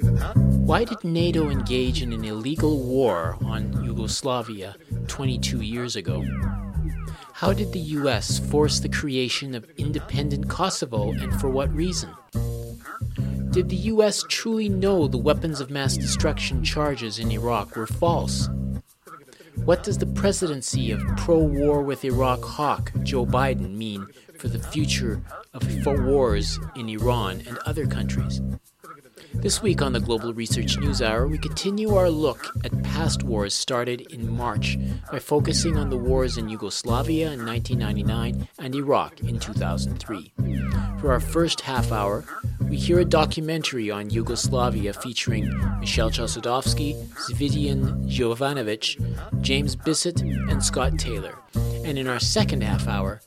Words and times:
Why 0.00 0.84
did 0.84 1.04
NATO 1.04 1.50
engage 1.50 2.00
in 2.00 2.14
an 2.14 2.24
illegal 2.24 2.78
war 2.82 3.36
on 3.44 3.84
Yugoslavia 3.84 4.76
22 5.06 5.60
years 5.60 5.96
ago? 5.96 6.24
How 7.34 7.52
did 7.52 7.72
the 7.72 7.80
US 8.00 8.38
force 8.38 8.80
the 8.80 8.88
creation 8.88 9.54
of 9.54 9.68
independent 9.76 10.48
Kosovo 10.48 11.12
and 11.12 11.38
for 11.38 11.50
what 11.50 11.74
reason? 11.74 12.08
Did 13.50 13.68
the 13.68 13.92
US 13.92 14.24
truly 14.30 14.70
know 14.70 15.08
the 15.08 15.18
weapons 15.18 15.60
of 15.60 15.68
mass 15.68 15.98
destruction 15.98 16.64
charges 16.64 17.18
in 17.18 17.30
Iraq 17.30 17.76
were 17.76 17.86
false? 17.86 18.48
What 19.56 19.82
does 19.82 19.98
the 19.98 20.06
presidency 20.06 20.90
of 20.90 21.02
pro 21.18 21.38
war 21.38 21.82
with 21.82 22.04
Iraq 22.06 22.42
hawk 22.42 22.92
Joe 23.02 23.26
Biden 23.26 23.74
mean 23.76 24.06
for 24.38 24.48
the 24.48 24.58
future 24.58 25.22
of 25.52 25.86
wars 25.86 26.58
in 26.76 26.88
Iran 26.88 27.42
and 27.46 27.58
other 27.66 27.86
countries? 27.86 28.40
This 29.34 29.60
week 29.62 29.82
on 29.82 29.92
the 29.92 30.00
Global 30.00 30.32
Research 30.32 30.78
News 30.78 31.02
Hour, 31.02 31.26
we 31.26 31.38
continue 31.38 31.94
our 31.94 32.10
look 32.10 32.52
at 32.64 32.82
past 32.82 33.22
wars 33.22 33.54
started 33.54 34.02
in 34.12 34.30
March 34.30 34.78
by 35.10 35.18
focusing 35.18 35.76
on 35.76 35.90
the 35.90 35.96
wars 35.96 36.38
in 36.38 36.48
Yugoslavia 36.48 37.32
in 37.32 37.44
1999 37.44 38.48
and 38.58 38.74
Iraq 38.74 39.20
in 39.20 39.38
2003. 39.38 40.32
For 41.00 41.12
our 41.12 41.20
first 41.20 41.60
half 41.62 41.90
hour, 41.90 42.24
we 42.68 42.76
hear 42.76 43.00
a 43.00 43.04
documentary 43.04 43.90
on 43.90 44.10
Yugoslavia 44.10 44.92
featuring 44.92 45.48
Michel 45.80 46.10
Chossudovsky, 46.10 46.94
Zivadin 47.28 48.06
Jovanovic, 48.08 49.42
James 49.42 49.74
Bissett, 49.74 50.20
and 50.20 50.64
Scott 50.64 50.98
Taylor. 50.98 51.38
And 51.84 51.98
in 51.98 52.06
our 52.06 52.20
second 52.20 52.62
half 52.62 52.86
hour, 52.86 53.20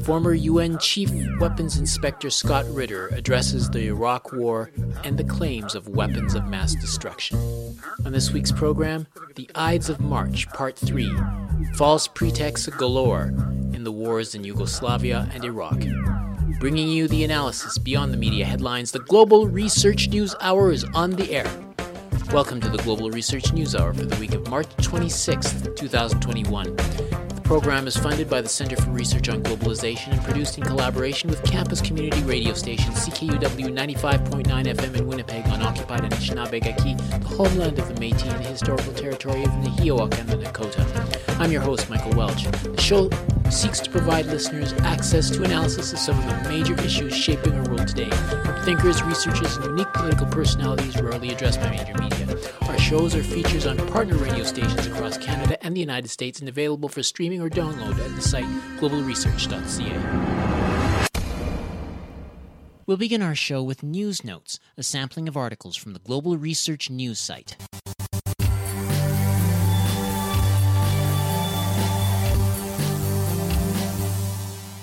former 0.00 0.34
UN 0.34 0.78
Chief 0.78 1.10
Weapons 1.38 1.78
Inspector 1.78 2.28
Scott 2.30 2.64
Ritter 2.68 3.08
addresses 3.08 3.70
the 3.70 3.86
Iraq 3.86 4.32
War 4.32 4.70
and 5.04 5.18
the 5.18 5.24
claims 5.24 5.74
of 5.74 5.88
weapons 5.88 6.34
of 6.34 6.46
mass 6.46 6.74
destruction. 6.74 7.38
On 8.04 8.12
this 8.12 8.30
week's 8.30 8.52
program, 8.52 9.06
The 9.36 9.50
Ides 9.54 9.88
of 9.88 10.00
March, 10.00 10.48
Part 10.48 10.76
3 10.76 11.10
False 11.74 12.08
Pretexts 12.08 12.66
Galore 12.68 13.32
in 13.72 13.84
the 13.84 13.92
Wars 13.92 14.34
in 14.34 14.44
Yugoslavia 14.44 15.28
and 15.32 15.44
Iraq. 15.44 15.80
Bringing 16.58 16.88
you 16.88 17.08
the 17.08 17.24
analysis 17.24 17.78
beyond 17.78 18.12
the 18.12 18.16
media 18.16 18.44
headlines, 18.44 18.92
the 18.92 19.00
Global 19.00 19.46
Research 19.46 20.08
News 20.08 20.34
Hour 20.40 20.70
is 20.70 20.84
on 20.94 21.10
the 21.10 21.32
air. 21.32 21.50
Welcome 22.32 22.60
to 22.60 22.68
the 22.68 22.78
Global 22.78 23.10
Research 23.10 23.52
News 23.52 23.74
Hour 23.74 23.92
for 23.92 24.04
the 24.04 24.16
week 24.20 24.32
of 24.32 24.48
March 24.48 24.68
26th, 24.76 25.76
2021. 25.76 27.31
The 27.42 27.48
program 27.48 27.88
is 27.88 27.96
funded 27.96 28.30
by 28.30 28.40
the 28.40 28.48
Center 28.48 28.76
for 28.76 28.90
Research 28.90 29.28
on 29.28 29.42
Globalization 29.42 30.12
and 30.12 30.22
produced 30.22 30.58
in 30.58 30.64
collaboration 30.64 31.28
with 31.28 31.42
campus 31.42 31.80
community 31.80 32.22
radio 32.22 32.54
station 32.54 32.92
CKUW 32.92 33.76
95.9 33.76 34.44
FM 34.46 34.96
in 34.96 35.06
Winnipeg 35.08 35.46
on 35.48 35.60
occupied 35.60 36.02
Anishinaabegaki, 36.02 36.96
the 37.20 37.28
homeland 37.28 37.80
of 37.80 37.88
the 37.88 37.94
Métis 37.94 38.32
and 38.32 38.44
the 38.44 38.48
historical 38.48 38.94
territory 38.94 39.42
of 39.42 39.50
the 39.50 39.68
Nehiyawak 39.68 40.18
and 40.20 40.28
the 40.28 40.36
Nakota. 40.36 41.38
I'm 41.40 41.50
your 41.50 41.62
host, 41.62 41.90
Michael 41.90 42.12
Welch. 42.12 42.44
The 42.44 42.80
show 42.80 43.10
seeks 43.50 43.80
to 43.80 43.90
provide 43.90 44.26
listeners 44.26 44.72
access 44.74 45.28
to 45.30 45.42
analysis 45.42 45.92
of 45.92 45.98
some 45.98 46.18
of 46.18 46.26
the 46.26 46.48
major 46.48 46.80
issues 46.80 47.14
shaping 47.14 47.54
our 47.54 47.68
world 47.68 47.88
today, 47.88 48.08
from 48.10 48.64
thinkers, 48.64 49.02
researchers, 49.02 49.56
and 49.56 49.64
unique 49.64 49.92
political 49.92 50.26
personalities 50.26 51.00
rarely 51.00 51.32
addressed 51.32 51.60
by 51.60 51.70
major 51.70 51.94
media. 51.98 52.38
Our 52.68 52.78
shows 52.78 53.14
are 53.14 53.22
features 53.22 53.66
on 53.66 53.76
partner 53.88 54.16
radio 54.16 54.44
stations 54.44 54.86
across 54.86 55.18
Canada 55.18 55.62
and 55.64 55.76
the 55.76 55.80
United 55.80 56.08
States 56.08 56.40
and 56.40 56.48
available 56.48 56.88
for 56.88 57.02
streaming 57.02 57.31
or 57.40 57.48
download 57.48 57.98
at 57.98 58.14
the 58.14 58.22
site 58.22 58.44
globalresearch.ca. 58.78 61.08
We'll 62.84 62.96
begin 62.96 63.22
our 63.22 63.34
show 63.34 63.62
with 63.62 63.82
News 63.82 64.24
Notes, 64.24 64.58
a 64.76 64.82
sampling 64.82 65.28
of 65.28 65.36
articles 65.36 65.76
from 65.76 65.92
the 65.92 66.00
Global 66.00 66.36
Research 66.36 66.90
News 66.90 67.20
site. 67.20 67.56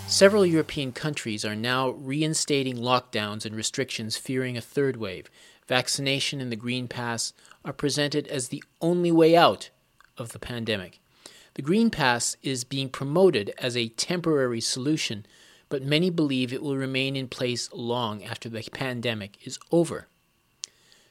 Several 0.07 0.45
European 0.45 0.91
countries 0.91 1.45
are 1.45 1.55
now 1.55 1.91
reinstating 1.91 2.77
lockdowns 2.77 3.45
and 3.45 3.55
restrictions, 3.55 4.17
fearing 4.17 4.57
a 4.57 4.61
third 4.61 4.97
wave. 4.97 5.29
Vaccination 5.67 6.41
and 6.41 6.51
the 6.51 6.55
Green 6.55 6.87
Pass 6.87 7.31
are 7.63 7.71
presented 7.71 8.27
as 8.27 8.47
the 8.47 8.63
only 8.81 9.11
way 9.11 9.37
out 9.37 9.69
of 10.17 10.33
the 10.33 10.39
pandemic. 10.39 10.99
The 11.59 11.63
Green 11.63 11.89
Pass 11.89 12.37
is 12.41 12.63
being 12.63 12.87
promoted 12.87 13.53
as 13.57 13.75
a 13.75 13.89
temporary 13.89 14.61
solution, 14.61 15.25
but 15.67 15.83
many 15.83 16.09
believe 16.09 16.53
it 16.53 16.63
will 16.63 16.77
remain 16.77 17.17
in 17.17 17.27
place 17.27 17.69
long 17.73 18.23
after 18.23 18.47
the 18.47 18.63
pandemic 18.71 19.45
is 19.45 19.59
over. 19.69 20.07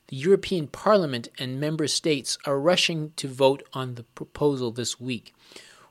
The 0.06 0.16
European 0.16 0.66
Parliament 0.66 1.28
and 1.38 1.60
member 1.60 1.86
states 1.86 2.38
are 2.46 2.58
rushing 2.58 3.12
to 3.16 3.28
vote 3.28 3.62
on 3.74 3.96
the 3.96 4.04
proposal 4.04 4.70
this 4.70 4.98
week. 4.98 5.34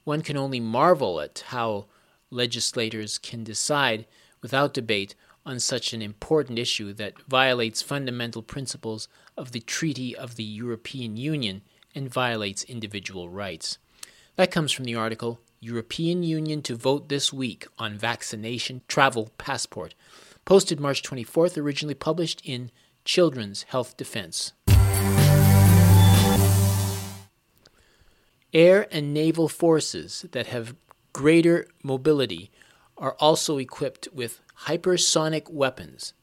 One 0.06 0.23
can 0.23 0.38
only 0.38 0.59
marvel 0.59 1.22
at 1.22 1.44
how 1.50 1.85
legislators 2.31 3.19
can 3.19 3.44
decide 3.44 4.07
without 4.41 4.73
debate 4.73 5.13
on 5.46 5.59
such 5.59 5.94
an 5.94 6.01
important 6.01 6.57
issue 6.57 6.94
that 6.94 7.22
violates 7.28 7.84
fundamental 7.84 8.41
principles 8.41 9.07
of 9.38 9.51
the 9.51 9.59
Treaty 9.62 10.16
of 10.16 10.35
the 10.35 10.44
European 10.44 11.16
Union 11.16 11.62
and 11.94 12.12
violates 12.12 12.63
individual 12.63 13.29
rights. 13.29 13.78
That 14.37 14.51
comes 14.51 14.71
from 14.71 14.85
the 14.85 14.93
article 14.93 15.39
European 15.59 16.21
Union 16.21 16.61
to 16.61 16.75
vote 16.75 17.09
this 17.09 17.33
week 17.33 17.65
on 17.79 17.97
vaccination 17.97 18.81
travel 18.87 19.31
passport, 19.39 19.95
posted 20.45 20.79
March 20.79 21.01
24th, 21.01 21.57
originally 21.57 21.95
published 21.95 22.43
in 22.45 22.69
Children's 23.03 23.63
Health 23.63 23.97
Defense. 23.97 24.53
Air 28.53 28.87
and 28.91 29.11
naval 29.11 29.49
forces 29.49 30.27
that 30.31 30.45
have 30.45 30.75
greater 31.13 31.67
mobility 31.81 32.51
are 32.95 33.15
also 33.19 33.57
equipped 33.57 34.07
with 34.13 34.39
hypersonic 34.65 35.49
weapons. 35.49 36.13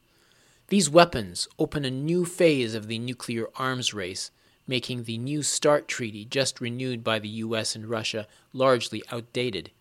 These 0.69 0.89
weapons 0.89 1.49
open 1.59 1.83
a 1.83 1.91
new 1.91 2.23
phase 2.23 2.75
of 2.75 2.87
the 2.87 2.97
nuclear 2.97 3.47
arms 3.57 3.93
race, 3.93 4.31
making 4.67 5.03
the 5.03 5.17
New 5.17 5.43
START 5.43 5.87
treaty, 5.87 6.25
just 6.25 6.61
renewed 6.61 7.03
by 7.03 7.19
the 7.19 7.27
US 7.27 7.75
and 7.75 7.87
Russia, 7.87 8.27
largely 8.53 9.03
outdated. 9.11 9.71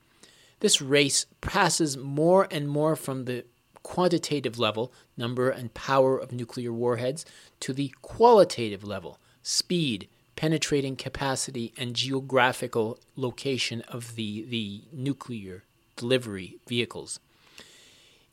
This 0.60 0.80
race 0.80 1.26
passes 1.40 1.96
more 1.96 2.48
and 2.50 2.68
more 2.68 2.96
from 2.96 3.24
the 3.24 3.44
quantitative 3.82 4.58
level, 4.58 4.92
number 5.16 5.50
and 5.50 5.74
power 5.74 6.18
of 6.18 6.32
nuclear 6.32 6.72
warheads, 6.72 7.24
to 7.60 7.72
the 7.72 7.92
qualitative 8.02 8.82
level, 8.82 9.18
speed, 9.42 10.08
penetrating 10.36 10.96
capacity 10.96 11.72
and 11.76 11.94
geographical 11.94 12.98
location 13.14 13.82
of 13.82 14.16
the, 14.16 14.44
the 14.48 14.82
nuclear 14.92 15.64
delivery 15.96 16.56
vehicles. 16.66 17.20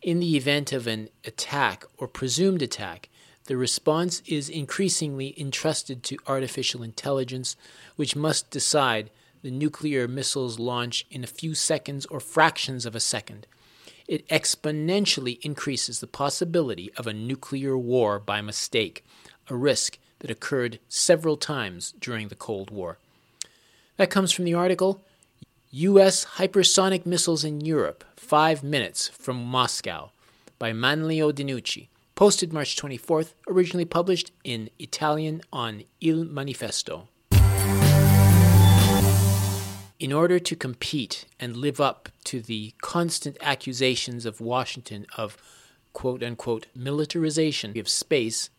In 0.01 0.19
the 0.19 0.35
event 0.35 0.71
of 0.71 0.87
an 0.87 1.09
attack 1.25 1.85
or 1.97 2.07
presumed 2.07 2.63
attack, 2.63 3.09
the 3.51 3.57
response 3.57 4.21
is 4.25 4.47
increasingly 4.47 5.37
entrusted 5.37 6.03
to 6.03 6.17
artificial 6.25 6.83
intelligence, 6.83 7.57
which 7.97 8.15
must 8.15 8.49
decide 8.49 9.09
the 9.41 9.51
nuclear 9.51 10.07
missile's 10.07 10.57
launch 10.57 11.05
in 11.11 11.21
a 11.21 11.27
few 11.27 11.53
seconds 11.53 12.05
or 12.05 12.21
fractions 12.21 12.85
of 12.85 12.95
a 12.95 12.99
second. 13.01 13.45
It 14.07 14.25
exponentially 14.29 15.37
increases 15.41 15.99
the 15.99 16.07
possibility 16.07 16.93
of 16.95 17.07
a 17.07 17.11
nuclear 17.11 17.77
war 17.77 18.19
by 18.19 18.39
mistake, 18.39 19.03
a 19.49 19.55
risk 19.57 19.97
that 20.19 20.31
occurred 20.31 20.79
several 20.87 21.35
times 21.35 21.93
during 21.99 22.29
the 22.29 22.35
Cold 22.35 22.71
War. 22.71 22.99
That 23.97 24.09
comes 24.09 24.31
from 24.31 24.45
the 24.45 24.53
article 24.53 25.01
U.S. 25.71 26.23
Hypersonic 26.37 27.05
Missiles 27.05 27.43
in 27.43 27.59
Europe, 27.59 28.05
Five 28.15 28.63
Minutes 28.63 29.09
from 29.09 29.43
Moscow 29.43 30.11
by 30.57 30.71
Manlio 30.71 31.33
Dinucci, 31.33 31.89
posted 32.21 32.53
March 32.53 32.75
24th, 32.75 33.33
originally 33.49 33.83
published 33.83 34.31
in 34.43 34.69
Italian 34.77 35.41
on 35.51 35.83
Il 36.01 36.23
Manifesto. 36.23 37.07
In 39.99 40.13
order 40.13 40.37
to 40.37 40.55
compete 40.55 41.25
and 41.39 41.57
live 41.57 41.81
up 41.81 42.09
to 42.25 42.39
the 42.39 42.75
constant 42.79 43.37
accusations 43.41 44.27
of 44.27 44.39
Washington 44.39 45.07
of 45.17 45.35
quote 45.93 46.21
unquote 46.21 46.67
militarization 46.75 47.75
of 47.79 47.89
space, 47.89 48.51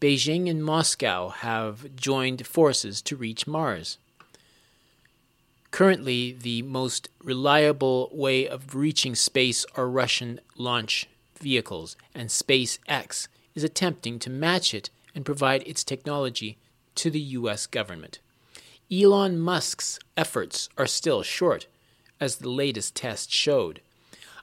Beijing 0.00 0.48
and 0.48 0.64
Moscow 0.64 1.28
have 1.28 1.94
joined 1.96 2.46
forces 2.46 3.02
to 3.02 3.14
reach 3.14 3.46
Mars. 3.46 3.98
Currently, 5.70 6.32
the 6.32 6.62
most 6.62 7.10
reliable 7.22 8.08
way 8.10 8.48
of 8.48 8.74
reaching 8.74 9.14
space 9.14 9.66
are 9.76 9.86
Russian 9.86 10.40
launch 10.56 11.06
vehicles, 11.38 11.96
and 12.14 12.28
SpaceX 12.28 13.28
is 13.54 13.64
attempting 13.64 14.18
to 14.20 14.30
match 14.30 14.74
it 14.74 14.90
and 15.14 15.24
provide 15.24 15.66
its 15.66 15.84
technology 15.84 16.58
to 16.94 17.10
the 17.10 17.20
US 17.20 17.66
government. 17.66 18.18
Elon 18.92 19.38
Musk's 19.38 19.98
efforts 20.16 20.68
are 20.78 20.86
still 20.86 21.22
short, 21.22 21.66
as 22.20 22.36
the 22.36 22.50
latest 22.50 22.94
test 22.94 23.30
showed. 23.30 23.80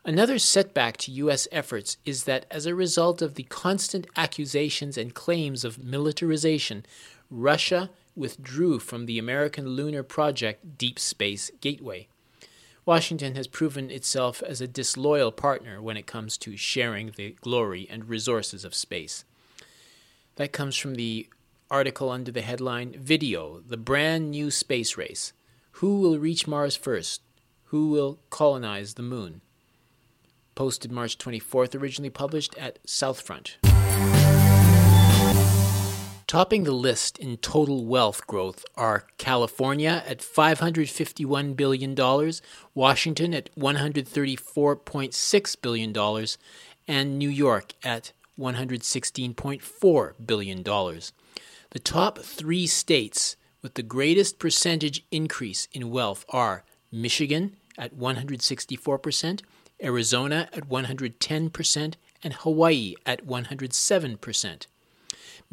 Another 0.06 0.38
setback 0.38 0.98
to 0.98 1.12
U.S. 1.12 1.48
efforts 1.50 1.96
is 2.04 2.26
that 2.26 2.46
as 2.52 2.66
a 2.66 2.76
result 2.76 3.22
of 3.22 3.36
the 3.36 3.44
constant 3.44 4.06
accusations 4.18 4.98
and 4.98 5.14
claims 5.14 5.64
of 5.64 5.82
militarization, 5.82 6.86
Russia 7.32 7.90
withdrew 8.14 8.80
from 8.80 9.06
the 9.06 9.18
American 9.18 9.70
lunar 9.70 10.04
project 10.04 10.78
Deep 10.78 11.00
Space 11.00 11.52
Gateway. 11.62 12.08
Washington 12.86 13.36
has 13.36 13.48
proven 13.48 13.90
itself 13.90 14.44
as 14.44 14.60
a 14.60 14.68
disloyal 14.68 15.32
partner 15.32 15.82
when 15.82 15.96
it 15.96 16.06
comes 16.06 16.38
to 16.40 16.58
sharing 16.58 17.12
the 17.16 17.36
glory 17.40 17.88
and 17.90 18.10
resources 18.10 18.66
of 18.66 18.76
space. 18.76 19.24
That 20.36 20.52
comes 20.52 20.76
from 20.76 20.96
the 20.96 21.30
article 21.72 22.10
under 22.10 22.32
the 22.32 22.42
headline 22.42 22.94
Video 23.00 23.62
The 23.66 23.78
Brand 23.78 24.32
New 24.32 24.52
Space 24.52 24.98
Race. 24.98 25.32
Who 25.78 26.02
will 26.02 26.20
reach 26.20 26.46
Mars 26.46 26.76
first? 26.76 27.22
Who 27.66 27.90
will 27.90 28.20
colonize 28.30 28.96
the 28.96 29.02
moon? 29.02 29.42
Posted 30.54 30.92
March 30.92 31.18
24th, 31.18 31.80
originally 31.80 32.10
published 32.10 32.56
at 32.58 32.84
Southfront. 32.86 33.56
Topping 36.34 36.64
the 36.64 36.72
list 36.72 37.20
in 37.20 37.38
total 37.38 37.86
wealth 37.86 38.26
growth 38.26 38.66
are 38.76 39.06
California 39.20 40.04
at 40.08 40.18
$551 40.18 41.56
billion, 41.56 41.94
Washington 42.74 43.36
at 43.36 43.56
$134.6 43.56 45.62
billion, 45.62 45.96
and 46.88 47.20
New 47.20 47.30
York 47.30 47.74
at 47.84 48.14
$116.4 48.40 50.14
billion. 50.26 50.64
The 50.64 51.80
top 51.80 52.18
three 52.18 52.66
states 52.66 53.36
with 53.62 53.76
the 53.76 53.84
greatest 53.84 54.40
percentage 54.40 55.06
increase 55.12 55.68
in 55.72 55.92
wealth 55.92 56.26
are 56.30 56.64
Michigan 56.92 57.58
at 57.78 57.96
164%, 57.96 59.42
Arizona 59.84 60.50
at 60.52 60.68
110%, 60.68 61.94
and 62.24 62.34
Hawaii 62.34 62.96
at 63.06 63.28
107%. 63.28 64.66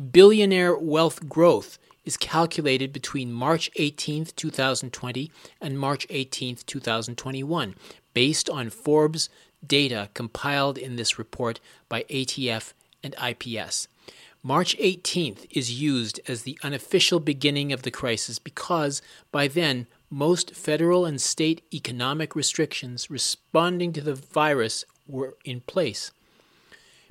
Billionaire 0.00 0.78
wealth 0.78 1.28
growth 1.28 1.78
is 2.06 2.16
calculated 2.16 2.90
between 2.90 3.34
March 3.34 3.70
18, 3.76 4.24
2020 4.34 5.30
and 5.60 5.78
March 5.78 6.06
18, 6.08 6.56
2021, 6.64 7.74
based 8.14 8.48
on 8.48 8.70
Forbes 8.70 9.28
data 9.66 10.08
compiled 10.14 10.78
in 10.78 10.96
this 10.96 11.18
report 11.18 11.60
by 11.90 12.04
ATF 12.04 12.72
and 13.02 13.14
IPS. 13.22 13.88
March 14.42 14.74
18th 14.78 15.46
is 15.50 15.82
used 15.82 16.18
as 16.26 16.44
the 16.44 16.58
unofficial 16.62 17.20
beginning 17.20 17.70
of 17.70 17.82
the 17.82 17.90
crisis 17.90 18.38
because 18.38 19.02
by 19.30 19.48
then 19.48 19.86
most 20.08 20.54
federal 20.54 21.04
and 21.04 21.20
state 21.20 21.62
economic 21.74 22.34
restrictions 22.34 23.10
responding 23.10 23.92
to 23.92 24.00
the 24.00 24.14
virus 24.14 24.86
were 25.06 25.36
in 25.44 25.60
place. 25.60 26.10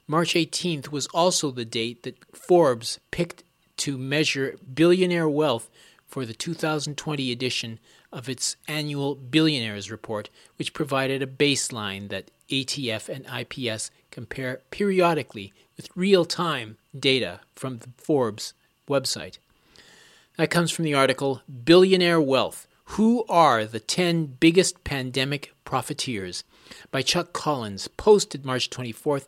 March 0.10 0.34
18th 0.34 0.90
was 0.90 1.06
also 1.14 1.52
the 1.52 1.64
date 1.64 2.02
that 2.02 2.36
Forbes 2.36 3.00
picked 3.12 3.44
to 3.78 3.96
measure 3.96 4.58
billionaire 4.74 5.30
wealth 5.30 5.70
for 6.08 6.26
the 6.26 6.34
2020 6.34 7.32
edition 7.32 7.80
of 8.12 8.28
its 8.28 8.56
annual 8.68 9.14
Billionaires 9.14 9.92
Report, 9.92 10.32
which 10.56 10.74
provided 10.74 11.22
a 11.22 11.28
baseline 11.28 12.10
that 12.10 12.32
ATF 12.50 13.08
and 13.08 13.28
IPS 13.28 13.92
compare 14.10 14.62
periodically 14.72 15.54
with 15.78 15.96
real 15.96 16.26
time 16.26 16.78
data 17.00 17.42
from 17.54 17.78
the 17.78 17.90
Forbes 17.96 18.56
website. 18.90 19.38
That 20.38 20.50
comes 20.50 20.72
from 20.72 20.86
the 20.86 20.96
article 20.96 21.44
Billionaire 21.64 22.20
Wealth 22.20 22.68
Who 22.96 23.26
Are 23.30 23.64
the 23.64 23.80
10 23.80 24.38
Biggest 24.40 24.84
Pandemic 24.84 25.54
Profiteers 25.66 26.44
by 26.90 27.04
Chuck 27.04 27.32
Collins, 27.32 27.88
posted 27.88 28.44
March 28.44 28.72
24th 28.72 29.28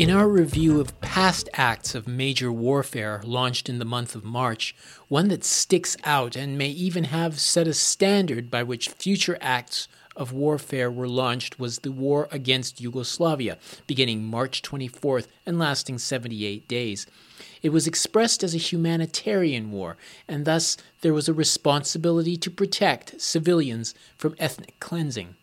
In 0.00 0.10
our 0.10 0.30
review 0.30 0.80
of 0.80 0.98
past 1.02 1.50
acts 1.52 1.94
of 1.94 2.08
major 2.08 2.50
warfare 2.50 3.20
launched 3.22 3.68
in 3.68 3.78
the 3.78 3.84
month 3.84 4.14
of 4.14 4.24
March, 4.24 4.74
one 5.08 5.28
that 5.28 5.44
sticks 5.44 5.94
out 6.04 6.36
and 6.36 6.56
may 6.56 6.70
even 6.70 7.04
have 7.04 7.38
set 7.38 7.68
a 7.68 7.74
standard 7.74 8.50
by 8.50 8.62
which 8.62 8.88
future 8.88 9.36
acts 9.42 9.88
of 10.16 10.32
warfare 10.32 10.90
were 10.90 11.06
launched 11.06 11.58
was 11.58 11.80
the 11.80 11.92
war 11.92 12.28
against 12.32 12.80
Yugoslavia, 12.80 13.58
beginning 13.86 14.24
March 14.24 14.62
24th 14.62 15.26
and 15.44 15.58
lasting 15.58 15.98
78 15.98 16.66
days. 16.66 17.06
It 17.60 17.68
was 17.68 17.86
expressed 17.86 18.42
as 18.42 18.54
a 18.54 18.68
humanitarian 18.70 19.70
war, 19.70 19.98
and 20.26 20.46
thus 20.46 20.78
there 21.02 21.12
was 21.12 21.28
a 21.28 21.34
responsibility 21.34 22.38
to 22.38 22.50
protect 22.50 23.20
civilians 23.20 23.94
from 24.16 24.34
ethnic 24.38 24.80
cleansing. 24.80 25.36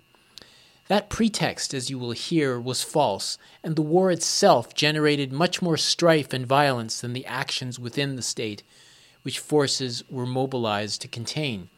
That 0.88 1.10
pretext, 1.10 1.74
as 1.74 1.90
you 1.90 2.00
will 2.00 2.12
hear, 2.12 2.60
was 2.60 2.82
false, 2.82 3.38
and 3.62 3.76
the 3.76 3.82
war 3.82 4.10
itself 4.10 4.74
generated 4.74 5.34
much 5.34 5.62
more 5.62 5.76
strife 5.76 6.32
and 6.32 6.48
violence 6.48 7.02
than 7.02 7.14
the 7.14 7.26
actions 7.26 7.78
within 7.78 8.16
the 8.16 8.22
state, 8.22 8.64
which 9.24 9.40
forces 9.40 10.04
were 10.10 10.26
mobilized 10.26 11.02
to 11.02 11.10
contain. 11.10 11.70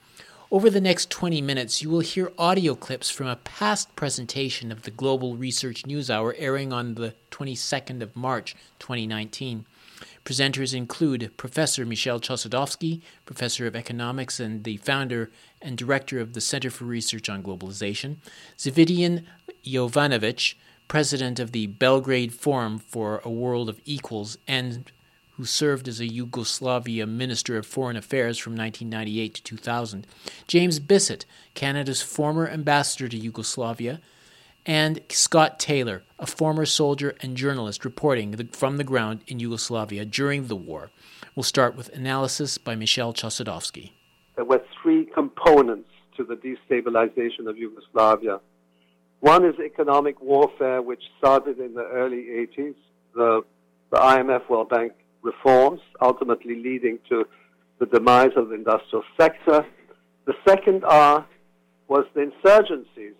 Over 0.51 0.69
the 0.69 0.81
next 0.81 1.09
20 1.09 1.41
minutes, 1.41 1.81
you 1.81 1.89
will 1.89 1.99
hear 1.99 2.31
audio 2.37 2.73
clips 2.75 3.09
from 3.09 3.27
a 3.27 3.35
past 3.35 3.95
presentation 3.95 4.71
of 4.71 4.83
the 4.83 4.91
Global 4.91 5.37
Research 5.37 5.85
News 5.85 6.09
Hour 6.09 6.35
airing 6.37 6.73
on 6.73 6.95
the 6.95 7.13
22nd 7.31 8.01
of 8.01 8.15
March 8.15 8.55
2019. 8.79 9.65
Presenters 10.25 10.73
include 10.73 11.31
Professor 11.37 11.85
Michel 11.85 12.19
Chossudovsky, 12.19 13.01
Professor 13.25 13.67
of 13.67 13.75
Economics 13.75 14.39
and 14.39 14.63
the 14.63 14.77
founder 14.77 15.29
and 15.61 15.77
Director 15.77 16.19
of 16.19 16.33
the 16.33 16.41
Center 16.41 16.69
for 16.69 16.85
Research 16.85 17.29
on 17.29 17.43
Globalization, 17.43 18.17
Zivadin 18.57 19.23
Jovanovic, 19.65 20.55
President 20.87 21.39
of 21.39 21.51
the 21.51 21.67
Belgrade 21.67 22.33
Forum 22.33 22.79
for 22.79 23.21
a 23.23 23.29
World 23.29 23.69
of 23.69 23.79
Equals 23.85 24.37
and 24.47 24.91
who 25.39 25.45
served 25.45 25.87
as 25.87 26.01
a 26.01 26.05
Yugoslavia 26.05 27.07
Minister 27.07 27.57
of 27.57 27.65
Foreign 27.65 27.95
Affairs 27.95 28.37
from 28.37 28.57
1998 28.57 29.35
to 29.35 29.43
2000, 29.43 30.05
James 30.47 30.79
Bissett, 30.79 31.25
Canada's 31.53 32.01
former 32.01 32.49
ambassador 32.49 33.07
to 33.07 33.15
Yugoslavia, 33.15 34.01
and 34.65 34.99
Scott 35.09 35.57
Taylor, 35.57 36.03
a 36.19 36.27
former 36.27 36.65
soldier 36.65 37.15
and 37.21 37.37
journalist 37.37 37.85
reporting 37.85 38.49
from 38.51 38.75
the 38.75 38.83
ground 38.83 39.21
in 39.27 39.39
Yugoslavia 39.39 40.03
during 40.03 40.47
the 40.47 40.57
war. 40.57 40.89
We'll 41.35 41.43
start 41.43 41.75
with 41.75 41.95
analysis 41.95 42.57
by 42.57 42.75
Michel 42.75 43.13
Chossudovsky. 43.13 43.91
There 44.39 44.45
were 44.45 44.63
three 44.81 45.03
components 45.03 45.89
to 46.15 46.23
the 46.23 46.35
destabilization 46.35 47.49
of 47.49 47.57
Yugoslavia. 47.57 48.39
One 49.19 49.43
is 49.43 49.55
economic 49.59 50.21
warfare, 50.21 50.81
which 50.81 51.03
started 51.17 51.59
in 51.59 51.73
the 51.73 51.83
early 51.83 52.47
80s, 52.57 52.75
the, 53.13 53.41
the 53.91 53.97
IMF 53.97 54.47
World 54.47 54.69
Bank 54.69 54.93
reforms, 55.23 55.81
ultimately 56.01 56.55
leading 56.55 56.99
to 57.09 57.27
the 57.79 57.85
demise 57.87 58.31
of 58.37 58.47
the 58.47 58.55
industrial 58.55 59.03
sector. 59.19 59.65
The 60.23 60.35
second 60.47 60.85
R 60.85 61.27
was 61.89 62.05
the 62.13 62.31
insurgencies 62.31 63.15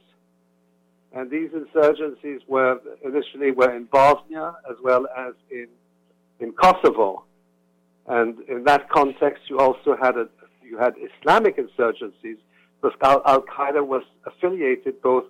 and 1.12 1.30
these 1.30 1.50
insurgencies 1.50 2.48
were 2.48 2.80
initially 3.04 3.52
were 3.52 3.76
in 3.76 3.90
Bosnia 3.92 4.56
as 4.72 4.78
well 4.82 5.06
as 5.18 5.34
in 5.52 5.68
in 6.40 6.54
Kosovo. 6.54 7.26
And 8.08 8.40
in 8.48 8.64
that 8.64 8.90
context, 8.90 9.44
you 9.50 9.60
also 9.60 9.96
had 10.02 10.16
a, 10.16 10.30
you 10.70 10.78
had 10.78 10.94
Islamic 10.98 11.58
insurgencies 11.58 12.38
because 12.82 12.98
Al 13.04 13.42
Qaeda 13.42 13.86
was 13.86 14.04
affiliated 14.26 15.02
both 15.02 15.26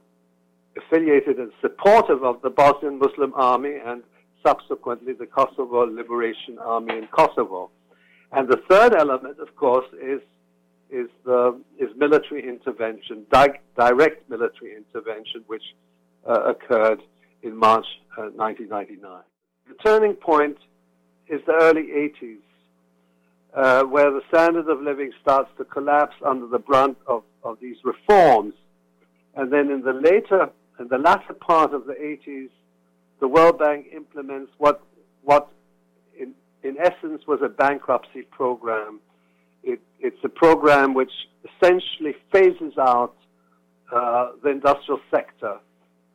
affiliated 0.78 1.40
and 1.40 1.52
supportive 1.62 2.24
of 2.24 2.42
the 2.42 2.50
Bosnian 2.50 3.00
Muslim 3.00 3.34
Army 3.36 3.76
and 3.84 4.04
subsequently 4.46 5.14
the 5.14 5.26
Kosovo 5.26 5.86
Liberation 5.86 6.58
Army 6.60 6.98
in 6.98 7.08
Kosovo. 7.08 7.72
And 8.32 8.48
the 8.48 8.62
third 8.70 8.94
element, 8.94 9.40
of 9.40 9.56
course, 9.56 9.88
is 10.02 10.22
is 10.90 11.08
the 11.24 11.60
is 11.78 11.90
military 11.96 12.48
intervention, 12.48 13.26
di- 13.32 13.60
direct 13.78 14.30
military 14.30 14.76
intervention, 14.76 15.44
which 15.48 15.64
uh, 16.28 16.54
occurred 16.54 17.02
in 17.44 17.56
March 17.56 17.86
uh, 18.18 18.30
1999. 18.36 19.22
The 19.68 19.76
turning 19.84 20.14
point 20.14 20.58
is 21.28 21.42
the 21.46 21.54
early 21.54 21.84
80s, 21.84 22.42
uh, 23.56 23.84
where 23.84 24.12
the 24.12 24.22
standard 24.28 24.70
of 24.70 24.82
living 24.82 25.12
starts 25.22 25.50
to 25.58 25.66
collapse 25.66 26.16
under 26.26 26.48
the 26.48 26.60
brunt 26.60 26.98
of, 27.08 27.24
of 27.44 27.60
these 27.60 27.78
reforms. 27.84 28.54
And 29.36 29.52
then 29.52 29.72
in 29.72 29.82
the 29.82 29.94
later, 29.94 30.50
in 30.80 30.88
the 30.88 30.98
latter 30.98 31.34
part 31.34 31.74
of 31.74 31.86
the 31.86 31.94
80s, 31.94 32.50
the 33.20 33.28
World 33.28 33.60
Bank 33.60 33.88
implements 33.94 34.52
what, 34.58 34.82
what 35.24 35.50
in, 36.18 36.34
in 36.64 36.78
essence 36.80 37.24
was 37.28 37.40
a 37.44 37.50
bankruptcy 37.50 38.22
program. 38.22 39.00
It, 39.64 39.80
it's 40.00 40.24
a 40.24 40.30
program 40.30 40.94
which 40.94 41.12
essentially 41.44 42.16
phases 42.32 42.78
out 42.78 43.16
uh, 43.94 44.32
the 44.44 44.50
industrial 44.50 45.02
sector 45.12 45.58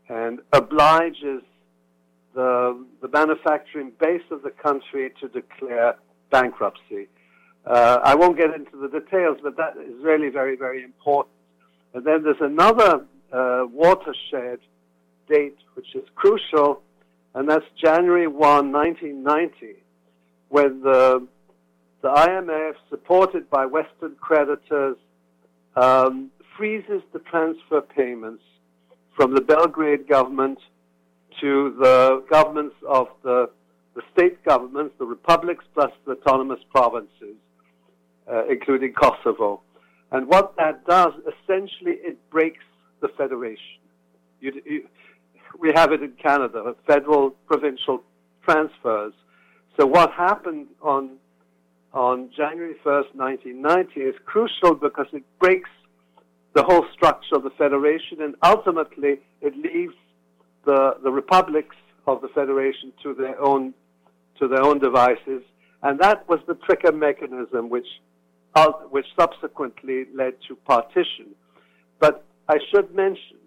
and 0.08 0.40
obliges 0.52 1.42
the, 2.34 2.84
the 3.00 3.08
manufacturing 3.08 3.92
base 4.00 4.22
of 4.30 4.42
the 4.42 4.50
country 4.50 5.12
to 5.20 5.28
declare 5.28 5.96
bankruptcy. 6.30 7.08
Uh, 7.66 7.98
I 8.02 8.14
won't 8.14 8.36
get 8.36 8.54
into 8.54 8.76
the 8.76 8.88
details, 8.88 9.38
but 9.42 9.56
that 9.56 9.76
is 9.76 10.02
really 10.02 10.28
very, 10.28 10.56
very 10.56 10.82
important. 10.82 11.34
And 11.94 12.04
then 12.04 12.22
there's 12.22 12.36
another 12.40 13.06
uh, 13.32 13.64
watershed 13.70 14.58
date 15.28 15.56
which 15.74 15.94
is 15.94 16.04
crucial, 16.14 16.82
and 17.34 17.48
that's 17.48 17.64
January 17.82 18.26
1, 18.26 18.72
1990, 18.72 19.76
when 20.48 20.82
the, 20.82 21.26
the 22.02 22.08
IMF, 22.08 22.74
supported 22.90 23.48
by 23.48 23.64
Western 23.64 24.14
creditors, 24.20 24.96
um, 25.74 26.30
freezes 26.56 27.02
the 27.12 27.18
transfer 27.20 27.80
payments 27.80 28.42
from 29.16 29.34
the 29.34 29.40
Belgrade 29.40 30.06
government 30.06 30.58
to 31.40 31.74
the 31.80 32.24
governments 32.30 32.76
of 32.86 33.08
the, 33.22 33.50
the 33.94 34.02
state 34.16 34.44
governments, 34.44 34.94
the 34.98 35.04
republics 35.04 35.64
plus 35.74 35.90
the 36.06 36.12
autonomous 36.12 36.60
provinces, 36.70 37.36
uh, 38.30 38.46
including 38.46 38.92
Kosovo. 38.92 39.60
And 40.10 40.28
what 40.28 40.54
that 40.56 40.86
does, 40.86 41.12
essentially, 41.22 41.96
it 42.02 42.18
breaks 42.30 42.64
the 43.00 43.08
federation. 43.08 43.80
You, 44.40 44.52
you, 44.64 44.88
we 45.58 45.72
have 45.74 45.92
it 45.92 46.02
in 46.02 46.12
Canada, 46.12 46.74
federal 46.86 47.30
provincial 47.46 48.02
transfers. 48.44 49.12
So 49.78 49.86
what 49.86 50.12
happened 50.12 50.66
on 50.82 51.16
on 51.92 52.28
January 52.36 52.74
1st, 52.84 53.14
1990 53.14 54.00
is 54.00 54.14
crucial 54.26 54.74
because 54.74 55.06
it 55.12 55.22
breaks 55.38 55.70
the 56.52 56.64
whole 56.64 56.84
structure 56.92 57.36
of 57.36 57.44
the 57.44 57.50
federation 57.50 58.20
and 58.20 58.34
ultimately 58.42 59.20
it 59.40 59.56
leaves 59.56 59.94
the, 60.64 60.96
the 61.04 61.10
republics 61.10 61.76
of 62.08 62.20
the 62.20 62.28
federation 62.28 62.92
to 63.02 63.14
their 63.14 63.40
own 63.40 63.74
to 64.40 64.48
their 64.48 64.62
own 64.62 64.80
devices. 64.80 65.42
And 65.84 66.00
that 66.00 66.28
was 66.28 66.40
the 66.48 66.54
trigger 66.66 66.90
mechanism 66.90 67.70
which 67.70 67.86
which 68.90 69.06
subsequently 69.18 70.04
led 70.14 70.34
to 70.48 70.56
partition. 70.56 71.34
But 71.98 72.24
I 72.48 72.58
should 72.70 72.94
mention 72.94 73.38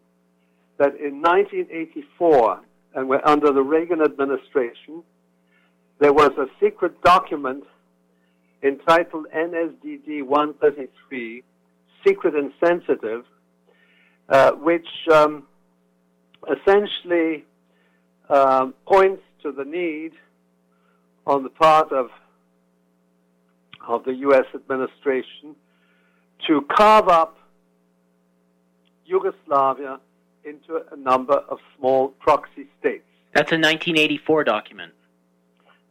that 0.78 0.96
in 0.96 1.22
1984, 1.22 2.62
and 2.96 3.10
we're 3.10 3.22
under 3.24 3.52
the 3.52 3.62
Reagan 3.62 4.02
administration, 4.02 5.04
there 6.00 6.14
was 6.14 6.32
a 6.38 6.48
secret 6.60 7.02
document 7.02 7.64
entitled 8.64 9.28
NSDD 9.36 10.24
133, 10.24 11.44
Secret 12.06 12.36
and 12.36 12.52
Sensitive, 12.64 13.26
uh, 14.30 14.52
which 14.52 14.88
um, 15.12 15.44
essentially 16.50 17.46
um, 18.30 18.74
points 18.86 19.24
to 19.44 19.52
the 19.52 19.64
need 19.64 20.12
on 21.26 21.44
the 21.44 21.50
part 21.50 21.92
of 21.92 22.10
of 23.88 24.04
the 24.04 24.14
U.S. 24.14 24.46
administration 24.54 25.56
to 26.48 26.62
carve 26.76 27.08
up 27.08 27.38
Yugoslavia 29.06 30.00
into 30.44 30.82
a 30.92 30.96
number 30.96 31.34
of 31.34 31.60
small 31.78 32.10
proxy 32.20 32.68
states. 32.80 33.04
That's 33.34 33.52
a 33.52 33.56
1984 33.56 34.44
document. 34.44 34.94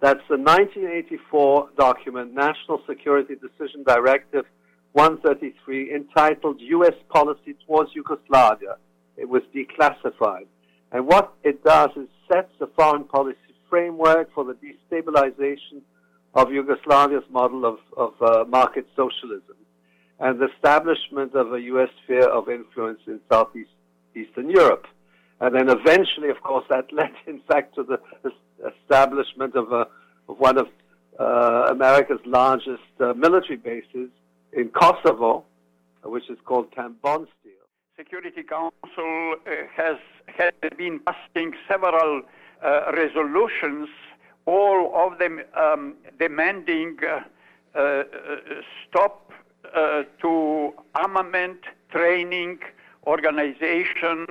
That's 0.01 0.21
the 0.29 0.37
1984 0.37 1.71
document, 1.79 2.35
National 2.35 2.83
Security 2.87 3.35
Decision 3.35 3.83
Directive 3.83 4.45
133, 4.93 5.95
entitled 5.95 6.61
U.S. 6.61 6.95
Policy 7.09 7.55
Towards 7.67 7.95
Yugoslavia. 7.95 8.77
It 9.17 9.29
was 9.29 9.43
declassified. 9.55 10.47
And 10.93 11.07
what 11.07 11.35
it 11.45 11.63
does 11.65 11.91
is 11.97 12.09
sets 12.33 12.53
a 12.61 12.67
foreign 12.69 13.05
policy 13.05 13.37
framework 13.69 14.33
for 14.35 14.45
the 14.45 14.55
destabilization 14.55 15.83
of 16.37 16.49
Yugoslavia's 16.49 17.25
model 17.31 17.65
of, 17.65 17.79
of 17.97 18.13
uh, 18.21 18.45
market 18.45 18.87
socialism 18.95 19.57
and 20.21 20.39
the 20.39 20.49
establishment 20.55 21.35
of 21.35 21.53
a 21.53 21.61
U.S. 21.63 21.89
sphere 22.05 22.29
of 22.29 22.49
influence 22.49 23.01
in 23.07 23.21
Southeast 23.31 23.71
Eastern 24.15 24.51
Europe. 24.51 24.87
And 25.41 25.55
then 25.55 25.69
eventually, 25.69 26.29
of 26.29 26.43
course, 26.43 26.65
that 26.69 26.93
led, 26.93 27.13
in 27.27 27.41
fact, 27.49 27.75
to 27.77 27.83
the 27.83 27.99
establishment 28.83 29.57
of, 29.57 29.73
a, 29.73 29.87
of 30.29 30.39
one 30.39 30.59
of 30.59 30.69
uh, 31.19 31.69
America's 31.71 32.21
largest 32.27 32.83
uh, 33.01 33.15
military 33.15 33.57
bases 33.57 34.11
in 34.53 34.69
Kosovo, 34.69 35.45
which 36.05 36.29
is 36.29 36.39
called 36.45 36.71
Bondsteel. 36.75 37.65
Security 37.97 38.43
Council 38.43 38.73
uh, 39.47 39.51
has, 39.75 39.97
has 40.27 40.53
been 40.77 41.01
passing 41.01 41.53
several 41.67 42.23
uh, 42.63 42.93
resolutions, 42.95 43.89
all 44.47 44.93
of 44.95 45.19
them 45.19 45.43
um, 45.55 45.95
demanding 46.19 46.99
uh, 47.05 47.79
uh, 47.79 48.05
stop 48.89 49.23
to 50.23 50.73
armament, 50.95 51.59
training, 51.91 52.59
organization, 53.07 54.27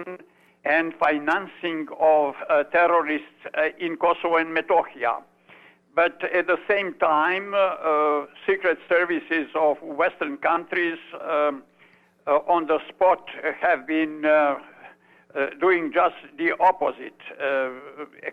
and 0.64 0.94
financing 0.96 1.88
of 2.00 2.34
terrorists 2.72 3.46
in 3.78 3.96
Kosovo 3.98 4.38
and 4.38 4.58
Metohija. 4.58 5.22
But 5.94 6.24
at 6.34 6.48
the 6.48 6.58
same 6.68 6.94
time, 6.96 7.54
uh, 7.54 8.26
secret 8.48 8.80
services 8.90 9.48
of 9.56 9.82
Western 9.82 10.38
countries 10.38 10.98
um, 11.22 11.64
uh, 12.28 12.40
on 12.48 12.68
the 12.68 12.80
spot 12.90 13.30
have 13.62 13.88
been 13.88 14.26
uh, 14.26 14.56
uh, 15.36 15.48
doing 15.60 15.92
just 15.94 16.16
the 16.38 16.54
opposite, 16.60 17.20
uh, 17.42 17.70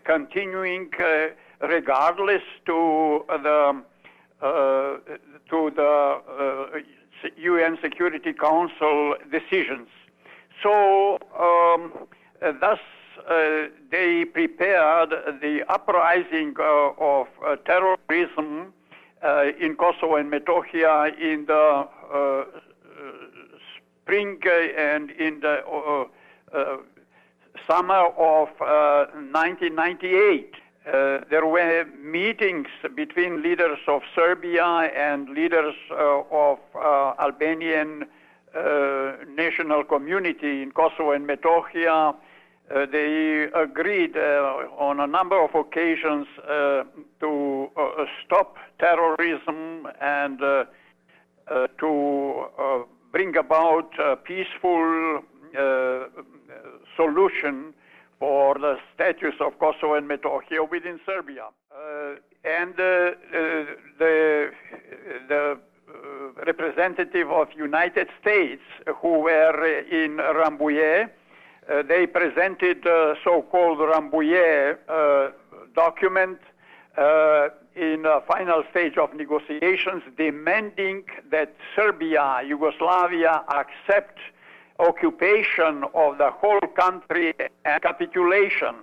continuing 0.04 0.88
uh, 0.98 1.26
regardless 1.62 2.42
to 2.66 3.24
uh, 3.28 3.38
the 3.38 3.82
uh, 4.42 4.98
to 5.48 5.70
the 5.76 6.20
uh, 6.28 6.78
UN 7.36 7.78
Security 7.80 8.32
Council 8.32 9.14
decisions. 9.30 9.88
So 10.62 11.18
um, 11.38 11.92
thus 12.60 12.80
uh, 13.28 13.68
they 13.90 14.24
prepared 14.24 15.10
the 15.40 15.62
uprising 15.68 16.54
uh, 16.58 16.90
of 16.98 17.28
uh, 17.46 17.56
terrorism 17.56 18.72
in 19.60 19.76
Kosovo 19.76 20.16
and 20.16 20.32
Metohija 20.32 21.16
in 21.20 21.46
the 21.46 21.86
spring 24.02 24.40
and 24.76 25.10
in 25.12 25.38
the 25.38 25.62
summer 27.68 28.06
of 28.18 28.48
1998. 28.58 30.54
Uh, 30.84 31.20
there 31.30 31.46
were 31.46 31.84
meetings 32.02 32.66
between 32.96 33.40
leaders 33.40 33.78
of 33.86 34.02
Serbia 34.16 34.64
and 34.64 35.28
leaders 35.28 35.74
uh, 35.92 36.22
of 36.30 36.58
uh, 36.74 37.14
Albanian 37.20 38.04
national 39.34 39.84
community 39.84 40.62
in 40.62 40.72
Kosovo 40.72 41.12
and 41.12 41.26
Metohija. 41.26 42.14
Uh, 42.70 42.86
they 42.90 43.48
agreed 43.54 44.16
uh, 44.16 44.20
on 44.78 45.00
a 45.00 45.06
number 45.06 45.42
of 45.42 45.54
occasions 45.54 46.26
uh, 46.48 46.84
to 47.20 47.68
uh, 47.76 48.04
stop 48.24 48.56
terrorism 48.78 49.86
and 50.00 50.42
uh, 50.42 50.64
uh, 51.48 51.66
to 51.78 52.86
bring 53.10 53.36
about 53.36 53.90
a 53.98 54.16
peaceful 54.16 55.22
solution 56.96 57.74
for 58.22 58.54
the 58.54 58.76
status 58.94 59.34
of 59.40 59.58
Kosovo 59.58 59.94
and 59.94 60.08
Metohija 60.08 60.70
within 60.70 61.00
Serbia. 61.04 61.46
and 62.44 62.72
the, 62.76 63.16
the 63.98 65.58
representative 66.46 67.28
of 67.40 67.48
United 67.56 68.06
States 68.20 68.62
who 69.00 69.18
were 69.18 69.58
in 70.00 70.18
Rambouillet 70.18 71.10
uh, 71.68 71.82
they 71.82 72.06
presented 72.06 72.84
the 72.84 73.16
so-called 73.24 73.78
Rambouillet 73.78 74.78
uh, 74.88 75.30
document 75.74 76.38
uh, 76.96 77.48
in 77.74 78.04
a 78.06 78.20
final 78.32 78.62
stage 78.70 78.96
of 78.98 79.14
negotiations 79.14 80.02
demanding 80.16 81.02
that 81.30 81.54
Serbia, 81.74 82.42
Yugoslavia 82.46 83.42
accept 83.48 84.18
occupation 84.82 85.84
of 85.94 86.18
the 86.18 86.30
whole 86.30 86.60
country 86.76 87.34
and 87.64 87.82
capitulation 87.82 88.74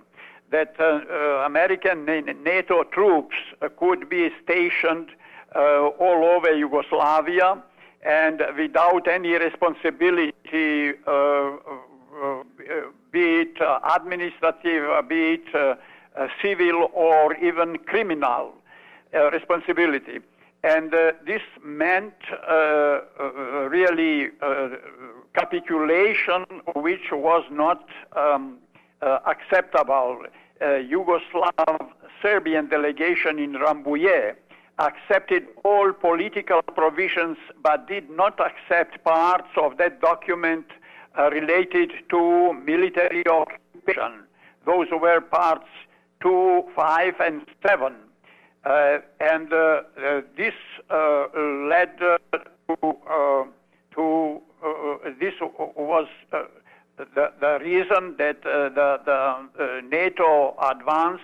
that 0.52 0.76
uh, 0.80 0.84
uh, 0.84 1.46
American 1.46 2.06
NATO 2.06 2.84
troops 2.84 3.36
uh, 3.62 3.70
could 3.78 4.10
be 4.10 4.30
stationed 4.44 5.10
all 5.56 6.24
over 6.24 6.56
Yugoslavia 6.56 7.62
and 8.04 8.42
without 8.58 9.08
any 9.08 9.34
responsibility 9.34 10.94
uh, 11.08 11.52
be 13.12 13.42
it 13.42 13.58
administrative, 13.96 15.08
be 15.08 15.40
it 15.40 15.78
civil, 16.42 16.90
or 16.94 17.36
even 17.38 17.78
criminal 17.80 18.54
responsibility. 19.32 20.20
And 20.64 20.94
uh, 20.94 21.14
this 21.26 21.42
meant 21.64 22.14
uh, 22.32 23.00
uh, 23.18 23.32
really 23.70 24.30
capitulation, 25.34 26.46
which 26.76 27.12
was 27.12 27.44
not 27.52 27.86
um, 28.16 28.58
acceptable. 29.02 30.24
Yugoslav 30.62 31.88
Serbian 32.22 32.68
delegation 32.68 33.40
in 33.40 33.54
Rambouillet 33.54 34.36
accepted 34.80 35.48
all 35.64 35.92
political 35.94 36.62
provisions 36.62 37.38
but 37.62 37.88
did 37.88 38.10
not 38.10 38.40
accept 38.40 39.04
parts 39.04 39.50
of 39.58 39.78
that 39.78 40.02
document 40.02 40.66
uh, 41.18 41.30
related 41.32 41.92
to 42.10 42.54
military 42.54 43.24
occupation. 43.28 44.24
Those 44.66 44.88
were 44.92 45.22
parts 45.22 45.68
2, 46.22 46.64
5, 46.76 47.14
and 47.20 47.42
7. 47.66 47.96
Uh, 48.66 48.98
and 49.20 49.54
uh, 49.54 49.82
uh, 49.98 50.22
this 50.38 50.54
led 50.90 51.98
to, 51.98 52.20
to 53.96 54.42
this 55.20 55.34
was 55.42 56.08
the, 56.98 57.32
the 57.40 57.60
reason 57.62 58.16
that 58.18 58.42
the, 58.44 59.00
the 59.06 59.82
NATO 59.90 60.56
advanced 60.62 61.24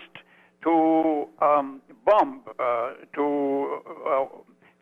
to 0.63 1.27
um, 1.41 1.81
bomb, 2.05 2.41
to, 3.13 3.81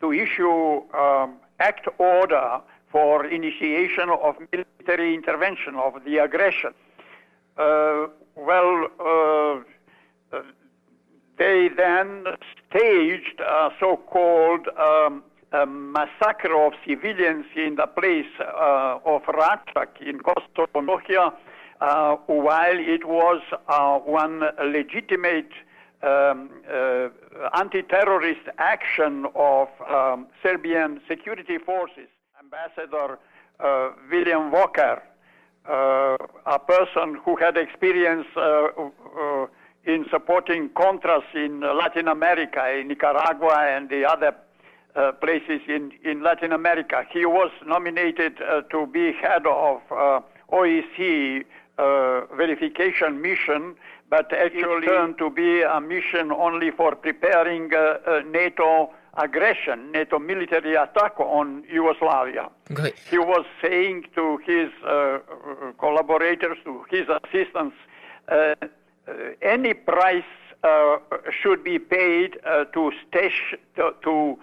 to 0.00 0.12
issue 0.12 0.82
um, 0.96 1.36
act 1.60 1.88
order 1.98 2.60
for 2.90 3.26
initiation 3.26 4.08
of 4.08 4.36
military 4.52 5.14
intervention 5.14 5.74
of 5.74 5.94
the 6.04 6.18
aggression. 6.18 6.72
Uh, 7.56 8.06
well, 8.36 8.86
uh, 9.00 10.40
they 11.38 11.68
then 11.76 12.24
staged 12.68 13.40
a 13.40 13.70
so-called 13.80 14.68
um, 14.78 15.22
massacre 15.66 16.54
of 16.66 16.72
civilians 16.86 17.46
in 17.54 17.76
the 17.76 17.86
place 17.86 18.32
uh, 18.40 18.98
of 19.04 19.22
Račak 19.22 20.00
in 20.00 20.18
Kosovo, 20.18 21.32
uh, 21.80 22.16
while 22.26 22.78
it 22.78 23.04
was 23.04 23.40
uh, 23.68 23.98
one 23.98 24.42
legitimate 24.64 25.50
um, 26.02 26.50
uh, 26.70 27.08
anti-terrorist 27.54 28.46
action 28.58 29.26
of 29.34 29.68
um, 29.88 30.26
Serbian 30.42 31.00
security 31.08 31.58
forces. 31.58 32.08
Ambassador 32.38 33.18
uh, 33.60 33.90
William 34.10 34.50
Walker, 34.50 35.02
uh, 35.68 36.16
a 36.46 36.58
person 36.58 37.18
who 37.24 37.36
had 37.36 37.56
experience 37.56 38.26
in 39.86 40.04
supporting 40.10 40.68
Contras 40.70 41.24
in 41.34 41.60
Latin 41.60 42.08
America, 42.08 42.78
in 42.78 42.88
Nicaragua 42.88 43.66
and 43.68 43.88
the 43.88 44.04
other 44.04 44.34
uh, 44.96 45.12
places 45.12 45.60
in, 45.68 45.92
in 46.04 46.22
Latin 46.22 46.52
America. 46.52 47.04
He 47.10 47.26
was 47.26 47.50
nominated 47.66 48.40
uh, 48.40 48.62
to 48.70 48.86
be 48.86 49.12
head 49.12 49.46
of 49.46 49.80
uh, 49.90 50.20
OSCE 50.52 51.44
uh, 51.76 52.26
verification 52.36 53.20
mission, 53.20 53.74
but 54.08 54.32
actually 54.32 54.86
turned 54.86 55.18
to 55.18 55.30
be 55.30 55.62
a 55.62 55.80
mission 55.80 56.30
only 56.30 56.70
for 56.70 56.94
preparing 56.94 57.74
uh, 57.74 58.20
NATO 58.30 58.90
aggression, 59.16 59.90
NATO 59.92 60.18
military 60.18 60.74
attack 60.74 61.18
on 61.18 61.64
Yugoslavia. 61.70 62.50
Okay. 62.70 62.92
He 63.10 63.18
was 63.18 63.44
saying 63.62 64.06
to 64.14 64.38
his 64.38 64.70
collaborators, 65.78 66.58
to 66.64 66.84
his 66.90 67.06
assistants, 67.08 67.76
uh, 68.28 68.54
any 69.42 69.74
price 69.74 70.22
uh, 70.62 70.96
should 71.30 71.62
be 71.62 71.78
paid 71.78 72.38
uh, 72.46 72.64
to, 72.64 72.90
station, 73.06 73.58
to, 73.76 73.94
to 74.02 74.38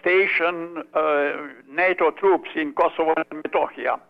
station 0.00 0.82
NATO 1.68 2.10
troops 2.10 2.50
in 2.56 2.72
Kosovo 2.72 3.14
and 3.16 3.42
Metohija. 3.42 4.00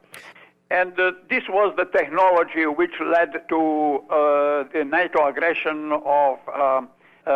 And 0.70 0.98
uh, 1.00 1.12
this 1.28 1.42
was 1.48 1.74
the 1.76 1.84
technology 1.84 2.64
which 2.64 2.94
led 3.04 3.32
to 3.48 4.04
uh, 4.08 4.64
the 4.72 4.84
NATO 4.84 5.26
aggression 5.26 5.92
of 5.92 6.38
uh, 6.46 6.82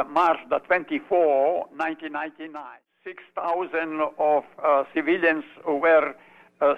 March 0.08 0.38
the 0.50 0.60
24, 0.60 1.66
1999. 1.76 2.62
6,000 3.02 4.00
of 4.18 4.44
civilians 4.94 5.44
were 5.66 6.14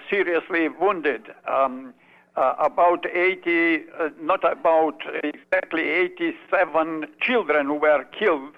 seriously 0.09 0.67
wounded. 0.67 1.21
Um, 1.47 1.93
uh, 2.35 2.53
about 2.59 3.05
80, 3.05 3.85
uh, 3.99 4.09
not 4.21 4.43
about 4.49 5.01
exactly 5.23 5.89
87 5.89 7.07
children 7.19 7.79
were 7.79 8.03
killed 8.19 8.53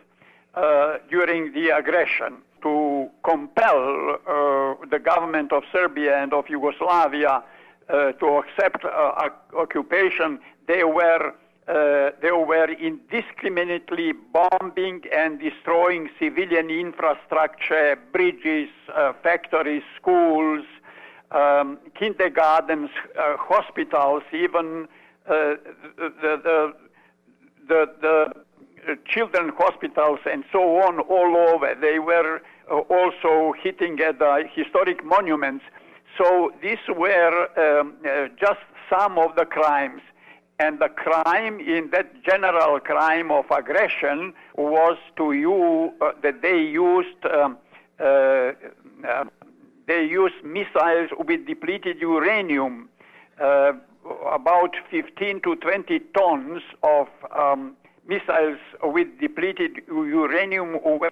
uh, 0.56 0.98
during 1.10 1.54
the 1.54 1.70
aggression 1.70 2.38
to 2.62 3.10
compel 3.24 4.18
uh, 4.28 4.76
the 4.90 5.00
government 5.04 5.52
of 5.52 5.64
Serbia 5.72 6.22
and 6.22 6.34
of 6.34 6.50
Yugoslavia 6.50 7.44
uh, 7.90 8.12
to 8.14 8.26
accept 8.38 8.86
uh, 8.86 9.30
occupation. 9.58 10.40
They 10.68 10.84
were 10.84 11.34
they 11.68 12.32
were 12.32 12.72
indiscriminately 12.72 14.12
bombing 14.34 15.04
and 15.16 15.40
destroying 15.40 16.10
civilian 16.18 16.72
infrastructure, 16.72 17.96
bridges, 18.12 18.70
factories, 19.22 19.84
schools, 19.96 20.66
um, 21.32 21.78
kindergartens, 21.98 22.90
uh, 23.18 23.38
hospitals, 23.38 24.24
even 24.34 24.88
uh, 25.28 25.56
the, 25.98 26.12
the, 26.44 26.74
the, 27.68 27.86
the, 28.02 28.34
children 29.06 29.52
hospitals 29.58 30.20
and 30.26 30.44
so 30.52 30.60
on 30.80 31.00
all 31.00 31.38
over. 31.54 31.76
They 31.80 32.00
were 32.00 32.42
uh, 32.70 32.76
also 32.76 33.54
hitting 33.62 34.00
at 34.02 34.20
the 34.20 34.44
historic 34.54 35.04
monuments. 35.04 35.66
So 36.18 36.52
these 36.62 36.80
were 36.90 37.48
um, 37.58 37.96
uh, 38.06 38.28
just 38.40 38.60
some 38.90 39.18
of 39.18 39.36
the 39.36 39.46
crimes. 39.46 40.02
And 40.60 40.80
the 40.80 40.90
crime 40.90 41.60
in 41.62 41.90
that 41.92 42.24
general 42.24 42.80
crime 42.82 43.32
of 43.32 43.46
aggression 43.50 44.34
was 44.58 44.98
to 45.16 45.32
you 45.32 45.94
uh, 46.02 46.12
that 46.22 46.42
they 46.42 46.58
used 46.58 47.26
um, 47.26 47.58
uh, 47.98 48.52
they 49.90 50.04
use 50.04 50.32
missiles 50.44 51.10
with 51.18 51.48
depleted 51.48 52.00
uranium, 52.00 52.90
uh, 53.42 53.74
about 54.32 54.76
15 54.92 55.42
to 55.42 55.56
20 55.56 56.00
tons 56.16 56.62
of 56.84 57.08
um, 57.36 57.76
missiles 58.10 58.60
with 58.82 59.08
depleted 59.20 59.74
uranium 59.88 60.70
were 60.84 61.12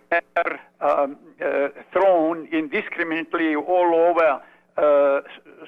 um, 0.82 1.16
uh, 1.40 1.70
thrown 1.94 2.48
indiscriminately 2.52 3.56
all 3.56 3.92
over 4.08 4.30
uh, 4.78 5.22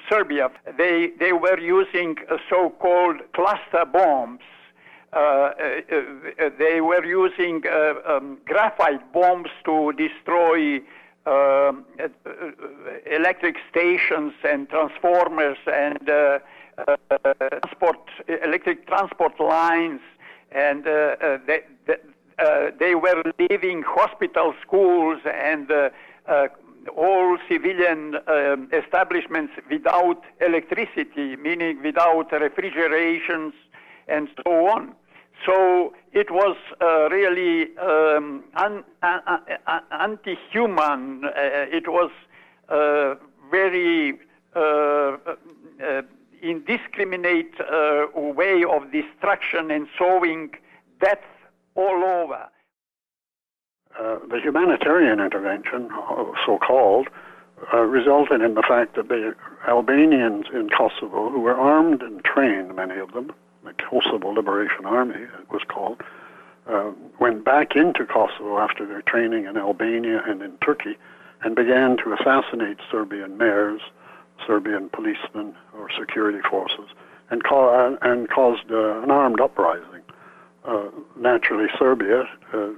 Serbia. 0.09 0.49
They, 0.77 1.11
they 1.19 1.33
were 1.33 1.59
using 1.59 2.17
so-called 2.49 3.17
cluster 3.33 3.85
bombs. 3.85 4.41
Uh, 5.11 5.17
uh, 5.17 5.51
uh, 5.91 6.49
they 6.59 6.81
were 6.81 7.03
using 7.03 7.63
um, 8.07 8.37
graphite 8.45 9.11
bombs 9.11 9.49
to 9.65 9.91
destroy 9.93 10.77
um, 11.25 11.85
uh, 11.99 12.07
electric 13.05 13.55
stations 13.69 14.33
and 14.43 14.69
transformers 14.69 15.57
and 15.65 16.09
uh, 16.09 16.39
uh, 16.87 16.95
transport, 17.61 17.99
electric 18.43 18.87
transport 18.87 19.39
lines, 19.39 20.01
and 20.51 20.83
they, 20.83 21.61
they 22.79 22.95
were 22.95 23.23
leaving 23.39 23.83
hospital 23.83 24.53
schools 24.61 25.19
and 25.25 25.69
all 26.95 27.37
civilian 27.49 28.15
um, 28.27 28.69
establishments 28.71 29.53
without 29.69 30.23
electricity, 30.41 31.35
meaning 31.35 31.81
without 31.83 32.31
refrigerations 32.31 33.53
and 34.07 34.29
so 34.43 34.67
on. 34.67 34.95
So 35.45 35.93
it 36.11 36.31
was 36.31 36.57
uh, 36.81 37.09
really 37.09 37.77
um, 37.77 38.43
un, 38.55 38.83
anti-human. 39.91 41.25
Uh, 41.25 41.31
it 41.71 41.87
was 41.87 42.11
uh, 42.67 43.15
very 43.49 44.19
uh, 44.55 44.59
uh, 44.59 46.01
indiscriminate 46.41 47.53
uh, 47.59 48.07
way 48.13 48.63
of 48.63 48.91
destruction 48.91 49.71
and 49.71 49.87
sowing 49.97 50.51
death 51.01 51.23
all 51.75 52.03
over. 52.03 52.47
the 54.29 54.39
humanitarian 54.41 55.19
intervention, 55.19 55.89
so-called, 56.45 57.07
resulted 57.73 58.41
in 58.41 58.53
the 58.55 58.63
fact 58.63 58.95
that 58.95 59.09
the 59.09 59.35
Albanians 59.67 60.45
in 60.53 60.69
Kosovo, 60.69 61.29
who 61.29 61.39
were 61.41 61.55
armed 61.55 62.01
and 62.01 62.23
trained, 62.23 62.75
many 62.75 62.97
of 62.97 63.13
them, 63.13 63.31
the 63.63 63.73
Kosovo 63.73 64.29
Liberation 64.29 64.85
Army, 64.85 65.23
it 65.23 65.51
was 65.51 65.61
called, 65.67 66.01
uh, 66.67 66.91
went 67.19 67.43
back 67.43 67.75
into 67.75 68.05
Kosovo 68.05 68.59
after 68.59 68.85
their 68.85 69.01
training 69.01 69.45
in 69.45 69.57
Albania 69.57 70.23
and 70.25 70.41
in 70.41 70.57
Turkey 70.57 70.97
and 71.41 71.55
began 71.55 71.97
to 71.97 72.13
assassinate 72.13 72.77
Serbian 72.91 73.37
mayors, 73.37 73.81
Serbian 74.45 74.89
policemen, 74.89 75.55
or 75.73 75.89
security 75.97 76.39
forces, 76.49 76.89
and, 77.29 77.43
ca- 77.43 77.97
and 78.01 78.29
caused 78.29 78.71
uh, 78.71 79.01
an 79.01 79.11
armed 79.11 79.39
uprising. 79.39 80.01
Uh, 80.65 80.89
naturally, 81.17 81.67
Serbia 81.77 82.23
uh, 82.53 82.69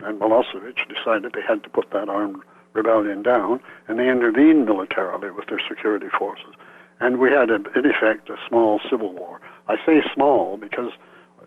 and 0.00 0.20
Milosevic 0.20 0.76
decided 0.88 1.32
they 1.32 1.42
had 1.46 1.62
to 1.62 1.70
put 1.70 1.90
that 1.92 2.08
armed 2.08 2.42
rebellion 2.72 3.22
down, 3.22 3.60
and 3.88 3.98
they 3.98 4.08
intervened 4.08 4.66
militarily 4.66 5.30
with 5.30 5.46
their 5.46 5.60
security 5.68 6.08
forces. 6.18 6.54
And 7.00 7.18
we 7.18 7.30
had, 7.30 7.50
in 7.50 7.86
effect, 7.86 8.30
a 8.30 8.36
small 8.48 8.80
civil 8.90 9.12
war. 9.12 9.40
I 9.68 9.76
say 9.86 10.02
small 10.12 10.56
because 10.56 10.92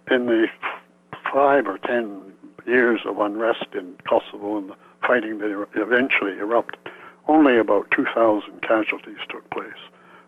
in 0.09 0.25
the 0.25 0.47
five 1.31 1.67
or 1.67 1.77
ten 1.77 2.33
years 2.65 3.01
of 3.05 3.19
unrest 3.19 3.67
in 3.73 3.95
Kosovo 4.09 4.57
and 4.57 4.69
the 4.69 4.75
fighting 5.05 5.39
that 5.39 5.67
eventually 5.75 6.37
erupted, 6.37 6.79
only 7.27 7.57
about 7.57 7.91
2,000 7.91 8.61
casualties 8.61 9.17
took 9.29 9.49
place. 9.49 9.81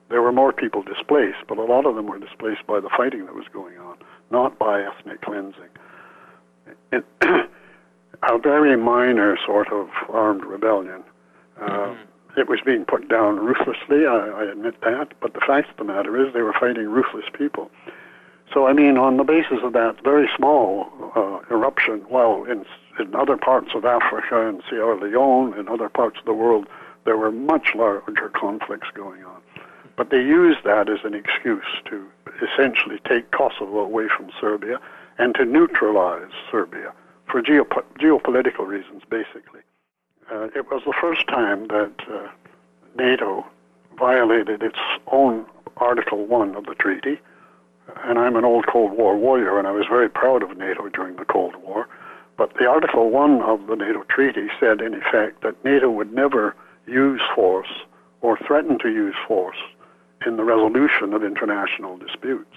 There 0.10 0.22
were 0.22 0.32
more 0.32 0.52
people 0.52 0.82
displaced, 0.82 1.46
but 1.48 1.58
a 1.58 1.64
lot 1.64 1.86
of 1.86 1.96
them 1.96 2.08
were 2.08 2.20
displaced 2.20 2.66
by 2.68 2.80
the 2.80 2.90
fighting 2.96 3.26
that 3.26 3.36
was 3.36 3.46
going 3.54 3.78
on, 3.78 3.98
not 4.32 4.58
by 4.58 4.82
ethnic 4.82 5.22
cleansing. 5.22 5.70
It, 6.92 7.06
a 8.24 8.38
very 8.38 8.76
minor 8.76 9.38
sort 9.46 9.72
of 9.72 9.90
armed 10.10 10.44
rebellion. 10.44 11.04
Uh, 11.62 11.68
mm-hmm. 11.68 12.40
It 12.40 12.48
was 12.48 12.60
being 12.66 12.86
put 12.86 13.10
down 13.10 13.38
ruthlessly, 13.38 14.06
I, 14.06 14.28
I 14.30 14.52
admit 14.52 14.82
that, 14.82 15.14
but 15.20 15.34
the 15.34 15.42
fact 15.46 15.72
of 15.72 15.78
the 15.78 15.84
matter 15.84 16.16
is 16.26 16.34
they 16.34 16.42
were 16.42 16.56
fighting 16.60 16.90
ruthless 16.90 17.26
people. 17.34 17.70
So, 18.54 18.66
I 18.66 18.74
mean, 18.74 18.98
on 18.98 19.18
the 19.18 19.24
basis 19.24 19.60
of 19.64 19.74
that 19.74 20.04
very 20.04 20.28
small 20.36 20.88
uh, 21.16 21.40
eruption, 21.54 22.00
while 22.08 22.46
in, 22.46 22.66
in 23.00 23.16
other 23.16 23.38
parts 23.38 23.70
of 23.76 23.86
Africa 23.86 24.48
and 24.48 24.64
Sierra 24.70 25.00
Leone 25.00 25.54
and 25.54 25.70
other 25.70 25.90
parts 25.90 26.18
of 26.20 26.26
the 26.26 26.34
world, 26.34 26.68
there 27.06 27.18
were 27.18 27.32
much 27.32 27.74
larger 27.76 28.30
conflicts 28.30 28.88
going 28.94 29.24
on. 29.24 29.42
But 29.96 30.12
they 30.12 30.18
used 30.18 30.64
that 30.64 30.90
as 30.90 31.00
an 31.04 31.14
excuse 31.14 31.66
to 31.90 32.08
essentially 32.42 33.00
take 33.08 33.32
Kosovo 33.32 33.80
away 33.80 34.08
from 34.16 34.30
Serbia 34.40 34.80
and 35.18 35.36
to 35.36 35.46
neutralize 35.46 36.32
Serbia 36.50 36.94
for 37.30 37.42
geop- 37.42 37.84
geopolitical 38.00 38.66
reasons, 38.66 39.04
basically. 39.10 39.62
Uh, 40.32 40.48
it 40.56 40.72
was 40.72 40.82
the 40.86 40.94
first 41.02 41.28
time 41.28 41.68
that 41.68 41.92
uh, 42.10 42.30
NATO 42.98 43.46
violated 43.98 44.64
its 44.64 44.80
own 45.12 45.46
Article 45.78 46.26
1 46.26 46.56
of 46.56 46.66
the 46.66 46.76
treaty. 46.76 47.20
And 48.04 48.20
I'm 48.20 48.36
an 48.36 48.46
old 48.46 48.68
Cold 48.68 48.94
War 48.94 49.18
warrior, 49.18 49.58
and 49.58 49.68
I 49.68 49.72
was 49.72 49.86
very 49.90 50.10
proud 50.10 50.44
of 50.44 50.58
NATO 50.58 50.90
during 50.90 51.16
the 51.16 51.26
Cold 51.26 51.56
War. 51.58 51.88
But 52.38 52.54
the 52.58 52.68
Article 52.68 53.10
1 53.10 53.42
of 53.42 53.68
the 53.68 53.76
NATO 53.76 54.04
treaty 54.10 54.48
said, 54.60 54.80
in 54.80 54.94
effect, 54.94 55.42
that 55.44 55.64
NATO 55.66 55.90
would 55.90 56.14
never 56.14 56.56
use 56.90 57.22
force 57.36 57.70
or 58.22 58.38
threaten 58.46 58.78
to 58.80 58.90
use 58.90 59.16
force 59.28 59.58
in 60.26 60.38
the 60.38 60.44
resolution 60.44 61.14
of 61.14 61.24
international 61.24 61.98
disputes 61.98 62.56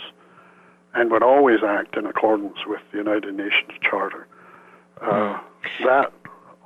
and 0.95 1.11
would 1.11 1.23
always 1.23 1.62
act 1.62 1.97
in 1.97 2.07
accordance 2.07 2.59
with 2.66 2.81
the 2.90 2.99
United 2.99 3.35
Nations 3.35 3.73
Charter. 3.81 4.27
Uh, 5.01 5.38
that 5.85 6.12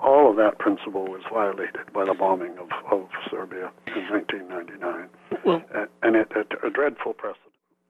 all 0.03 0.31
of 0.31 0.37
that 0.37 0.59
principle 0.59 1.07
was 1.07 1.23
violated 1.33 1.93
by 1.93 2.05
the 2.05 2.15
bombing 2.15 2.57
of, 2.59 2.69
of 2.91 3.09
Serbia 3.31 3.71
in 3.87 4.03
1999, 4.11 5.09
well, 5.45 5.63
and 6.03 6.17
it, 6.17 6.31
it, 6.37 6.53
a 6.63 6.71
dreadful 6.71 7.15
precedent. 7.15 7.43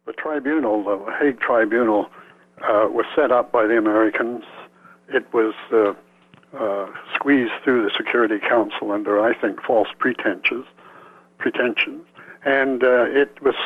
The 0.06 0.12
tribunal, 0.12 0.84
the 0.84 1.12
Hague 1.18 1.40
Tribunal, 1.40 2.06
uh, 2.62 2.86
was 2.88 3.06
set 3.16 3.32
up 3.32 3.50
by 3.50 3.66
the 3.66 3.76
Americans. 3.76 4.44
It 5.08 5.26
was 5.34 5.54
uh, 5.72 5.94
uh, 6.58 6.86
squeezed 7.14 7.52
through 7.64 7.84
the 7.84 7.90
Security 7.96 8.38
Council 8.38 8.92
under, 8.92 9.20
I 9.20 9.34
think, 9.38 9.62
false 9.62 9.88
pretensions, 9.98 10.66
pretensions, 11.38 12.06
and 12.44 12.82
uh, 12.82 13.04
it 13.04 13.42
was 13.42 13.56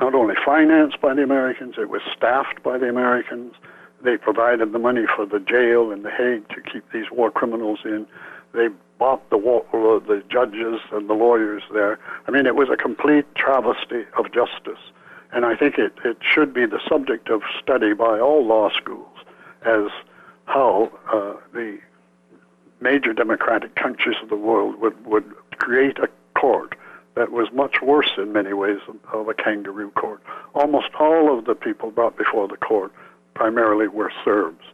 not 0.00 0.14
only 0.14 0.34
financed 0.44 1.00
by 1.00 1.14
the 1.14 1.22
Americans, 1.22 1.76
it 1.78 1.88
was 1.88 2.02
staffed 2.16 2.62
by 2.62 2.78
the 2.78 2.88
Americans. 2.88 3.54
They 4.02 4.16
provided 4.16 4.72
the 4.72 4.78
money 4.78 5.04
for 5.14 5.24
the 5.24 5.38
jail 5.38 5.90
in 5.90 6.02
The 6.02 6.10
Hague 6.10 6.48
to 6.48 6.60
keep 6.60 6.90
these 6.92 7.10
war 7.10 7.30
criminals 7.30 7.80
in. 7.84 8.06
They 8.52 8.68
bought 8.98 9.28
the, 9.30 9.38
war, 9.38 9.64
the 9.72 10.22
judges 10.28 10.80
and 10.92 11.08
the 11.08 11.14
lawyers 11.14 11.62
there. 11.72 11.98
I 12.26 12.30
mean, 12.30 12.46
it 12.46 12.56
was 12.56 12.68
a 12.70 12.76
complete 12.76 13.24
travesty 13.34 14.04
of 14.18 14.32
justice. 14.32 14.82
And 15.32 15.44
I 15.44 15.56
think 15.56 15.78
it, 15.78 15.92
it 16.04 16.18
should 16.20 16.52
be 16.52 16.66
the 16.66 16.80
subject 16.88 17.28
of 17.28 17.42
study 17.60 17.92
by 17.92 18.20
all 18.20 18.44
law 18.46 18.70
schools 18.70 19.16
as 19.64 19.90
how 20.46 20.92
uh, 21.12 21.34
the 21.52 21.78
major 22.84 23.12
democratic 23.14 23.74
countries 23.74 24.16
of 24.22 24.28
the 24.28 24.36
world 24.36 24.78
would, 24.80 24.96
would 25.06 25.24
create 25.56 25.98
a 25.98 26.08
court 26.38 26.76
that 27.16 27.32
was 27.32 27.48
much 27.52 27.76
worse 27.80 28.12
in 28.18 28.32
many 28.32 28.52
ways 28.52 28.78
of 29.12 29.28
a 29.28 29.34
kangaroo 29.34 29.90
court. 29.92 30.20
Almost 30.54 30.90
all 31.00 31.36
of 31.36 31.46
the 31.46 31.54
people 31.54 31.90
brought 31.90 32.16
before 32.18 32.46
the 32.46 32.58
court 32.58 32.92
primarily 33.32 33.88
were 33.88 34.12
Serbs. 34.24 34.64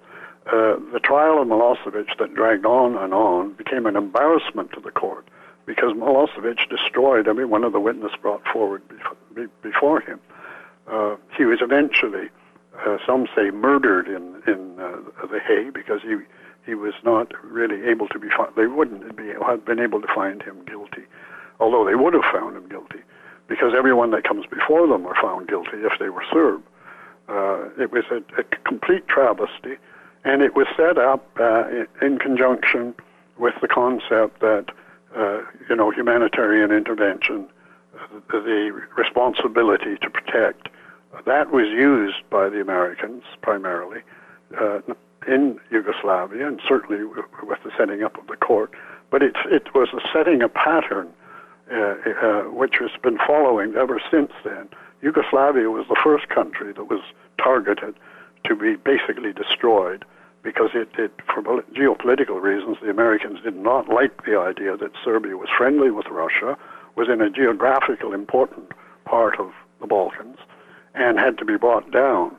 Uh, 0.46 0.76
the 0.92 1.00
trial 1.02 1.40
of 1.40 1.46
Milosevic 1.46 2.18
that 2.18 2.34
dragged 2.34 2.66
on 2.66 2.96
and 2.96 3.14
on 3.14 3.52
became 3.52 3.86
an 3.86 3.96
embarrassment 3.96 4.72
to 4.72 4.80
the 4.80 4.90
court 4.90 5.24
because 5.66 5.92
Milosevic 5.92 6.68
destroyed 6.68 7.28
every 7.28 7.44
one 7.44 7.62
of 7.62 7.72
the 7.72 7.78
witnesses 7.78 8.16
brought 8.20 8.44
forward 8.52 8.82
before 9.62 10.00
him. 10.00 10.18
Uh, 10.88 11.14
he 11.36 11.44
was 11.44 11.60
eventually, 11.60 12.28
uh, 12.84 12.96
some 13.06 13.28
say, 13.36 13.50
murdered 13.50 14.08
in 14.08 14.42
in 14.52 14.80
uh, 14.80 15.26
the 15.30 15.38
Hague 15.38 15.74
because 15.74 16.00
he 16.02 16.16
he 16.70 16.76
was 16.76 16.94
not 17.02 17.32
really 17.42 17.84
able 17.90 18.06
to 18.06 18.18
be 18.20 18.28
found. 18.28 18.54
They 18.56 18.68
wouldn't 18.68 19.16
be 19.16 19.32
have 19.44 19.64
been 19.64 19.80
able 19.80 20.00
to 20.00 20.06
find 20.14 20.40
him 20.40 20.64
guilty, 20.66 21.02
although 21.58 21.84
they 21.84 21.96
would 21.96 22.14
have 22.14 22.22
found 22.32 22.56
him 22.56 22.68
guilty, 22.68 23.00
because 23.48 23.72
everyone 23.76 24.12
that 24.12 24.22
comes 24.22 24.46
before 24.46 24.86
them 24.86 25.04
are 25.04 25.20
found 25.20 25.48
guilty 25.48 25.78
if 25.78 25.98
they 25.98 26.10
were 26.10 26.22
Serb. 26.32 26.62
Uh, 27.28 27.70
it 27.76 27.90
was 27.90 28.04
a, 28.12 28.18
a, 28.38 28.44
complete 28.64 29.08
travesty, 29.08 29.78
and 30.24 30.42
it 30.42 30.54
was 30.54 30.68
set 30.76 30.96
up 30.96 31.26
uh, 31.40 31.64
in, 32.00 32.18
conjunction 32.20 32.94
with 33.36 33.54
the 33.60 33.68
concept 33.68 34.38
that 34.38 34.66
uh, 35.16 35.40
you 35.68 35.74
know 35.74 35.90
humanitarian 35.90 36.70
intervention, 36.70 37.48
the, 38.30 38.40
the 38.40 38.80
responsibility 38.96 39.96
to 40.02 40.08
protect, 40.08 40.68
that 41.26 41.50
was 41.50 41.66
used 41.66 42.22
by 42.30 42.48
the 42.48 42.60
Americans 42.60 43.24
primarily 43.42 44.02
uh, 44.56 44.78
in 45.26 45.60
Yugoslavia, 45.70 46.46
and 46.46 46.60
certainly 46.66 47.04
with 47.04 47.62
the 47.64 47.70
setting 47.76 48.02
up 48.02 48.18
of 48.18 48.26
the 48.26 48.36
court. 48.36 48.72
But 49.10 49.22
it 49.22 49.36
it 49.46 49.74
was 49.74 49.88
a 49.92 50.00
setting 50.12 50.42
a 50.42 50.48
pattern 50.48 51.08
uh, 51.70 51.94
uh, 52.22 52.42
which 52.50 52.76
has 52.80 52.90
been 53.02 53.18
following 53.26 53.74
ever 53.76 54.00
since 54.10 54.32
then. 54.44 54.68
Yugoslavia 55.02 55.70
was 55.70 55.86
the 55.88 56.00
first 56.02 56.28
country 56.28 56.72
that 56.72 56.84
was 56.84 57.00
targeted 57.38 57.94
to 58.44 58.56
be 58.56 58.76
basically 58.76 59.32
destroyed 59.32 60.04
because 60.42 60.70
it, 60.74 60.88
it, 60.98 61.12
for 61.26 61.42
geopolitical 61.74 62.40
reasons, 62.40 62.78
the 62.82 62.90
Americans 62.90 63.40
did 63.42 63.56
not 63.56 63.88
like 63.88 64.24
the 64.24 64.38
idea 64.38 64.76
that 64.76 64.90
Serbia 65.04 65.36
was 65.36 65.48
friendly 65.56 65.90
with 65.90 66.06
Russia, 66.06 66.56
was 66.96 67.08
in 67.08 67.20
a 67.20 67.30
geographical 67.30 68.12
important 68.12 68.72
part 69.04 69.38
of 69.38 69.52
the 69.80 69.86
Balkans, 69.86 70.38
and 70.94 71.18
had 71.18 71.38
to 71.38 71.44
be 71.44 71.56
brought 71.56 71.90
down. 71.90 72.34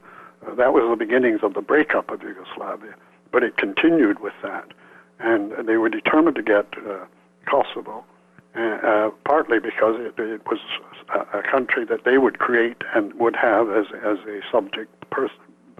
Uh, 0.45 0.55
that 0.55 0.73
was 0.73 0.83
the 0.89 0.95
beginnings 0.95 1.41
of 1.43 1.53
the 1.53 1.61
breakup 1.61 2.09
of 2.09 2.21
Yugoslavia. 2.21 2.93
But 3.31 3.43
it 3.43 3.57
continued 3.57 4.19
with 4.19 4.33
that, 4.43 4.71
and 5.19 5.67
they 5.67 5.77
were 5.77 5.89
determined 5.89 6.35
to 6.35 6.43
get 6.43 6.67
uh, 6.77 7.05
Kosovo, 7.45 8.03
uh, 8.55 8.59
uh 8.59 9.09
partly 9.23 9.59
because 9.59 9.95
it, 9.99 10.19
it 10.19 10.41
was 10.45 10.59
a, 11.09 11.39
a, 11.39 11.43
country 11.43 11.85
that 11.85 12.03
they 12.03 12.17
would 12.17 12.39
create 12.39 12.83
and 12.93 13.13
would 13.13 13.35
have 13.35 13.69
as 13.69 13.85
as 14.03 14.17
a 14.27 14.41
subject 14.51 15.09
person 15.09 15.37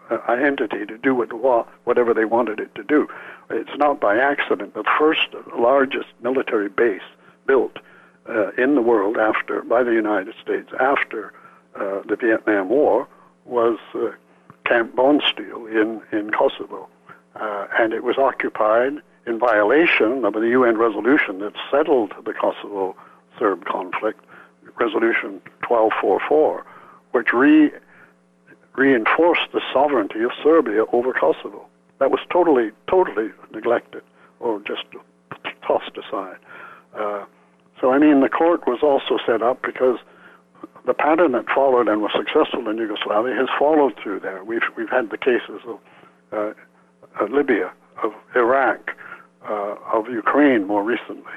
uh, 0.10 0.32
entity 0.34 0.86
to 0.86 0.98
do 0.98 1.14
what, 1.14 1.68
whatever 1.84 2.14
they 2.14 2.26
wanted 2.26 2.60
it 2.60 2.74
to 2.76 2.84
do. 2.84 3.08
It's 3.50 3.78
not 3.78 4.00
by 4.00 4.18
accident. 4.18 4.74
The 4.74 4.86
first 4.98 5.28
largest 5.58 6.08
military 6.22 6.70
base 6.70 7.02
built 7.46 7.78
uh, 8.30 8.52
in 8.52 8.76
the 8.76 8.82
world 8.82 9.18
after 9.18 9.62
by 9.64 9.84
the 9.84 9.94
United 9.94 10.36
States 10.42 10.70
after 10.80 11.34
the 11.74 12.18
Vietnam 12.20 12.70
War 12.70 13.08
was 13.46 13.80
uh, 13.96 14.12
Camp 14.72 14.96
Bondsteel 14.96 15.68
in 15.70 16.02
in 16.18 16.32
Kosovo, 16.32 16.88
uh, 17.36 17.68
and 17.78 17.92
it 17.92 18.06
was 18.06 18.18
occupied 18.18 18.94
in 19.28 19.38
violation 19.38 20.24
of 20.24 20.32
the 20.34 20.48
UN 20.60 20.78
resolution 20.78 21.40
that 21.40 21.52
settled 21.70 22.14
the 22.24 22.32
Kosovo 22.32 22.96
Serb 23.38 23.66
conflict 23.66 24.24
Resolution 24.80 25.42
1244, 25.68 26.66
which 27.12 27.34
re- 27.34 27.72
reinforced 28.78 29.52
the 29.52 29.62
sovereignty 29.74 30.24
of 30.24 30.32
Serbia 30.42 30.86
over 30.94 31.12
Kosovo. 31.12 31.68
That 32.00 32.10
was 32.10 32.22
totally, 32.32 32.72
totally 32.90 33.30
neglected 33.54 34.04
or 34.40 34.62
just 34.62 34.86
tossed 35.68 35.98
aside. 35.98 36.38
Uh, 36.98 37.26
so, 37.82 37.92
I 37.92 38.00
mean, 38.00 38.22
the 38.22 38.30
court 38.30 38.66
was 38.66 38.80
also 38.82 39.22
set 39.26 39.42
up 39.42 39.62
because 39.64 40.00
the 40.86 40.94
pattern 40.94 41.34
that 41.34 41.46
followed 41.54 41.88
and 41.88 42.02
was 42.02 42.12
successful 42.16 42.68
in 42.68 42.78
Yugoslavia 42.78 43.36
has 43.36 43.50
followed 43.58 43.94
through 44.02 44.20
there. 44.22 44.44
We've, 44.44 44.62
we've 44.76 44.90
had 44.90 45.10
the 45.10 45.18
cases 45.18 45.62
of 45.68 45.80
uh, 46.32 46.54
Libya, 47.30 47.72
of 48.02 48.14
Iraq, 48.36 48.92
uh, 49.48 49.76
of 49.94 50.08
Ukraine 50.10 50.66
more 50.66 50.84
recently. 50.84 51.34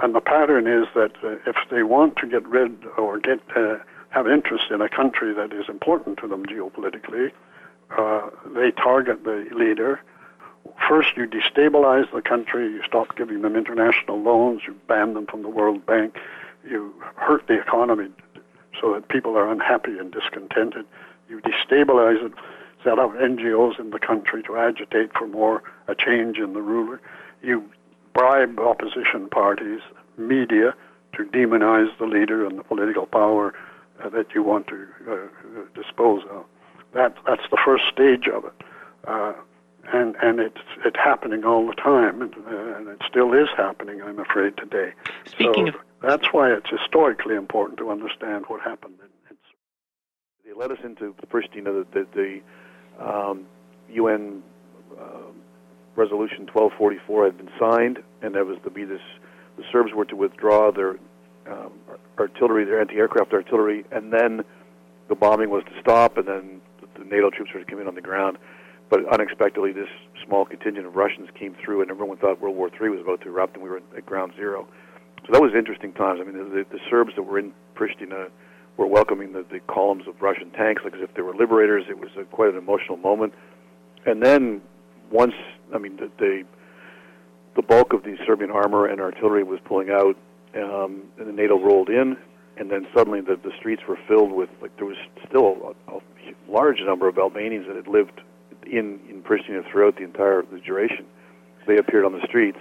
And 0.00 0.14
the 0.14 0.20
pattern 0.20 0.66
is 0.66 0.86
that 0.94 1.12
uh, 1.22 1.36
if 1.46 1.56
they 1.70 1.82
want 1.82 2.16
to 2.16 2.26
get 2.26 2.46
rid 2.46 2.86
or 2.96 3.18
get 3.18 3.40
uh, 3.54 3.76
have 4.10 4.26
interest 4.26 4.64
in 4.70 4.80
a 4.80 4.88
country 4.88 5.32
that 5.34 5.52
is 5.52 5.68
important 5.68 6.18
to 6.18 6.26
them 6.26 6.44
geopolitically, 6.44 7.30
uh, 7.96 8.28
they 8.54 8.70
target 8.72 9.24
the 9.24 9.46
leader. 9.54 10.00
First, 10.88 11.16
you 11.16 11.26
destabilize 11.26 12.10
the 12.12 12.22
country, 12.22 12.64
you 12.64 12.82
stop 12.84 13.16
giving 13.16 13.42
them 13.42 13.56
international 13.56 14.20
loans, 14.20 14.62
you 14.66 14.74
ban 14.88 15.14
them 15.14 15.26
from 15.26 15.42
the 15.42 15.48
World 15.48 15.86
Bank, 15.86 16.16
you 16.68 16.92
hurt 17.16 17.46
the 17.46 17.60
economy 17.60 18.08
so 18.80 18.92
that 18.94 19.08
people 19.08 19.36
are 19.36 19.50
unhappy 19.50 19.98
and 19.98 20.12
discontented. 20.12 20.86
You 21.28 21.40
destabilize 21.40 22.24
it, 22.24 22.32
set 22.82 22.98
up 22.98 23.12
NGOs 23.14 23.78
in 23.78 23.90
the 23.90 23.98
country 23.98 24.42
to 24.44 24.56
agitate 24.56 25.12
for 25.16 25.26
more 25.26 25.62
a 25.86 25.94
change 25.94 26.38
in 26.38 26.54
the 26.54 26.62
ruler. 26.62 27.00
You 27.42 27.64
bribe 28.14 28.58
opposition 28.58 29.28
parties, 29.30 29.80
media, 30.16 30.74
to 31.16 31.24
demonize 31.24 31.96
the 31.98 32.06
leader 32.06 32.46
and 32.46 32.58
the 32.58 32.64
political 32.64 33.06
power 33.06 33.54
uh, 34.02 34.08
that 34.10 34.34
you 34.34 34.42
want 34.42 34.66
to 34.68 34.86
uh, 35.10 35.16
dispose 35.74 36.22
of. 36.30 36.44
That 36.94 37.16
that's 37.26 37.48
the 37.50 37.58
first 37.64 37.84
stage 37.92 38.26
of 38.26 38.44
it, 38.44 38.64
uh, 39.06 39.34
and 39.92 40.16
and 40.22 40.40
it's 40.40 40.60
it's 40.84 40.96
happening 40.96 41.44
all 41.44 41.66
the 41.66 41.74
time, 41.74 42.22
and, 42.22 42.34
uh, 42.34 42.76
and, 42.76 42.88
it 42.88 43.00
still 43.08 43.32
is 43.32 43.48
happening. 43.56 44.00
I'm 44.02 44.18
afraid 44.18 44.56
today. 44.56 44.92
Speaking 45.26 45.66
so 45.72 45.78
of 45.78 45.80
that's 46.02 46.32
why 46.32 46.50
it's 46.50 46.70
historically 46.70 47.34
important 47.34 47.78
to 47.78 47.90
understand 47.90 48.44
what 48.48 48.60
happened. 48.62 48.94
In, 49.02 49.08
they 50.50 50.56
led 50.56 50.72
us 50.72 50.78
into 50.82 51.14
Pristina, 51.30 51.66
the, 51.66 51.86
the, 51.92 52.06
the 52.98 53.04
um, 53.04 53.46
UN 53.90 54.42
uh, 54.98 55.30
resolution 55.94 56.48
1244 56.52 57.24
had 57.26 57.36
been 57.36 57.50
signed, 57.58 57.98
and 58.22 58.34
there 58.34 58.44
was 58.44 58.58
to 58.64 58.70
be 58.70 58.84
this. 58.84 59.00
The 59.56 59.64
Serbs 59.70 59.92
were 59.94 60.06
to 60.06 60.16
withdraw 60.16 60.72
their 60.72 60.96
um, 61.46 61.72
artillery, 62.18 62.64
their 62.64 62.80
anti-aircraft 62.80 63.32
artillery, 63.32 63.84
and 63.92 64.12
then 64.12 64.42
the 65.08 65.14
bombing 65.14 65.50
was 65.50 65.62
to 65.64 65.80
stop, 65.80 66.16
and 66.16 66.26
then 66.26 66.60
the 66.98 67.04
NATO 67.04 67.30
troops 67.30 67.52
were 67.54 67.60
to 67.60 67.66
come 67.66 67.80
in 67.80 67.86
on 67.86 67.94
the 67.94 68.00
ground. 68.00 68.38
But 68.90 69.06
unexpectedly, 69.06 69.72
this 69.72 69.88
small 70.26 70.44
contingent 70.44 70.84
of 70.84 70.96
Russians 70.96 71.28
came 71.38 71.54
through, 71.64 71.80
and 71.80 71.90
everyone 71.90 72.18
thought 72.18 72.40
World 72.40 72.56
War 72.56 72.68
III 72.68 72.90
was 72.90 73.00
about 73.00 73.20
to 73.22 73.28
erupt, 73.28 73.54
and 73.54 73.62
we 73.62 73.70
were 73.70 73.80
at 73.96 74.04
ground 74.04 74.32
zero. 74.36 74.66
So 75.26 75.32
that 75.32 75.40
was 75.40 75.52
interesting 75.56 75.92
times. 75.92 76.20
I 76.20 76.24
mean, 76.24 76.36
the, 76.36 76.64
the, 76.68 76.80
Serbs 76.90 77.12
that 77.14 77.22
were 77.22 77.38
in 77.38 77.52
Pristina 77.76 78.30
were 78.76 78.86
welcoming 78.86 79.32
the, 79.32 79.44
the 79.48 79.60
columns 79.60 80.08
of 80.08 80.20
Russian 80.20 80.50
tanks 80.50 80.82
like 80.84 80.94
as 80.94 81.02
if 81.02 81.14
they 81.14 81.22
were 81.22 81.34
liberators. 81.34 81.84
It 81.88 81.98
was 81.98 82.10
a, 82.18 82.24
quite 82.24 82.50
an 82.50 82.58
emotional 82.58 82.96
moment. 82.96 83.32
And 84.06 84.22
then 84.22 84.60
once, 85.10 85.34
I 85.72 85.78
mean, 85.78 85.96
the, 85.96 86.10
the 86.18 86.44
the 87.56 87.62
bulk 87.62 87.92
of 87.92 88.04
the 88.04 88.16
Serbian 88.26 88.50
armor 88.50 88.86
and 88.86 89.00
artillery 89.00 89.42
was 89.42 89.58
pulling 89.64 89.90
out, 89.90 90.16
um, 90.54 91.02
and 91.18 91.28
the 91.28 91.32
NATO 91.32 91.60
rolled 91.60 91.88
in, 91.90 92.16
and 92.56 92.70
then 92.70 92.86
suddenly 92.94 93.20
the, 93.20 93.36
the 93.36 93.50
streets 93.58 93.82
were 93.88 93.98
filled 94.08 94.32
with 94.32 94.48
like 94.62 94.74
there 94.76 94.86
was 94.86 94.96
still 95.28 95.74
a, 95.88 95.96
a 95.96 96.00
large 96.48 96.80
number 96.80 97.08
of 97.08 97.18
Albanians 97.18 97.66
that 97.66 97.76
had 97.76 97.88
lived 97.88 98.20
in 98.66 99.00
in 99.08 99.22
Pristina 99.22 99.68
throughout 99.70 99.96
the 99.96 100.04
entire 100.04 100.42
the 100.42 100.60
duration. 100.60 101.06
They 101.66 101.76
appeared 101.76 102.04
on 102.04 102.12
the 102.12 102.26
streets, 102.26 102.58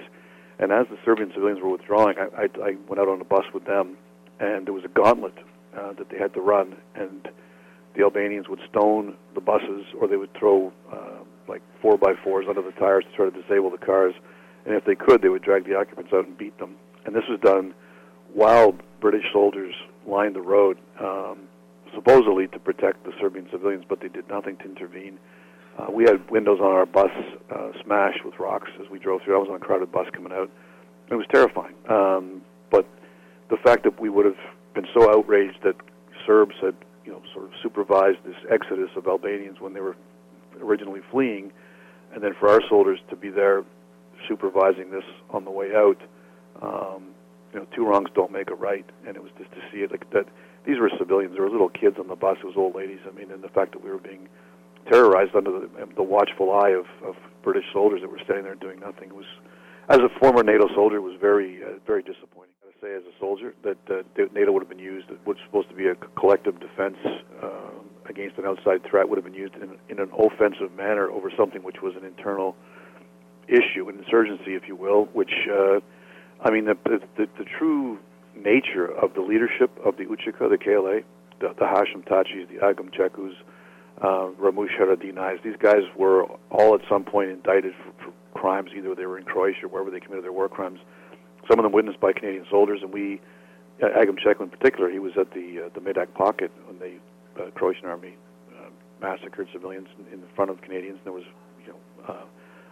and 0.60 0.72
as 0.72 0.88
the 0.90 0.98
Serbian 1.06 1.32
civilians 1.34 1.62
were 1.62 1.70
withdrawing, 1.70 2.18
I, 2.18 2.44
I, 2.44 2.50
I 2.62 2.76
went 2.88 3.00
out 3.00 3.08
on 3.08 3.22
a 3.22 3.24
bus 3.24 3.46
with 3.54 3.66
them, 3.66 3.98
and 4.40 4.66
there 4.68 4.74
was 4.74 4.84
a 4.84 4.90
gauntlet 4.90 5.34
uh, 5.76 5.94
that 5.94 6.10
they 6.10 6.18
had 6.18 6.34
to 6.34 6.42
run, 6.42 6.76
and 6.96 7.30
the 7.96 8.04
Albanians 8.04 8.50
would 8.50 8.60
stone 8.70 9.16
the 9.36 9.42
buses, 9.42 9.86
or 10.00 10.08
they 10.08 10.18
would 10.18 10.34
throw 10.34 10.72
uh, 10.92 11.24
like 11.48 11.62
four 11.82 11.98
by 11.98 12.14
fours 12.24 12.46
under 12.48 12.62
the 12.62 12.72
tires 12.72 13.06
to 13.10 13.16
try 13.16 13.30
to 13.30 13.42
disable 13.42 13.70
the 13.70 13.78
cars, 13.78 14.14
and 14.66 14.76
if 14.76 14.86
they 14.86 14.96
could, 14.96 15.22
they 15.22 15.30
would 15.30 15.42
drag 15.42 15.66
the 15.66 15.76
occupants 15.76 16.12
out 16.14 16.26
and 16.26 16.38
beat 16.38 16.58
them. 16.60 16.76
And 17.06 17.16
this 17.16 17.24
was 17.30 17.40
done 17.40 17.74
while 18.34 18.76
British 19.00 19.26
soldiers 19.32 19.74
lined 20.06 20.36
the 20.36 20.42
road, 20.42 20.78
um, 21.00 21.40
supposedly 21.96 22.48
to 22.48 22.60
protect 22.60 23.04
the 23.06 23.12
Serbian 23.20 23.48
civilians, 23.52 23.86
but 23.88 24.02
they 24.02 24.10
did 24.10 24.28
nothing 24.30 24.58
to 24.58 24.66
intervene. 24.66 25.18
Uh, 25.80 25.90
we 25.92 26.04
had 26.04 26.30
windows 26.30 26.60
on 26.60 26.72
our 26.72 26.86
bus 26.86 27.12
uh, 27.56 27.72
smashed 27.84 28.26
with 28.26 28.38
rocks 28.40 28.70
as 28.84 28.90
we 28.90 29.00
drove 29.00 29.22
through. 29.24 29.36
I 29.36 29.40
was 29.40 29.50
on 29.50 29.56
a 29.56 29.60
crowded 29.60 29.92
bus 29.92 30.08
coming 30.14 30.34
out. 30.34 30.50
It 31.10 31.16
was 31.16 31.26
terrifying. 31.32 31.76
Um, 31.88 32.42
but 32.70 32.86
the 33.50 33.58
fact 33.58 33.84
that 33.84 34.00
we 34.00 34.10
would 34.10 34.26
have 34.26 34.38
been 34.74 34.88
so 34.94 35.10
outraged 35.10 35.60
that 35.64 35.76
Serbs 36.26 36.56
had, 36.62 36.76
you 37.06 37.12
know, 37.12 37.22
sort 37.34 37.46
of 37.46 37.52
supervised 37.64 38.18
this 38.26 38.36
exodus 38.50 38.90
of 38.96 39.08
Albanians 39.08 39.62
when 39.62 39.74
they 39.74 39.80
were 39.80 39.96
originally 40.62 41.02
fleeing, 41.12 41.52
and 42.14 42.24
then 42.24 42.34
for 42.40 42.50
our 42.50 42.62
soldiers 42.68 43.00
to 43.10 43.16
be 43.16 43.30
there 43.30 43.64
supervising 44.28 44.92
this 44.92 45.06
on 45.30 45.46
the 45.46 45.52
way 45.52 45.74
out, 45.74 46.02
um, 46.62 47.10
you 47.54 47.60
know, 47.60 47.68
two 47.74 47.86
wrongs 47.86 48.10
don't 48.14 48.32
make 48.32 48.50
a 48.50 48.56
right. 48.56 48.86
And 49.08 49.16
it 49.16 49.24
was 49.24 49.32
just 49.38 49.52
to 49.52 49.62
see 49.72 49.80
it 49.80 49.92
like 49.92 50.10
that. 50.12 50.26
These 50.66 50.78
were 50.80 50.92
civilians. 51.00 51.34
There 51.34 51.44
were 51.44 51.50
little 51.50 51.70
kids 51.70 51.98
on 51.98 52.08
the 52.08 52.16
bus. 52.16 52.38
It 52.44 52.46
was 52.46 52.58
old 52.58 52.76
ladies. 52.76 53.00
I 53.08 53.12
mean, 53.12 53.32
and 53.32 53.42
the 53.42 53.50
fact 53.50 53.72
that 53.72 53.84
we 53.84 53.90
were 53.90 53.98
being 53.98 54.28
terrorized 54.88 55.36
under 55.36 55.52
the, 55.52 55.70
the 55.96 56.04
watchful 56.04 56.52
eye 56.52 56.72
of, 56.72 56.86
of 57.04 57.16
British 57.44 57.66
soldiers 57.74 58.02
that 58.02 58.10
were 58.10 58.20
standing 58.24 58.44
there 58.44 58.56
doing 58.56 58.80
nothing 58.80 59.14
was, 59.16 59.26
as 59.90 60.00
a 60.00 60.10
former 60.20 60.44
NATO 60.44 60.68
soldier, 60.76 60.98
it 60.98 61.02
was 61.02 61.18
very 61.20 61.64
uh, 61.64 61.80
very 61.86 62.04
disappointing. 62.04 62.54
I 62.64 62.82
say 62.82 62.96
as 62.96 63.04
a 63.04 63.20
soldier 63.20 63.54
that 63.64 63.78
uh, 63.90 64.04
NATO 64.34 64.52
would 64.52 64.62
have 64.62 64.70
been 64.70 64.80
used, 64.80 65.10
it 65.10 65.20
was 65.26 65.38
supposed 65.46 65.70
to 65.70 65.76
be 65.76 65.88
a 65.88 65.96
collective 66.20 66.60
defense 66.60 66.98
uh, 67.42 67.50
against 68.06 68.38
an 68.38 68.46
outside 68.46 68.84
threat, 68.90 69.10
would 69.10 69.18
have 69.18 69.26
been 69.26 69.34
used 69.34 69.56
in, 69.56 69.78
in 69.90 70.00
an 70.00 70.12
offensive 70.18 70.76
manner 70.76 71.10
over 71.10 71.32
something 71.36 71.64
which 71.64 71.82
was 71.82 71.96
an 71.96 72.06
internal 72.06 72.56
issue, 73.48 73.90
an 73.90 74.00
insurgency, 74.00 74.54
if 74.56 74.68
you 74.68 74.76
will. 74.76 75.06
Which, 75.14 75.34
uh, 75.52 75.80
I 76.42 76.52
mean, 76.52 76.66
the, 76.66 76.78
the 76.86 77.28
the 77.38 77.46
true 77.58 78.00
nature 78.36 78.86
of 78.86 79.14
the 79.14 79.22
leadership 79.22 79.72
of 79.84 79.98
the 79.98 80.06
UCHK, 80.06 80.50
the 80.50 80.58
KLA, 80.58 81.02
the, 81.40 81.54
the 81.56 81.66
Hashim 81.66 82.04
Thaçis, 82.08 82.48
the 82.50 82.66
Agim 82.66 82.92
Cekus, 82.92 83.34
uh, 84.02 84.30
Haradinaj. 84.40 85.44
These 85.44 85.58
guys 85.60 85.84
were 85.96 86.24
all 86.50 86.76
at 86.76 86.82
some 86.90 87.04
point 87.04 87.30
indicted 87.30 87.74
for, 87.84 88.06
for 88.06 88.40
crimes. 88.40 88.72
Either 88.76 88.96
they 88.96 89.06
were 89.06 89.18
in 89.18 89.26
Croatia, 89.26 89.66
or 89.66 89.70
wherever 89.70 89.92
they 89.92 90.00
committed 90.00 90.24
their 90.24 90.32
war 90.32 90.50
crimes. 90.50 90.80
Some 91.50 91.60
of 91.60 91.64
them 91.64 91.72
witnessed 91.72 92.00
by 92.00 92.14
Canadian 92.14 92.46
soldiers, 92.50 92.80
and 92.82 92.94
we, 92.94 93.20
uh, 93.82 93.88
Agim 94.00 94.18
Ceku 94.18 94.44
in 94.44 94.50
particular, 94.50 94.90
he 94.90 95.00
was 95.00 95.14
at 95.18 95.32
the 95.32 95.66
uh, 95.66 95.70
the 95.74 95.82
Medak 95.82 96.14
pocket 96.14 96.52
when 96.66 96.80
the 96.80 97.42
uh, 97.42 97.50
Croatian 97.52 97.86
army 97.88 98.16
uh, 98.58 98.70
massacred 99.02 99.48
civilians 99.52 99.88
in, 99.98 100.14
in 100.14 100.24
front 100.36 100.52
of 100.52 100.58
the 100.60 100.64
Canadians. 100.66 101.00
There 101.04 101.14
was, 101.14 101.24
you 101.66 101.74
know, 101.74 102.14
uh, 102.14 102.26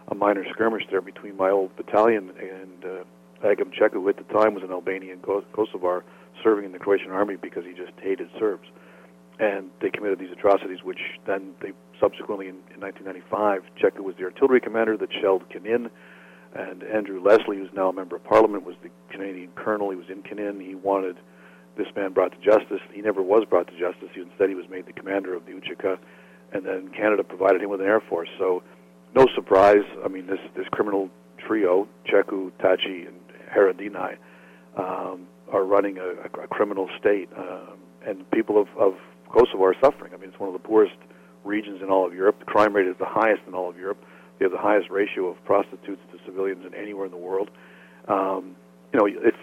a 0.08 0.14
minor 0.14 0.44
skirmish 0.52 0.84
there 0.90 1.02
between 1.02 1.36
my 1.36 1.50
old 1.50 1.76
battalion 1.76 2.32
and 2.38 2.84
uh, 2.84 3.48
Agim 3.48 3.72
Ceku, 3.72 3.94
who 3.94 4.08
at 4.08 4.16
the 4.16 4.34
time 4.34 4.54
was 4.54 4.62
an 4.62 4.70
Albanian 4.70 5.18
Kosovar 5.18 6.02
serving 6.42 6.64
in 6.64 6.72
the 6.72 6.78
Croatian 6.78 7.10
army 7.10 7.36
because 7.36 7.64
he 7.64 7.72
just 7.72 7.92
hated 8.00 8.28
Serbs 8.38 8.68
and 9.38 9.70
they 9.80 9.90
committed 9.90 10.18
these 10.18 10.32
atrocities, 10.32 10.82
which 10.82 10.98
then 11.26 11.54
they 11.60 11.72
subsequently 12.00 12.48
in, 12.48 12.56
in 12.74 12.80
1995, 12.80 13.62
Ceku 13.80 14.02
was 14.02 14.14
the 14.16 14.24
artillery 14.24 14.60
commander 14.60 14.96
that 14.96 15.10
shelled 15.20 15.42
Knin, 15.50 15.90
and 16.54 16.82
Andrew 16.82 17.22
Leslie, 17.22 17.58
who's 17.58 17.72
now 17.74 17.88
a 17.88 17.92
member 17.92 18.16
of 18.16 18.24
parliament, 18.24 18.64
was 18.64 18.76
the 18.82 18.90
Canadian 19.10 19.50
colonel. 19.54 19.90
He 19.90 19.96
was 19.96 20.08
in 20.08 20.22
Knin. 20.22 20.60
He 20.60 20.74
wanted 20.74 21.16
this 21.76 21.86
man 21.94 22.12
brought 22.12 22.32
to 22.32 22.38
justice. 22.38 22.80
He 22.92 23.02
never 23.02 23.22
was 23.22 23.44
brought 23.44 23.68
to 23.68 23.78
justice. 23.78 24.08
He, 24.14 24.22
instead, 24.22 24.48
he 24.48 24.54
was 24.54 24.68
made 24.68 24.86
the 24.86 24.92
commander 24.92 25.34
of 25.34 25.44
the 25.46 25.52
UCHK, 25.52 25.98
and 26.52 26.64
then 26.64 26.88
Canada 26.88 27.22
provided 27.22 27.62
him 27.62 27.70
with 27.70 27.80
an 27.80 27.86
air 27.86 28.00
force. 28.00 28.28
So, 28.38 28.62
no 29.14 29.26
surprise. 29.34 29.84
I 30.04 30.08
mean, 30.08 30.26
this 30.26 30.40
this 30.56 30.66
criminal 30.72 31.10
trio, 31.38 31.86
Ceku, 32.06 32.50
Thaçi, 32.60 33.06
and 33.06 33.20
Haradinaj, 33.54 34.16
um, 34.76 35.26
are 35.52 35.64
running 35.64 35.98
a, 35.98 36.08
a, 36.08 36.44
a 36.44 36.48
criminal 36.48 36.88
state, 36.98 37.28
um, 37.36 37.78
and 38.06 38.28
people 38.30 38.60
of, 38.60 38.68
of 38.78 38.94
Kosovo 39.28 39.64
are 39.64 39.76
suffering. 39.80 40.12
I 40.14 40.16
mean, 40.16 40.30
it's 40.30 40.38
one 40.38 40.48
of 40.48 40.52
the 40.54 40.66
poorest 40.66 40.96
regions 41.44 41.82
in 41.82 41.90
all 41.90 42.06
of 42.06 42.14
Europe. 42.14 42.38
The 42.38 42.44
crime 42.44 42.74
rate 42.74 42.86
is 42.86 42.96
the 42.98 43.06
highest 43.06 43.42
in 43.46 43.54
all 43.54 43.68
of 43.68 43.76
Europe. 43.76 44.02
They 44.38 44.44
have 44.44 44.52
the 44.52 44.58
highest 44.58 44.90
ratio 44.90 45.28
of 45.28 45.44
prostitutes 45.44 46.00
to 46.12 46.18
civilians 46.24 46.64
in 46.64 46.74
anywhere 46.74 47.06
in 47.06 47.10
the 47.10 47.18
world. 47.18 47.50
Um, 48.06 48.56
you 48.92 48.98
know, 48.98 49.06
it's 49.06 49.36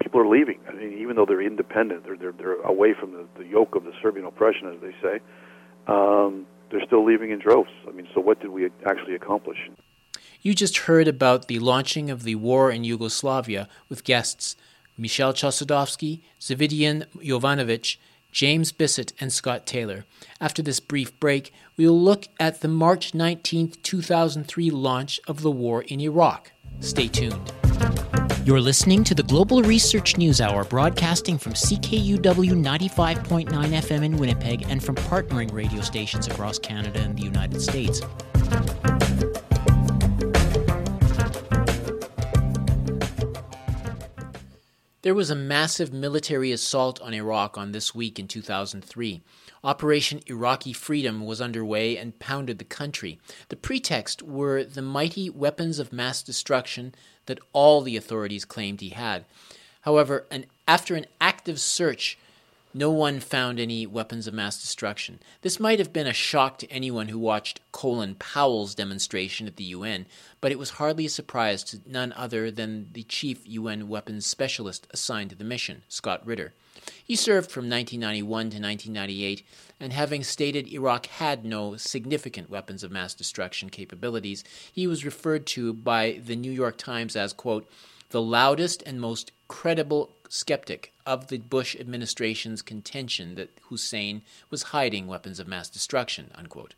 people 0.00 0.20
are 0.20 0.28
leaving. 0.28 0.60
I 0.68 0.72
mean, 0.72 0.98
even 0.98 1.16
though 1.16 1.26
they're 1.26 1.42
independent, 1.42 2.04
they're 2.04 2.16
they're, 2.16 2.32
they're 2.32 2.60
away 2.62 2.94
from 2.98 3.12
the, 3.12 3.26
the 3.38 3.46
yoke 3.46 3.74
of 3.74 3.84
the 3.84 3.92
Serbian 4.02 4.26
oppression, 4.26 4.68
as 4.68 4.80
they 4.80 4.94
say. 5.02 5.20
Um, 5.86 6.46
they're 6.70 6.84
still 6.86 7.04
leaving 7.04 7.30
in 7.30 7.38
droves. 7.38 7.70
I 7.88 7.92
mean, 7.92 8.08
so 8.14 8.20
what 8.20 8.40
did 8.40 8.50
we 8.50 8.70
actually 8.86 9.14
accomplish? 9.14 9.58
You 10.42 10.54
just 10.54 10.78
heard 10.78 11.08
about 11.08 11.48
the 11.48 11.58
launching 11.58 12.10
of 12.10 12.22
the 12.22 12.34
war 12.34 12.70
in 12.70 12.84
Yugoslavia 12.84 13.68
with 13.88 14.04
guests 14.04 14.56
Michel 14.96 15.32
Chossudovsky, 15.32 16.20
Zivadin 16.40 17.06
Jovanovic, 17.16 17.96
James 18.34 18.72
Bissett, 18.72 19.12
and 19.20 19.32
Scott 19.32 19.64
Taylor. 19.64 20.04
After 20.40 20.60
this 20.60 20.80
brief 20.80 21.18
break, 21.20 21.52
we 21.76 21.86
will 21.86 21.98
look 21.98 22.26
at 22.40 22.60
the 22.60 22.68
March 22.68 23.14
19, 23.14 23.74
2003 23.82 24.70
launch 24.70 25.20
of 25.28 25.42
the 25.42 25.52
war 25.52 25.82
in 25.82 26.00
Iraq. 26.00 26.50
Stay 26.80 27.06
tuned. 27.06 27.52
You're 28.44 28.60
listening 28.60 29.04
to 29.04 29.14
the 29.14 29.22
Global 29.22 29.62
Research 29.62 30.18
News 30.18 30.40
Hour, 30.40 30.64
broadcasting 30.64 31.38
from 31.38 31.54
CKUW 31.54 32.18
95.9 32.20 33.48
FM 33.48 34.04
in 34.04 34.16
Winnipeg 34.16 34.66
and 34.68 34.82
from 34.84 34.96
partnering 34.96 35.52
radio 35.52 35.80
stations 35.80 36.26
across 36.26 36.58
Canada 36.58 37.00
and 37.00 37.16
the 37.16 37.22
United 37.22 37.62
States. 37.62 38.02
There 45.04 45.14
was 45.14 45.28
a 45.28 45.36
massive 45.36 45.92
military 45.92 46.50
assault 46.50 46.98
on 47.02 47.12
Iraq 47.12 47.58
on 47.58 47.72
this 47.72 47.94
week 47.94 48.18
in 48.18 48.26
2003. 48.26 49.20
Operation 49.62 50.20
Iraqi 50.28 50.72
Freedom 50.72 51.26
was 51.26 51.42
underway 51.42 51.98
and 51.98 52.18
pounded 52.18 52.58
the 52.58 52.64
country. 52.64 53.20
The 53.50 53.56
pretext 53.56 54.22
were 54.22 54.64
the 54.64 54.80
mighty 54.80 55.28
weapons 55.28 55.78
of 55.78 55.92
mass 55.92 56.22
destruction 56.22 56.94
that 57.26 57.38
all 57.52 57.82
the 57.82 57.98
authorities 57.98 58.46
claimed 58.46 58.80
he 58.80 58.88
had. 58.88 59.26
However, 59.82 60.26
an, 60.30 60.46
after 60.66 60.94
an 60.94 61.04
active 61.20 61.60
search 61.60 62.16
no 62.74 62.90
one 62.90 63.20
found 63.20 63.60
any 63.60 63.86
weapons 63.86 64.26
of 64.26 64.34
mass 64.34 64.60
destruction. 64.60 65.20
This 65.42 65.60
might 65.60 65.78
have 65.78 65.92
been 65.92 66.08
a 66.08 66.12
shock 66.12 66.58
to 66.58 66.70
anyone 66.70 67.08
who 67.08 67.18
watched 67.20 67.60
Colin 67.70 68.16
Powell's 68.16 68.74
demonstration 68.74 69.46
at 69.46 69.54
the 69.54 69.64
UN, 69.64 70.06
but 70.40 70.50
it 70.50 70.58
was 70.58 70.70
hardly 70.70 71.06
a 71.06 71.10
surprise 71.10 71.62
to 71.64 71.80
none 71.86 72.12
other 72.16 72.50
than 72.50 72.88
the 72.92 73.04
chief 73.04 73.46
UN 73.46 73.88
weapons 73.88 74.26
specialist 74.26 74.88
assigned 74.90 75.30
to 75.30 75.36
the 75.36 75.44
mission, 75.44 75.84
Scott 75.88 76.26
Ritter. 76.26 76.52
He 77.04 77.14
served 77.14 77.52
from 77.52 77.70
1991 77.70 78.26
to 78.26 78.60
1998, 78.60 79.46
and 79.78 79.92
having 79.92 80.24
stated 80.24 80.66
Iraq 80.66 81.06
had 81.06 81.44
no 81.44 81.76
significant 81.76 82.50
weapons 82.50 82.82
of 82.82 82.90
mass 82.90 83.14
destruction 83.14 83.70
capabilities, 83.70 84.42
he 84.72 84.88
was 84.88 85.04
referred 85.04 85.46
to 85.46 85.72
by 85.72 86.20
the 86.24 86.34
New 86.34 86.50
York 86.50 86.76
Times 86.76 87.14
as, 87.14 87.32
quote, 87.32 87.70
the 88.10 88.20
loudest 88.20 88.82
and 88.82 89.00
most 89.00 89.32
credible 89.48 90.13
skeptic 90.28 90.92
of 91.06 91.28
the 91.28 91.38
Bush 91.38 91.76
administration's 91.78 92.62
contention 92.62 93.34
that 93.34 93.50
Hussein 93.68 94.22
was 94.50 94.64
hiding 94.64 95.06
weapons 95.06 95.38
of 95.38 95.48
mass 95.48 95.68
destruction. 95.68 96.30
Unquote. 96.34 96.74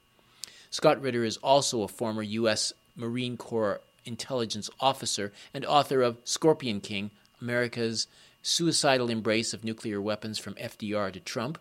Scott 0.70 1.00
Ritter 1.00 1.24
is 1.24 1.36
also 1.38 1.82
a 1.82 1.88
former 1.88 2.22
U.S. 2.22 2.72
Marine 2.96 3.36
Corps 3.36 3.80
intelligence 4.04 4.70
officer 4.80 5.32
and 5.52 5.64
author 5.64 6.02
of 6.02 6.18
Scorpion 6.24 6.80
King 6.80 7.10
America's 7.40 8.06
Suicidal 8.42 9.10
Embrace 9.10 9.52
of 9.52 9.64
Nuclear 9.64 10.00
Weapons 10.00 10.38
from 10.38 10.54
FDR 10.54 11.12
to 11.12 11.20
Trump, 11.20 11.58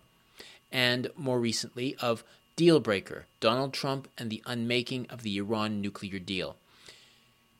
and 0.70 1.10
more 1.16 1.40
recently 1.40 1.96
of 1.96 2.24
Deal 2.54 2.80
Breaker 2.80 3.26
Donald 3.40 3.72
Trump 3.72 4.08
and 4.16 4.30
the 4.30 4.42
Unmaking 4.46 5.06
of 5.10 5.22
the 5.22 5.36
Iran 5.36 5.80
Nuclear 5.80 6.18
Deal. 6.18 6.56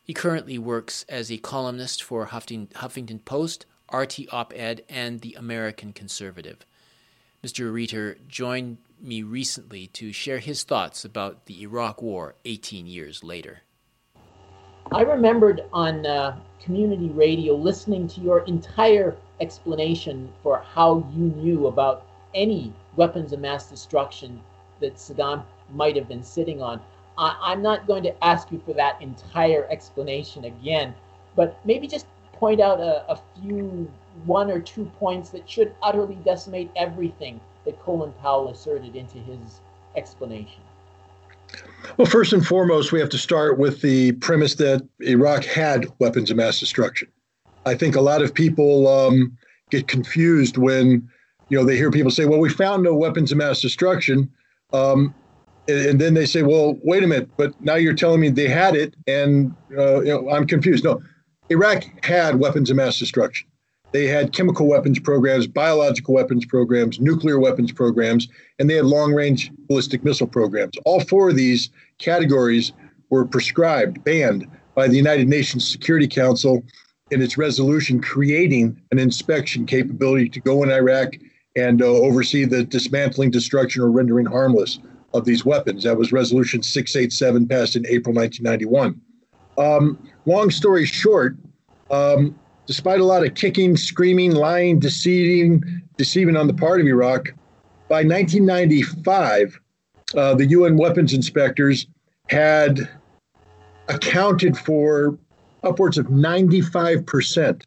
He 0.04 0.14
currently 0.14 0.58
works 0.58 1.04
as 1.08 1.30
a 1.30 1.38
columnist 1.38 2.02
for 2.02 2.26
Huffington 2.26 3.24
Post, 3.24 3.66
RT 3.92 4.32
Op 4.32 4.52
Ed, 4.54 4.84
and 4.88 5.20
The 5.20 5.34
American 5.34 5.92
Conservative. 5.92 6.66
Mr. 7.44 7.72
Ritter 7.72 8.18
joined 8.26 8.78
me 9.00 9.22
recently 9.22 9.86
to 9.88 10.12
share 10.12 10.38
his 10.38 10.62
thoughts 10.62 11.04
about 11.04 11.46
the 11.46 11.62
Iraq 11.62 12.02
War 12.02 12.34
18 12.44 12.86
years 12.86 13.22
later. 13.22 13.60
I 14.92 15.02
remembered 15.02 15.62
on 15.72 16.06
uh, 16.06 16.38
community 16.60 17.08
radio 17.08 17.54
listening 17.54 18.08
to 18.08 18.20
your 18.20 18.40
entire 18.44 19.16
explanation 19.40 20.32
for 20.42 20.58
how 20.58 21.06
you 21.14 21.24
knew 21.24 21.66
about 21.66 22.06
any 22.34 22.72
weapons 22.96 23.32
of 23.32 23.40
mass 23.40 23.68
destruction 23.68 24.40
that 24.80 24.94
Saddam 24.94 25.44
might 25.72 25.96
have 25.96 26.08
been 26.08 26.22
sitting 26.22 26.62
on. 26.62 26.80
I, 27.18 27.52
am 27.52 27.62
not 27.62 27.86
going 27.86 28.02
to 28.04 28.24
ask 28.24 28.52
you 28.52 28.60
for 28.64 28.74
that 28.74 29.00
entire 29.00 29.66
explanation 29.70 30.44
again, 30.44 30.94
but 31.34 31.58
maybe 31.64 31.86
just 31.88 32.06
point 32.38 32.60
out 32.60 32.80
a, 32.80 33.10
a 33.10 33.20
few, 33.40 33.90
one 34.24 34.50
or 34.50 34.60
two 34.60 34.84
points 34.98 35.30
that 35.30 35.48
should 35.48 35.74
utterly 35.82 36.16
decimate 36.24 36.70
everything 36.76 37.40
that 37.64 37.80
Colin 37.80 38.12
Powell 38.20 38.48
asserted 38.48 38.96
into 38.96 39.18
his 39.18 39.60
explanation. 39.96 40.62
Well, 41.96 42.06
first 42.06 42.32
and 42.32 42.44
foremost, 42.44 42.92
we 42.92 43.00
have 43.00 43.08
to 43.10 43.18
start 43.18 43.58
with 43.58 43.80
the 43.80 44.12
premise 44.12 44.54
that 44.56 44.86
Iraq 45.00 45.44
had 45.44 45.86
weapons 45.98 46.30
of 46.30 46.36
mass 46.36 46.60
destruction. 46.60 47.08
I 47.64 47.74
think 47.74 47.96
a 47.96 48.00
lot 48.00 48.22
of 48.22 48.34
people 48.34 48.88
um, 48.88 49.36
get 49.70 49.88
confused 49.88 50.56
when 50.56 51.08
you 51.48 51.58
know 51.58 51.64
they 51.64 51.76
hear 51.76 51.90
people 51.90 52.10
say, 52.10 52.24
"Well, 52.24 52.40
we 52.40 52.48
found 52.48 52.82
no 52.82 52.94
weapons 52.94 53.32
of 53.32 53.38
mass 53.38 53.60
destruction," 53.60 54.30
um, 54.72 55.14
and 55.68 56.00
then 56.00 56.14
they 56.14 56.26
say, 56.26 56.42
"Well, 56.42 56.78
wait 56.82 57.02
a 57.02 57.06
minute, 57.06 57.30
but 57.36 57.58
now 57.60 57.74
you're 57.76 57.94
telling 57.94 58.20
me 58.20 58.28
they 58.28 58.48
had 58.48 58.74
it, 58.74 58.94
and 59.06 59.54
uh, 59.76 60.00
you 60.00 60.08
know, 60.08 60.30
I'm 60.30 60.46
confused." 60.46 60.84
No, 60.84 61.00
Iraq 61.48 62.04
had 62.04 62.40
weapons 62.40 62.70
of 62.70 62.76
mass 62.76 62.98
destruction. 62.98 63.46
They 63.92 64.06
had 64.06 64.32
chemical 64.32 64.66
weapons 64.66 64.98
programs, 64.98 65.46
biological 65.46 66.14
weapons 66.14 66.44
programs, 66.44 67.00
nuclear 67.00 67.38
weapons 67.38 67.72
programs, 67.72 68.28
and 68.58 68.68
they 68.68 68.74
had 68.74 68.84
long 68.84 69.14
range 69.14 69.50
ballistic 69.68 70.04
missile 70.04 70.26
programs. 70.26 70.74
All 70.84 71.00
four 71.00 71.30
of 71.30 71.36
these 71.36 71.70
categories 71.98 72.72
were 73.10 73.24
prescribed, 73.24 74.02
banned 74.02 74.46
by 74.74 74.88
the 74.88 74.96
United 74.96 75.28
Nations 75.28 75.70
Security 75.70 76.08
Council 76.08 76.64
in 77.10 77.22
its 77.22 77.38
resolution 77.38 78.00
creating 78.00 78.80
an 78.90 78.98
inspection 78.98 79.64
capability 79.64 80.28
to 80.28 80.40
go 80.40 80.62
in 80.64 80.70
Iraq 80.70 81.14
and 81.54 81.80
uh, 81.80 81.86
oversee 81.86 82.44
the 82.44 82.64
dismantling, 82.64 83.30
destruction, 83.30 83.82
or 83.82 83.90
rendering 83.90 84.26
harmless 84.26 84.80
of 85.14 85.24
these 85.24 85.44
weapons. 85.44 85.84
That 85.84 85.96
was 85.96 86.12
Resolution 86.12 86.62
687, 86.62 87.46
passed 87.46 87.76
in 87.76 87.86
April 87.86 88.14
1991. 88.14 89.00
Um, 89.56 89.98
long 90.26 90.50
story 90.50 90.84
short, 90.84 91.36
um, 91.90 92.38
despite 92.66 93.00
a 93.00 93.04
lot 93.04 93.24
of 93.24 93.34
kicking, 93.34 93.76
screaming, 93.76 94.32
lying, 94.32 94.78
deceiving, 94.78 95.62
deceiving 95.96 96.36
on 96.36 96.46
the 96.46 96.54
part 96.54 96.80
of 96.80 96.86
Iraq, 96.86 97.28
by 97.88 98.02
1995, 98.02 99.58
uh, 100.16 100.34
the 100.34 100.46
UN 100.46 100.76
weapons 100.76 101.14
inspectors 101.14 101.86
had 102.28 102.88
accounted 103.88 104.56
for 104.58 105.16
upwards 105.62 105.96
of 105.96 106.06
95% 106.06 107.62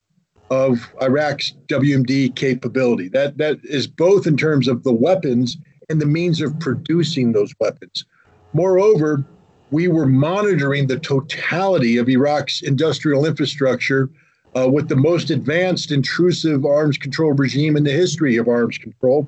of 0.50 0.94
Iraq's 1.02 1.54
WMD 1.68 2.36
capability. 2.36 3.08
That 3.08 3.38
that 3.38 3.60
is 3.64 3.88
both 3.88 4.26
in 4.28 4.36
terms 4.36 4.68
of 4.68 4.84
the 4.84 4.92
weapons 4.92 5.58
and 5.90 6.02
the 6.02 6.06
means 6.06 6.42
of 6.42 6.60
producing 6.60 7.32
those 7.32 7.54
weapons. 7.60 8.06
Moreover, 8.54 9.24
we 9.72 9.88
were 9.88 10.06
monitoring 10.06 10.88
the 10.88 11.00
totality 11.00 11.98
of 11.98 12.10
Iraq's 12.10 12.62
industrial 12.62 13.26
infrastructure 13.26 14.10
uh, 14.56 14.68
with 14.68 14.90
the 14.90 14.96
most 14.96 15.30
advanced 15.30 15.92
intrusive 15.92 16.66
arms 16.66 16.98
control 16.98 17.34
regime 17.34 17.78
in 17.78 17.84
the 17.84 17.92
history 17.92 18.38
of 18.38 18.48
arms 18.48 18.78
control. 18.78 19.28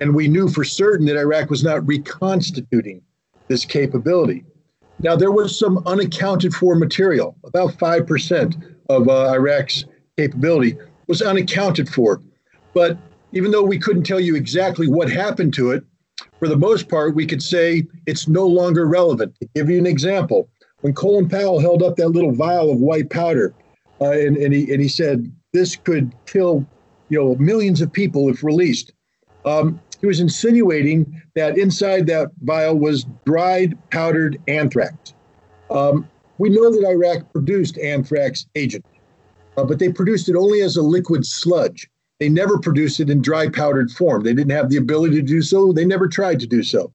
And 0.00 0.14
we 0.14 0.26
knew 0.26 0.48
for 0.48 0.64
certain 0.64 1.06
that 1.06 1.18
Iraq 1.18 1.50
was 1.50 1.62
not 1.62 1.86
reconstituting 1.86 3.02
this 3.48 3.64
capability. 3.64 4.44
Now, 5.00 5.16
there 5.16 5.30
was 5.30 5.58
some 5.58 5.82
unaccounted 5.86 6.54
for 6.54 6.74
material, 6.74 7.36
about 7.44 7.72
5% 7.72 8.76
of 8.88 9.08
uh, 9.08 9.32
Iraq's 9.34 9.84
capability 10.16 10.76
was 11.08 11.20
unaccounted 11.20 11.88
for. 11.88 12.22
But 12.72 12.96
even 13.32 13.50
though 13.50 13.64
we 13.64 13.78
couldn't 13.78 14.04
tell 14.04 14.20
you 14.20 14.36
exactly 14.36 14.88
what 14.88 15.10
happened 15.10 15.52
to 15.54 15.72
it, 15.72 15.84
for 16.38 16.48
the 16.48 16.56
most 16.56 16.88
part, 16.88 17.14
we 17.14 17.26
could 17.26 17.42
say 17.42 17.86
it's 18.06 18.28
no 18.28 18.46
longer 18.46 18.86
relevant. 18.86 19.34
To 19.40 19.48
give 19.54 19.70
you 19.70 19.78
an 19.78 19.86
example, 19.86 20.48
when 20.82 20.92
Colin 20.92 21.28
Powell 21.28 21.58
held 21.58 21.82
up 21.82 21.96
that 21.96 22.08
little 22.08 22.32
vial 22.32 22.70
of 22.70 22.78
white 22.78 23.10
powder, 23.10 23.54
uh, 24.00 24.10
and, 24.10 24.36
and, 24.36 24.52
he, 24.52 24.70
and 24.72 24.82
he 24.82 24.88
said 24.88 25.32
this 25.52 25.76
could 25.76 26.14
kill 26.26 26.66
you 27.08 27.18
know 27.18 27.34
millions 27.36 27.80
of 27.80 27.92
people 27.92 28.28
if 28.28 28.42
released, 28.42 28.92
um, 29.44 29.80
he 30.00 30.06
was 30.06 30.20
insinuating 30.20 31.22
that 31.34 31.56
inside 31.56 32.06
that 32.08 32.28
vial 32.42 32.78
was 32.78 33.06
dried 33.24 33.78
powdered 33.90 34.38
anthrax. 34.48 35.14
Um, 35.70 36.08
we 36.38 36.50
know 36.50 36.70
that 36.70 36.86
Iraq 36.86 37.32
produced 37.32 37.78
anthrax 37.78 38.46
agent, 38.54 38.84
uh, 39.56 39.64
but 39.64 39.78
they 39.78 39.90
produced 39.90 40.28
it 40.28 40.36
only 40.36 40.60
as 40.60 40.76
a 40.76 40.82
liquid 40.82 41.24
sludge. 41.24 41.88
They 42.20 42.28
never 42.28 42.58
produced 42.58 43.00
it 43.00 43.10
in 43.10 43.22
dry 43.22 43.48
powdered 43.48 43.90
form. 43.90 44.22
They 44.22 44.34
didn't 44.34 44.52
have 44.52 44.70
the 44.70 44.76
ability 44.76 45.16
to 45.16 45.22
do 45.22 45.42
so. 45.42 45.72
They 45.72 45.84
never 45.84 46.06
tried 46.06 46.40
to 46.40 46.46
do 46.46 46.62
so. 46.62 46.92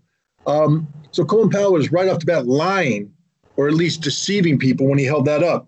Um, 0.47 0.87
so 1.11 1.25
Colin 1.25 1.49
Powell 1.49 1.73
was 1.73 1.91
right 1.91 2.07
off 2.07 2.19
the 2.19 2.25
bat 2.25 2.47
lying, 2.47 3.11
or 3.57 3.67
at 3.67 3.73
least 3.73 4.01
deceiving 4.01 4.57
people 4.57 4.87
when 4.87 4.99
he 4.99 5.05
held 5.05 5.25
that 5.25 5.43
up. 5.43 5.67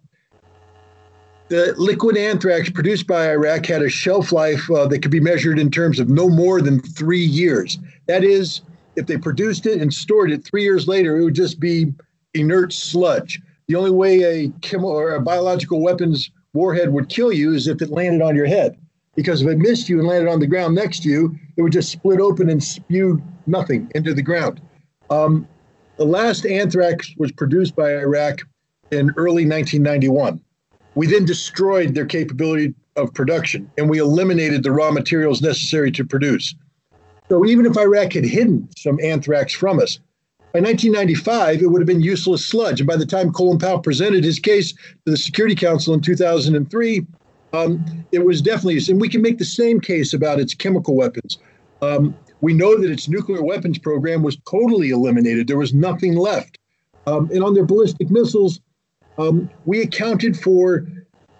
The 1.49 1.73
liquid 1.77 2.15
anthrax 2.15 2.69
produced 2.69 3.07
by 3.07 3.29
Iraq 3.29 3.65
had 3.65 3.81
a 3.81 3.89
shelf 3.89 4.31
life 4.31 4.71
uh, 4.71 4.87
that 4.87 5.01
could 5.01 5.11
be 5.11 5.19
measured 5.19 5.59
in 5.59 5.69
terms 5.69 5.99
of 5.99 6.07
no 6.07 6.29
more 6.29 6.61
than 6.61 6.79
three 6.79 7.25
years. 7.25 7.77
That 8.07 8.23
is, 8.23 8.61
if 8.95 9.07
they 9.07 9.17
produced 9.17 9.65
it 9.65 9.81
and 9.81 9.93
stored 9.93 10.31
it 10.31 10.45
three 10.45 10.63
years 10.63 10.87
later, 10.87 11.17
it 11.17 11.25
would 11.25 11.35
just 11.35 11.59
be 11.59 11.93
inert 12.33 12.71
sludge. 12.71 13.41
The 13.67 13.75
only 13.75 13.91
way 13.91 14.23
a 14.23 14.49
chemical 14.61 14.91
or 14.91 15.15
a 15.15 15.21
biological 15.21 15.81
weapons 15.81 16.31
warhead 16.53 16.93
would 16.93 17.09
kill 17.09 17.33
you 17.33 17.53
is 17.53 17.67
if 17.67 17.81
it 17.81 17.89
landed 17.89 18.21
on 18.21 18.35
your 18.37 18.45
head 18.45 18.77
because 19.15 19.41
if 19.41 19.47
it 19.47 19.57
missed 19.57 19.89
you 19.89 19.99
and 19.99 20.07
landed 20.07 20.29
on 20.29 20.39
the 20.39 20.47
ground 20.47 20.75
next 20.75 21.03
to 21.03 21.09
you, 21.09 21.35
it 21.57 21.61
would 21.61 21.71
just 21.71 21.91
split 21.91 22.19
open 22.19 22.49
and 22.49 22.63
spew 22.63 23.21
nothing 23.47 23.91
into 23.95 24.13
the 24.13 24.21
ground. 24.21 24.61
Um, 25.09 25.47
the 25.97 26.05
last 26.05 26.45
anthrax 26.45 27.13
was 27.17 27.31
produced 27.31 27.75
by 27.75 27.93
Iraq 27.97 28.39
in 28.91 29.11
early 29.17 29.45
1991. 29.45 30.41
We 30.95 31.07
then 31.07 31.25
destroyed 31.25 31.93
their 31.93 32.05
capability 32.05 32.73
of 32.95 33.13
production 33.13 33.69
and 33.77 33.89
we 33.89 33.99
eliminated 33.99 34.63
the 34.63 34.71
raw 34.71 34.91
materials 34.91 35.41
necessary 35.41 35.91
to 35.91 36.05
produce. 36.05 36.55
So 37.29 37.45
even 37.45 37.65
if 37.65 37.77
Iraq 37.77 38.13
had 38.13 38.25
hidden 38.25 38.67
some 38.77 38.99
anthrax 39.01 39.53
from 39.53 39.79
us, 39.79 39.99
by 40.53 40.59
1995, 40.59 41.61
it 41.61 41.67
would 41.67 41.81
have 41.81 41.87
been 41.87 42.01
useless 42.01 42.45
sludge. 42.45 42.81
And 42.81 42.87
by 42.87 42.97
the 42.97 43.05
time 43.05 43.31
Colin 43.31 43.57
Powell 43.57 43.79
presented 43.79 44.25
his 44.25 44.37
case 44.37 44.73
to 44.73 45.11
the 45.11 45.15
Security 45.15 45.55
Council 45.55 45.93
in 45.93 46.01
2003, 46.01 47.07
um, 47.53 48.05
it 48.11 48.25
was 48.25 48.41
definitely, 48.41 48.79
and 48.89 49.01
we 49.01 49.09
can 49.09 49.21
make 49.21 49.37
the 49.37 49.45
same 49.45 49.79
case 49.79 50.13
about 50.13 50.39
its 50.39 50.53
chemical 50.53 50.95
weapons. 50.95 51.37
Um, 51.81 52.15
we 52.41 52.53
know 52.53 52.77
that 52.77 52.89
its 52.89 53.07
nuclear 53.07 53.43
weapons 53.43 53.77
program 53.77 54.23
was 54.23 54.37
totally 54.49 54.89
eliminated. 54.89 55.47
There 55.47 55.57
was 55.57 55.73
nothing 55.73 56.15
left. 56.15 56.57
Um, 57.07 57.29
and 57.31 57.43
on 57.43 57.53
their 57.53 57.65
ballistic 57.65 58.09
missiles, 58.09 58.61
um, 59.17 59.49
we 59.65 59.81
accounted 59.81 60.37
for, 60.37 60.87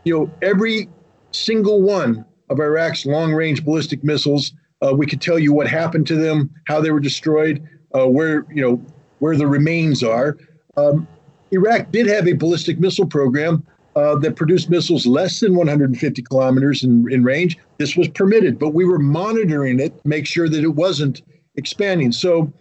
you 0.03 0.17
know, 0.17 0.31
every 0.41 0.89
single 1.31 1.81
one 1.81 2.25
of 2.49 2.59
Iraq's 2.59 3.05
long-range 3.05 3.63
ballistic 3.63 4.03
missiles. 4.03 4.53
Uh, 4.81 4.93
we 4.93 5.05
could 5.05 5.21
tell 5.21 5.39
you 5.39 5.53
what 5.53 5.67
happened 5.67 6.07
to 6.07 6.15
them, 6.15 6.49
how 6.65 6.81
they 6.81 6.91
were 6.91 6.99
destroyed, 6.99 7.65
uh, 7.95 8.07
where 8.07 8.45
you 8.53 8.61
know 8.61 8.83
where 9.19 9.35
the 9.37 9.47
remains 9.47 10.03
are. 10.03 10.37
Um, 10.75 11.07
Iraq 11.51 11.91
did 11.91 12.07
have 12.07 12.27
a 12.27 12.33
ballistic 12.33 12.79
missile 12.79 13.05
program 13.05 13.65
uh, 13.95 14.15
that 14.15 14.35
produced 14.35 14.69
missiles 14.69 15.05
less 15.05 15.39
than 15.39 15.55
150 15.55 16.21
kilometers 16.23 16.83
in, 16.83 17.05
in 17.11 17.23
range. 17.23 17.57
This 17.77 17.95
was 17.95 18.07
permitted, 18.07 18.57
but 18.57 18.69
we 18.69 18.85
were 18.85 18.99
monitoring 18.99 19.79
it 19.79 19.93
make 20.05 20.25
sure 20.25 20.47
that 20.47 20.63
it 20.63 20.75
wasn't 20.75 21.21
expanding. 21.55 22.11
So, 22.11 22.51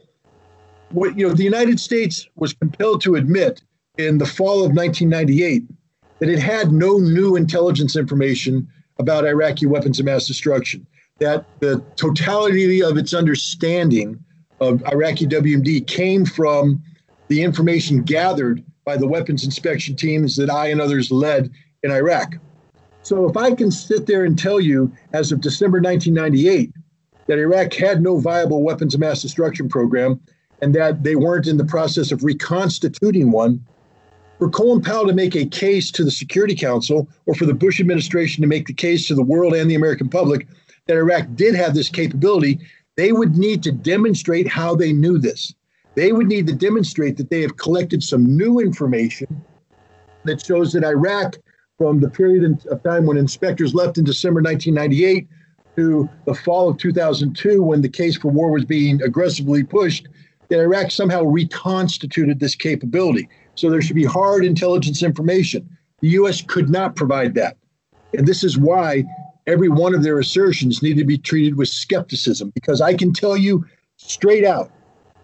what 0.91 1.17
you 1.17 1.29
know, 1.29 1.35
the 1.35 1.45
United 1.45 1.79
States 1.79 2.29
was 2.35 2.53
compelled 2.53 3.01
to 3.03 3.15
admit 3.15 3.63
in 3.97 4.19
the 4.19 4.27
fall 4.27 4.65
of 4.65 4.75
1998 4.75 5.65
that 6.19 6.29
it 6.29 6.39
had 6.39 6.73
no 6.73 6.99
new 6.99 7.37
intelligence 7.37 7.97
information 7.97 8.69
about 8.99 9.25
Iraqi 9.25 9.67
weapons 9.67 10.01
of 10.01 10.07
mass 10.07 10.27
destruction. 10.27 10.87
That 11.19 11.45
the 11.61 11.83
totality 11.97 12.83
of 12.83 12.97
its 12.97 13.15
understanding 13.15 14.19
of 14.61 14.83
Iraqi 14.87 15.27
WMD 15.27 15.87
came 15.87 16.25
from 16.25 16.83
the 17.29 17.43
information 17.43 18.03
gathered 18.03 18.65
by 18.85 18.97
the 18.97 19.07
weapons 19.07 19.45
inspection 19.45 19.97
teams 19.97 20.37
that 20.37 20.51
I 20.51 20.69
and 20.69 20.81
others 20.81 21.11
led 21.11 21.51
in 21.83 21.91
Iraq. 21.91 22.37
So 23.03 23.29
if 23.29 23.37
I 23.37 23.55
can 23.55 23.71
sit 23.71 24.07
there 24.07 24.25
and 24.25 24.39
tell 24.39 24.61
you, 24.61 24.93
as 25.13 25.33
of 25.33 25.41
December 25.41 25.81
1998, 25.81 26.73
that 27.27 27.39
Iraq 27.39 27.73
had 27.75 28.03
no 28.03 28.19
viable 28.19 28.63
weapons 28.63 28.95
of 28.95 29.01
mass 29.01 29.23
destruction 29.23 29.69
program 29.69 30.21
and 30.63 30.75
that 30.75 31.03
they 31.03 31.17
weren't 31.17 31.47
in 31.47 31.57
the 31.57 31.65
process 31.65 32.13
of 32.13 32.23
reconstituting 32.23 33.31
one, 33.31 33.65
for 34.39 34.49
Colin 34.49 34.81
Powell 34.81 35.07
to 35.07 35.13
make 35.13 35.37
a 35.37 35.45
case 35.45 35.91
to 35.91 36.03
the 36.03 36.11
Security 36.11 36.55
Council 36.55 37.07
or 37.27 37.35
for 37.35 37.45
the 37.45 37.55
Bush 37.55 37.79
administration 37.79 38.41
to 38.41 38.49
make 38.49 38.67
the 38.67 38.73
case 38.73 39.07
to 39.07 39.15
the 39.15 39.23
world 39.23 39.55
and 39.55 39.71
the 39.71 39.75
American 39.75 40.09
public 40.09 40.47
that 40.87 40.97
Iraq 40.97 41.27
did 41.35 41.55
have 41.55 41.75
this 41.75 41.91
capability, 41.91 42.59
they 42.97 43.13
would 43.13 43.37
need 43.37 43.63
to 43.63 43.71
demonstrate 43.71 44.49
how 44.49 44.75
they 44.75 44.93
knew 44.93 45.19
this. 45.19 45.55
They 46.01 46.13
would 46.13 46.29
need 46.29 46.47
to 46.47 46.55
demonstrate 46.55 47.19
that 47.19 47.29
they 47.29 47.43
have 47.43 47.59
collected 47.59 48.03
some 48.03 48.25
new 48.35 48.59
information 48.59 49.45
that 50.25 50.43
shows 50.43 50.73
that 50.73 50.83
Iraq, 50.83 51.37
from 51.77 52.01
the 52.01 52.09
period 52.09 52.67
of 52.71 52.83
time 52.83 53.05
when 53.05 53.19
inspectors 53.19 53.75
left 53.75 53.99
in 53.99 54.05
December 54.05 54.41
1998 54.41 55.29
to 55.77 56.09
the 56.25 56.33
fall 56.33 56.71
of 56.71 56.79
2002, 56.79 57.63
when 57.63 57.83
the 57.83 57.89
case 57.91 58.17
for 58.17 58.29
war 58.29 58.51
was 58.51 58.65
being 58.65 59.03
aggressively 59.03 59.63
pushed, 59.63 60.09
that 60.49 60.61
Iraq 60.61 60.91
somehow 60.91 61.23
reconstituted 61.23 62.41
this 62.41 62.55
capability. 62.55 63.29
So 63.55 63.69
there 63.69 63.83
should 63.83 63.95
be 63.95 64.07
hard 64.07 64.43
intelligence 64.43 65.03
information. 65.03 65.69
The 66.01 66.09
U.S. 66.21 66.41
could 66.41 66.71
not 66.71 66.97
provide 66.97 67.35
that. 67.35 67.59
And 68.17 68.27
this 68.27 68.43
is 68.43 68.57
why 68.57 69.05
every 69.47 69.69
one 69.69 69.95
of 69.95 70.03
their 70.03 70.19
assertions 70.19 70.83
needed 70.83 71.01
to 71.01 71.05
be 71.05 71.19
treated 71.19 71.59
with 71.59 71.69
skepticism, 71.69 72.53
because 72.55 72.81
I 72.81 72.95
can 72.95 73.13
tell 73.13 73.37
you 73.37 73.67
straight 73.99 74.47
out 74.47 74.73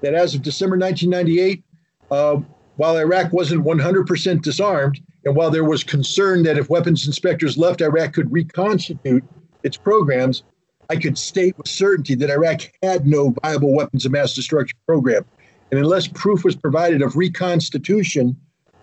that 0.01 0.15
as 0.15 0.35
of 0.35 0.43
December 0.43 0.77
1998, 0.77 1.65
uh, 2.11 2.41
while 2.77 2.97
Iraq 2.97 3.33
wasn't 3.33 3.65
100% 3.65 4.43
disarmed, 4.43 5.01
and 5.25 5.35
while 5.35 5.51
there 5.51 5.65
was 5.65 5.83
concern 5.83 6.43
that 6.45 6.59
if 6.59 6.71
weapons 6.71 7.07
inspectors 7.07 7.57
left, 7.57 7.81
Iraq 7.81 8.13
could 8.13 8.31
reconstitute 8.31 9.25
its 9.63 9.77
programs, 9.77 10.43
I 10.89 10.97
could 10.97 11.19
state 11.19 11.57
with 11.59 11.69
certainty 11.69 12.15
that 12.15 12.31
Iraq 12.31 12.71
had 12.83 13.07
no 13.07 13.35
viable 13.43 13.75
weapons 13.75 14.07
of 14.07 14.13
mass 14.13 14.35
destruction 14.35 14.79
program. 14.87 15.25
And 15.71 15.81
unless 15.81 16.07
proof 16.07 16.45
was 16.45 16.55
provided 16.55 17.03
of 17.03 17.17
reconstitution 17.17 18.37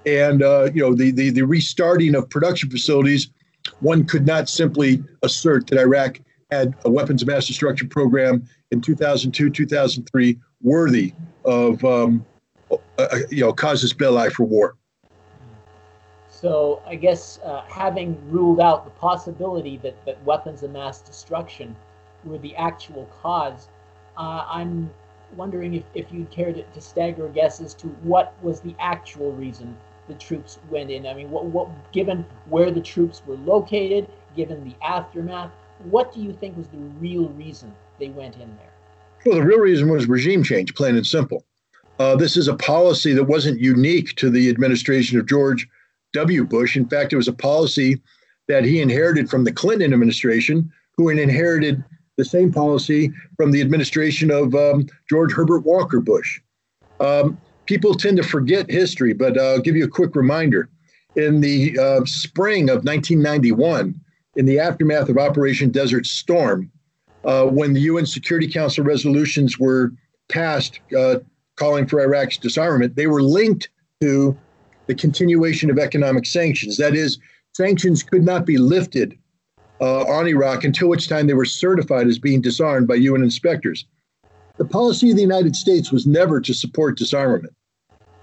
and 0.06 0.44
uh, 0.44 0.70
you 0.74 0.82
know 0.82 0.94
the, 0.94 1.12
the, 1.12 1.30
the 1.30 1.44
restarting 1.44 2.14
of 2.16 2.30
production 2.30 2.70
facilities, 2.70 3.30
one 3.80 4.06
could 4.06 4.26
not 4.26 4.50
simply 4.50 5.02
assert 5.22 5.68
that 5.68 5.80
Iraq 5.80 6.20
had 6.52 6.76
a 6.84 6.92
weapons 6.92 7.22
of 7.22 7.30
mass 7.30 7.48
destruction 7.48 7.88
program 7.88 8.46
in 8.72 8.82
2002, 8.82 9.50
2003 9.50 10.40
worthy 10.64 11.14
of 11.46 11.84
um, 11.86 12.26
uh, 12.72 13.20
you 13.30 13.42
know 13.42 13.54
casus 13.54 13.94
belli 13.94 14.30
for 14.32 14.46
war. 14.46 14.76
So 16.30 16.82
I 16.86 16.96
guess 16.96 17.40
uh, 17.46 17.62
having 17.70 18.18
ruled 18.30 18.60
out 18.60 18.84
the 18.84 18.92
possibility 18.92 19.78
that, 19.78 20.04
that 20.06 20.22
weapons 20.26 20.64
of 20.64 20.72
mass 20.72 21.00
destruction 21.00 21.76
were 22.26 22.38
the 22.38 22.56
actual 22.56 23.08
cause, 23.22 23.70
uh, 24.18 24.46
I'm 24.50 24.92
wondering 25.38 25.74
if, 25.74 25.84
if 25.94 26.12
you'd 26.12 26.30
care 26.32 26.52
to, 26.52 26.64
to 26.64 26.82
stagger 26.82 27.28
a 27.28 27.30
guess 27.30 27.62
as 27.62 27.74
to 27.76 27.88
what 28.04 28.34
was 28.42 28.60
the 28.60 28.76
actual 28.80 29.32
reason 29.32 29.78
the 30.08 30.16
troops 30.16 30.60
went 30.70 30.92
in. 30.92 31.08
I 31.08 31.14
mean, 31.14 31.32
what, 31.32 31.46
what 31.46 31.70
given 31.94 32.26
where 32.50 32.72
the 32.72 32.82
troops 32.82 33.22
were 33.26 33.38
located, 33.38 34.10
given 34.36 34.64
the 34.68 34.76
aftermath, 34.86 35.52
what 35.86 36.14
do 36.14 36.22
you 36.22 36.34
think 36.34 36.58
was 36.58 36.68
the 36.68 36.78
real 37.00 37.30
reason 37.30 37.74
they 38.00 38.10
went 38.10 38.36
in 38.36 38.54
there? 38.58 38.73
Well, 39.26 39.40
the 39.40 39.46
real 39.46 39.60
reason 39.60 39.90
was 39.90 40.08
regime 40.08 40.44
change, 40.44 40.76
plain 40.76 40.98
and 40.98 41.06
simple. 41.06 41.46
Uh, 41.98 42.16
this 42.16 42.36
is 42.36 42.48
a 42.50 42.56
policy 42.56 43.14
that 43.14 43.24
wasn't 43.24 43.60
unique 43.60 44.16
to 44.16 44.30
the 44.30 44.50
administration 44.50 45.18
of 45.18 45.28
George 45.28 45.68
W. 46.14 46.44
Bush. 46.44 46.76
In 46.76 46.88
fact, 46.88 47.14
it 47.14 47.18
was 47.18 47.30
a 47.30 47.34
policy 47.34 48.02
that 48.48 48.66
he 48.66 48.82
inherited 48.82 49.30
from 49.30 49.46
the 49.46 49.52
Clinton 49.52 49.94
administration, 49.94 50.72
who 50.98 51.08
inherited 51.10 51.84
the 52.18 52.26
same 52.26 52.52
policy 52.52 53.12
from 53.38 53.52
the 53.52 53.62
administration 53.62 54.30
of 54.30 54.54
um, 54.56 54.88
George 55.10 55.32
Herbert 55.32 55.62
Walker 55.62 56.02
Bush. 56.02 56.42
Um, 57.00 57.38
people 57.66 57.96
tend 57.96 58.18
to 58.18 58.24
forget 58.24 58.70
history, 58.70 59.14
but 59.14 59.38
uh, 59.38 59.54
I'll 59.54 59.60
give 59.60 59.76
you 59.76 59.86
a 59.86 59.90
quick 59.90 60.16
reminder. 60.16 60.70
In 61.16 61.42
the 61.42 61.78
uh, 61.80 62.06
spring 62.06 62.70
of 62.70 62.84
1991, 62.84 64.00
in 64.36 64.46
the 64.46 64.60
aftermath 64.60 65.10
of 65.10 65.18
Operation 65.18 65.70
Desert 65.70 66.06
Storm, 66.06 66.72
uh, 67.26 67.46
when 67.46 67.74
the 67.74 67.82
UN 67.82 68.06
Security 68.06 68.48
Council 68.48 68.84
resolutions 68.84 69.60
were 69.60 69.92
passed 70.30 70.80
uh, 70.98 71.16
calling 71.56 71.88
for 71.88 72.02
Iraq's 72.02 72.38
disarmament, 72.38 72.96
they 72.96 73.08
were 73.08 73.22
linked 73.22 73.70
to 74.02 74.38
the 74.88 74.96
continuation 74.96 75.70
of 75.70 75.80
economic 75.80 76.26
sanctions. 76.26 76.78
That 76.78 76.96
is, 76.96 77.20
sanctions 77.56 78.04
could 78.04 78.24
not 78.24 78.46
be 78.46 78.58
lifted 78.58 79.18
uh, 79.80 80.02
on 80.04 80.28
Iraq 80.28 80.64
until 80.64 80.90
which 80.90 81.08
time 81.08 81.28
they 81.28 81.34
were 81.34 81.46
certified 81.46 82.08
as 82.08 82.20
being 82.20 82.42
disarmed 82.42 82.88
by 82.88 82.96
UN 82.96 83.24
inspectors. 83.24 83.86
The 84.58 84.66
policy 84.66 85.10
of 85.10 85.16
the 85.16 85.22
United 85.22 85.56
States 85.56 85.92
was 85.92 86.06
never 86.06 86.40
to 86.42 86.54
support 86.54 86.98
disarmament. 86.98 87.54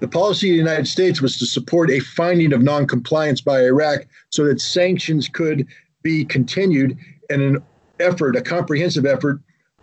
The 0.01 0.09
policy 0.09 0.49
of 0.49 0.55
the 0.55 0.59
United 0.59 0.89
States 0.89 1.21
was 1.21 1.39
to 1.39 1.47
support 1.47 1.91
a 1.91 2.01
finding 2.01 2.53
of 2.53 2.63
noncompliance 2.63 3.41
by 3.41 3.65
Iraq 3.65 4.07
so 4.31 4.45
that 4.45 4.61
sanctions 4.61 5.29
could 5.29 5.67
be 6.03 6.25
continued 6.25 6.97
and 7.29 7.43
an 7.43 7.63
effort, 8.01 8.37
a 8.37 8.43
comprehensive 8.43 9.07
effort 9.07 9.41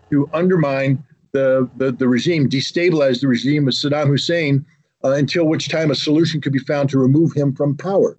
to 0.09 0.29
undermine 0.33 1.03
the, 1.33 1.69
the, 1.77 1.91
the 1.91 2.07
regime, 2.07 2.49
destabilize 2.49 3.21
the 3.21 3.27
regime 3.27 3.67
of 3.67 3.73
Saddam 3.73 4.07
Hussein 4.07 4.65
uh, 5.03 5.11
until 5.11 5.45
which 5.45 5.69
time 5.69 5.91
a 5.91 5.95
solution 5.95 6.41
could 6.41 6.53
be 6.53 6.59
found 6.59 6.89
to 6.89 6.99
remove 6.99 7.33
him 7.33 7.53
from 7.53 7.77
power. 7.77 8.17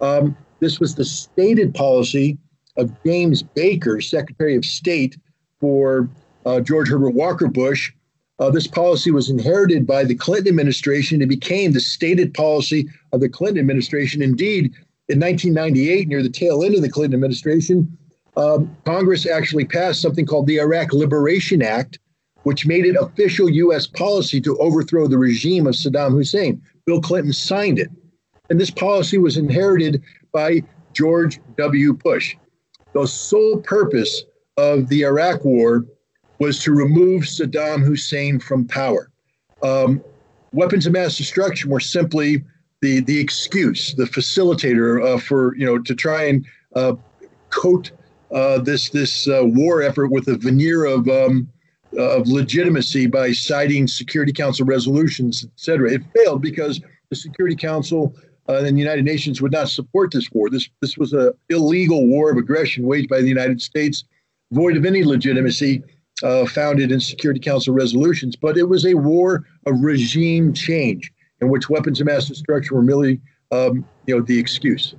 Um, 0.00 0.36
this 0.60 0.78
was 0.80 0.94
the 0.94 1.04
stated 1.04 1.74
policy 1.74 2.38
of 2.76 2.92
James 3.04 3.42
Baker, 3.42 4.00
Secretary 4.00 4.56
of 4.56 4.64
State 4.64 5.16
for 5.60 6.08
uh, 6.46 6.60
George 6.60 6.88
Herbert 6.88 7.10
Walker 7.10 7.48
Bush. 7.48 7.92
Uh, 8.38 8.50
this 8.50 8.66
policy 8.66 9.10
was 9.10 9.30
inherited 9.30 9.86
by 9.86 10.04
the 10.04 10.14
Clinton 10.14 10.48
administration 10.48 11.22
and 11.22 11.28
became 11.28 11.72
the 11.72 11.80
stated 11.80 12.34
policy 12.34 12.88
of 13.12 13.20
the 13.20 13.28
Clinton 13.28 13.60
administration. 13.60 14.22
Indeed, 14.22 14.74
in 15.08 15.20
1998, 15.20 16.08
near 16.08 16.22
the 16.22 16.28
tail 16.28 16.64
end 16.64 16.74
of 16.74 16.82
the 16.82 16.88
Clinton 16.88 17.14
administration, 17.14 17.96
um, 18.36 18.76
Congress 18.84 19.26
actually 19.26 19.64
passed 19.64 20.00
something 20.00 20.26
called 20.26 20.46
the 20.46 20.58
Iraq 20.58 20.92
Liberation 20.92 21.62
Act, 21.62 21.98
which 22.42 22.66
made 22.66 22.84
it 22.84 22.96
official 22.96 23.48
U.S. 23.48 23.86
policy 23.86 24.40
to 24.40 24.56
overthrow 24.58 25.06
the 25.06 25.18
regime 25.18 25.66
of 25.66 25.74
Saddam 25.74 26.12
Hussein. 26.12 26.60
Bill 26.84 27.00
Clinton 27.00 27.32
signed 27.32 27.78
it. 27.78 27.90
And 28.50 28.60
this 28.60 28.70
policy 28.70 29.18
was 29.18 29.36
inherited 29.36 30.02
by 30.32 30.62
George 30.92 31.40
W. 31.56 31.94
Bush. 31.94 32.36
The 32.92 33.06
sole 33.06 33.58
purpose 33.60 34.24
of 34.56 34.88
the 34.88 35.02
Iraq 35.02 35.44
War 35.44 35.84
was 36.38 36.58
to 36.60 36.72
remove 36.72 37.22
Saddam 37.22 37.82
Hussein 37.82 38.38
from 38.38 38.66
power. 38.66 39.10
Um, 39.62 40.02
weapons 40.52 40.86
of 40.86 40.92
mass 40.92 41.16
destruction 41.16 41.70
were 41.70 41.80
simply 41.80 42.44
the, 42.82 43.00
the 43.00 43.18
excuse, 43.18 43.94
the 43.94 44.04
facilitator 44.04 45.02
uh, 45.02 45.18
for, 45.18 45.56
you 45.56 45.64
know, 45.64 45.78
to 45.78 45.94
try 45.94 46.24
and 46.24 46.44
uh, 46.76 46.94
coat 47.48 47.92
uh, 48.32 48.58
this 48.58 48.90
this 48.90 49.28
uh, 49.28 49.42
war 49.42 49.82
effort 49.82 50.08
with 50.08 50.28
a 50.28 50.36
veneer 50.36 50.84
of 50.84 51.08
um, 51.08 51.48
of 51.96 52.26
legitimacy 52.26 53.06
by 53.06 53.32
citing 53.32 53.86
Security 53.86 54.32
Council 54.32 54.66
resolutions, 54.66 55.44
et 55.44 55.50
cetera. 55.56 55.92
It 55.92 56.02
failed 56.14 56.42
because 56.42 56.80
the 57.10 57.16
Security 57.16 57.56
Council 57.56 58.14
uh, 58.48 58.64
and 58.64 58.76
the 58.76 58.80
United 58.80 59.04
Nations 59.04 59.40
would 59.40 59.52
not 59.52 59.68
support 59.68 60.10
this 60.12 60.30
war. 60.32 60.50
This 60.50 60.68
this 60.80 60.98
was 60.98 61.12
an 61.12 61.32
illegal 61.48 62.06
war 62.06 62.30
of 62.30 62.36
aggression 62.36 62.84
waged 62.84 63.08
by 63.08 63.20
the 63.20 63.28
United 63.28 63.60
States, 63.60 64.04
void 64.52 64.76
of 64.76 64.84
any 64.84 65.04
legitimacy 65.04 65.82
uh, 66.22 66.46
founded 66.46 66.90
in 66.90 67.00
Security 67.00 67.40
Council 67.40 67.74
resolutions. 67.74 68.36
But 68.36 68.56
it 68.56 68.68
was 68.68 68.84
a 68.86 68.94
war 68.94 69.46
of 69.66 69.80
regime 69.80 70.52
change 70.52 71.12
in 71.40 71.48
which 71.48 71.68
weapons 71.68 72.00
of 72.00 72.06
mass 72.06 72.26
destruction 72.26 72.76
were 72.76 72.82
merely, 72.82 73.20
um, 73.50 73.86
you 74.06 74.16
know, 74.16 74.22
the 74.22 74.38
excuse. 74.38 74.94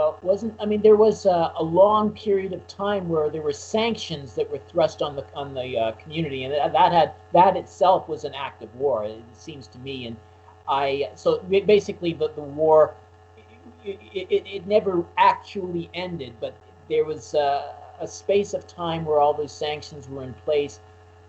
Well, 0.00 0.18
wasn't 0.22 0.54
I 0.58 0.64
mean 0.64 0.80
there 0.80 0.96
was 0.96 1.26
a, 1.26 1.52
a, 1.58 1.62
long 1.62 2.12
period 2.12 2.54
of 2.54 2.66
time 2.66 3.06
where 3.06 3.28
there 3.28 3.42
were 3.42 3.52
sanctions 3.52 4.34
that 4.34 4.50
were 4.50 4.56
thrust 4.56 5.02
on 5.02 5.14
the 5.14 5.26
on 5.34 5.52
the 5.52 5.78
uh, 5.78 5.92
community, 5.92 6.44
and 6.44 6.54
that, 6.54 6.72
that 6.72 6.90
had 6.90 7.12
that 7.34 7.54
itself 7.54 8.08
was 8.08 8.24
an 8.24 8.34
act 8.34 8.62
of 8.62 8.74
war. 8.76 9.04
It 9.04 9.22
seems 9.34 9.66
to 9.66 9.78
me, 9.80 10.06
and 10.06 10.16
I 10.66 11.10
so 11.16 11.40
basically 11.40 12.14
the 12.14 12.30
the 12.30 12.40
war 12.40 12.94
it, 13.84 13.98
it, 14.14 14.46
it 14.46 14.66
never 14.66 15.04
actually 15.18 15.90
ended, 15.92 16.32
but 16.40 16.54
there 16.88 17.04
was 17.04 17.34
a, 17.34 17.74
a 18.00 18.08
space 18.08 18.54
of 18.54 18.66
time 18.66 19.04
where 19.04 19.20
all 19.20 19.34
those 19.34 19.52
sanctions 19.52 20.08
were 20.08 20.22
in 20.22 20.32
place, 20.32 20.80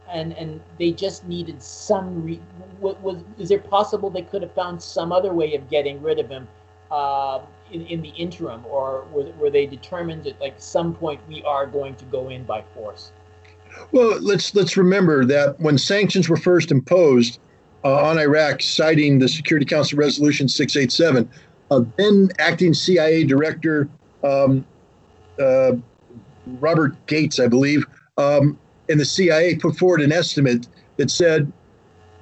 and 0.09 0.32
and 0.38 0.61
they 0.80 0.91
just 0.91 1.28
needed 1.28 1.61
some. 1.61 2.24
Re, 2.24 2.39
what, 2.80 3.01
was 3.01 3.17
is 3.38 3.51
it 3.51 3.69
possible 3.69 4.09
they 4.09 4.22
could 4.22 4.43
have 4.43 4.53
found 4.53 4.82
some 4.82 5.11
other 5.11 5.34
way 5.34 5.55
of 5.55 5.69
getting 5.69 6.01
rid 6.01 6.19
of 6.19 6.30
him? 6.30 6.47
Uh, 6.92 7.42
in, 7.72 7.86
in 7.88 8.02
the 8.02 8.10
interim, 8.10 8.66
or 8.66 9.06
were, 9.14 9.32
were 9.39 9.50
they 9.50 9.66
determined 9.66 10.28
at 10.28 10.39
like 10.42 10.56
some 10.58 10.94
point 10.94 11.22
we 11.28 11.42
are 11.44 11.66
going 11.66 11.96
to 11.96 12.06
go 12.06 12.30
in 12.30 12.44
by 12.44 12.62
force? 12.74 13.12
Well, 13.92 14.20
let's 14.20 14.54
let's 14.54 14.78
remember 14.78 15.26
that 15.26 15.60
when 15.60 15.78
sanctions 15.78 16.28
were 16.28 16.38
first 16.38 16.72
imposed 16.72 17.39
uh, 17.84 18.06
on 18.06 18.20
Iraq, 18.20 18.62
citing 18.62 19.20
the 19.20 19.28
Security 19.28 19.66
Council 19.66 19.98
Resolution 19.98 20.48
687, 20.48 21.30
uh, 21.72 21.82
then 21.98 22.30
acting 22.39 22.74
CIA 22.74 23.24
Director 23.24 23.89
um, 24.24 24.66
uh, 25.39 25.74
Robert 26.46 26.94
Gates, 27.08 27.39
I 27.39 27.48
believe, 27.48 27.86
um, 28.18 28.60
and 28.89 29.00
the 29.00 29.06
CIA 29.06 29.56
put 29.56 29.78
forward 29.78 30.02
an 30.02 30.12
estimate 30.12 30.68
that 30.98 31.10
said 31.10 31.52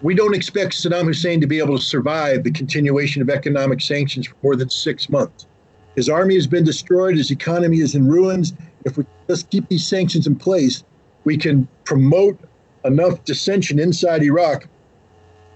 we 0.02 0.16
don't 0.16 0.36
expect 0.36 0.74
Saddam 0.74 1.06
Hussein 1.06 1.42
to 1.42 1.48
be 1.48 1.60
able 1.60 1.78
to 1.78 1.84
survive 1.84 2.44
the 2.44 2.52
continuation 2.52 3.22
of 3.22 3.30
economic 3.30 3.82
sanctions 3.82 4.28
for 4.28 4.36
more 4.42 4.56
than 4.56 4.70
six 4.70 5.10
months. 5.10 5.48
His 5.96 6.08
army 6.08 6.36
has 6.36 6.48
been 6.48 6.64
destroyed, 6.64 7.18
his 7.18 7.32
economy 7.32 7.80
is 7.80 7.96
in 7.96 8.08
ruins. 8.08 8.54
If 8.86 8.98
we 8.98 9.06
just 9.28 9.50
keep 9.50 9.68
these 9.68 9.86
sanctions 9.86 10.28
in 10.28 10.36
place, 10.36 10.84
we 11.26 11.38
can 11.38 11.68
promote 11.84 12.40
enough 12.86 13.24
dissension 13.26 13.80
inside 13.80 14.24
Iraq 14.24 14.68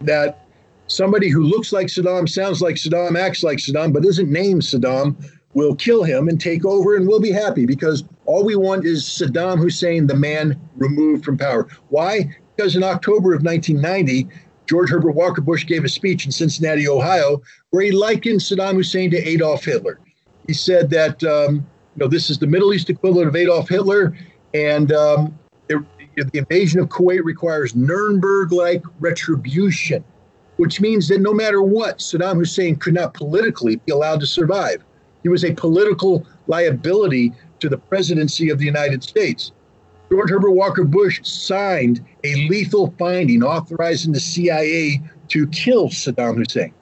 that 0.02 0.46
somebody 0.88 1.30
who 1.30 1.44
looks 1.44 1.72
like 1.72 1.88
Saddam, 1.88 2.28
sounds 2.28 2.62
like 2.62 2.76
Saddam, 2.76 3.18
acts 3.18 3.44
like 3.44 3.60
Saddam, 3.60 3.94
but 3.94 4.06
isn't 4.06 4.30
named 4.30 4.64
Saddam 4.64 5.16
will 5.54 5.76
kill 5.76 6.04
him 6.04 6.28
and 6.28 6.42
take 6.42 6.66
over, 6.66 6.96
and 6.96 7.08
we'll 7.08 7.20
be 7.20 7.32
happy 7.32 7.66
because 7.66 8.04
all 8.26 8.44
we 8.44 8.56
want 8.56 8.86
is 8.86 9.04
Saddam 9.04 9.60
Hussein, 9.60 10.08
the 10.08 10.16
man 10.16 10.60
removed 10.76 11.24
from 11.24 11.38
power. 11.38 11.68
Why? 11.90 12.36
Because 12.56 12.76
in 12.76 12.84
October 12.84 13.34
of 13.34 13.44
1990, 13.44 14.28
George 14.66 14.90
Herbert 14.90 15.12
Walker 15.12 15.42
Bush 15.42 15.66
gave 15.66 15.84
a 15.84 15.90
speech 15.90 16.26
in 16.26 16.32
Cincinnati, 16.32 16.88
Ohio, 16.88 17.42
where 17.72 17.84
he 17.84 17.92
likened 17.92 18.40
Saddam 18.40 18.76
Hussein 18.76 19.12
to 19.12 19.18
Adolf 19.18 19.66
Hitler. 19.66 20.00
He 20.48 20.54
said 20.54 20.90
that 20.92 21.24
um, 21.24 21.56
you 21.56 22.00
know 22.00 22.08
this 22.08 22.30
is 22.30 22.38
the 22.38 22.48
Middle 22.48 22.74
East 22.74 22.90
equivalent 22.90 23.28
of 23.28 23.36
Adolf 23.36 23.70
Hitler, 23.70 24.16
and 24.54 24.92
um, 24.92 25.38
it, 25.70 25.80
the 26.16 26.40
invasion 26.40 26.80
of 26.80 26.90
Kuwait 26.90 27.24
requires 27.24 27.76
Nuremberg-like 27.76 28.84
retribution, 29.00 30.04
which 30.58 30.80
means 30.80 31.08
that 31.08 31.20
no 31.20 31.34
matter 31.34 31.62
what, 31.62 32.00
Saddam 32.00 32.38
Hussein 32.38 32.76
could 32.76 32.94
not 32.94 33.14
politically 33.14 33.78
be 33.78 33.92
allowed 33.92 34.20
to 34.20 34.28
survive. 34.28 34.84
He 35.24 35.30
was 35.30 35.44
a 35.44 35.54
political 35.54 36.26
liability 36.48 37.34
to 37.60 37.70
the 37.70 37.78
presidency 37.78 38.50
of 38.50 38.60
the 38.60 38.66
United 38.66 39.04
States. 39.04 39.52
George 40.12 40.30
Herbert 40.30 40.52
Walker 40.52 40.84
Bush 40.84 41.22
signed 41.24 42.06
a 42.24 42.48
lethal 42.48 42.94
finding 42.98 43.44
authorizing 43.44 44.14
the 44.14 44.20
CIA 44.20 45.02
to 45.30 45.48
kill 45.48 45.90
Saddam 45.90 46.38
Hussein. 46.38 46.74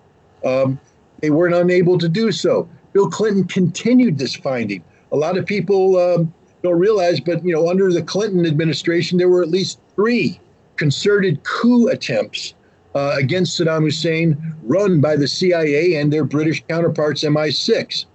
Um, 0.46 0.80
they 1.22 1.30
weren't 1.30 1.56
unable 1.56 1.98
to 1.98 2.10
do 2.10 2.32
so. 2.32 2.68
Bill 2.94 3.10
Clinton 3.10 3.46
continued 3.46 4.18
this 4.18 4.36
finding. 4.36 4.84
A 5.12 5.16
lot 5.16 5.38
of 5.38 5.46
people 5.46 5.98
um, 5.98 6.34
don't 6.64 6.80
realize, 6.80 7.20
but 7.20 7.44
you 7.46 7.54
know, 7.54 7.70
under 7.70 7.92
the 7.92 8.02
Clinton 8.02 8.46
administration, 8.46 9.18
there 9.18 9.30
were 9.30 9.42
at 9.42 9.50
least 9.50 9.80
three 9.96 10.40
concerted 10.78 11.44
coup 11.44 11.88
attempts 11.90 12.54
uh, 12.96 13.16
against 13.18 13.60
Saddam 13.60 13.84
Hussein, 13.84 14.56
run 14.64 15.00
by 15.00 15.16
the 15.16 15.28
CIA 15.28 15.96
and 15.96 16.12
their 16.12 16.26
British 16.26 16.64
counterparts, 16.68 17.24
MI6. 17.24 18.06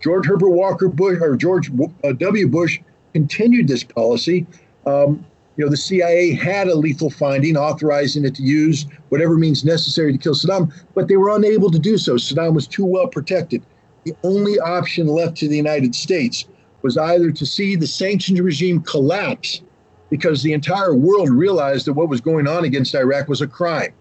George 0.00 0.26
Herbert 0.26 0.50
Walker 0.50 0.88
Bush 0.88 1.18
or 1.20 1.36
George 1.36 1.70
uh, 2.04 2.12
W. 2.12 2.48
Bush 2.48 2.80
continued 3.12 3.68
this 3.68 3.84
policy. 3.84 4.46
Um, 4.86 5.24
you 5.56 5.64
know, 5.64 5.70
the 5.70 5.76
CIA 5.76 6.32
had 6.32 6.68
a 6.68 6.74
lethal 6.74 7.10
finding 7.10 7.56
authorizing 7.56 8.24
it 8.24 8.34
to 8.36 8.42
use 8.42 8.86
whatever 9.08 9.36
means 9.36 9.64
necessary 9.64 10.12
to 10.12 10.18
kill 10.18 10.34
Saddam, 10.34 10.72
but 10.94 11.06
they 11.06 11.16
were 11.16 11.34
unable 11.34 11.70
to 11.70 11.78
do 11.78 11.96
so. 11.96 12.14
Saddam 12.14 12.54
was 12.54 12.66
too 12.66 12.84
well 12.84 13.06
protected. 13.06 13.62
The 14.04 14.14
only 14.22 14.58
option 14.58 15.06
left 15.06 15.36
to 15.38 15.48
the 15.48 15.56
United 15.56 15.94
States 15.94 16.46
was 16.82 16.98
either 16.98 17.30
to 17.30 17.46
see 17.46 17.76
the 17.76 17.86
sanctions 17.86 18.40
regime 18.40 18.80
collapse 18.82 19.62
because 20.10 20.42
the 20.42 20.52
entire 20.52 20.94
world 20.94 21.30
realized 21.30 21.86
that 21.86 21.94
what 21.94 22.08
was 22.08 22.20
going 22.20 22.46
on 22.46 22.64
against 22.64 22.94
Iraq 22.94 23.28
was 23.28 23.40
a 23.40 23.46
crime, 23.46 23.92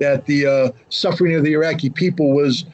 that 0.00 0.26
the 0.26 0.46
uh, 0.46 0.70
suffering 0.90 1.34
of 1.34 1.44
the 1.44 1.52
Iraqi 1.52 1.88
people 1.88 2.32
was 2.32 2.66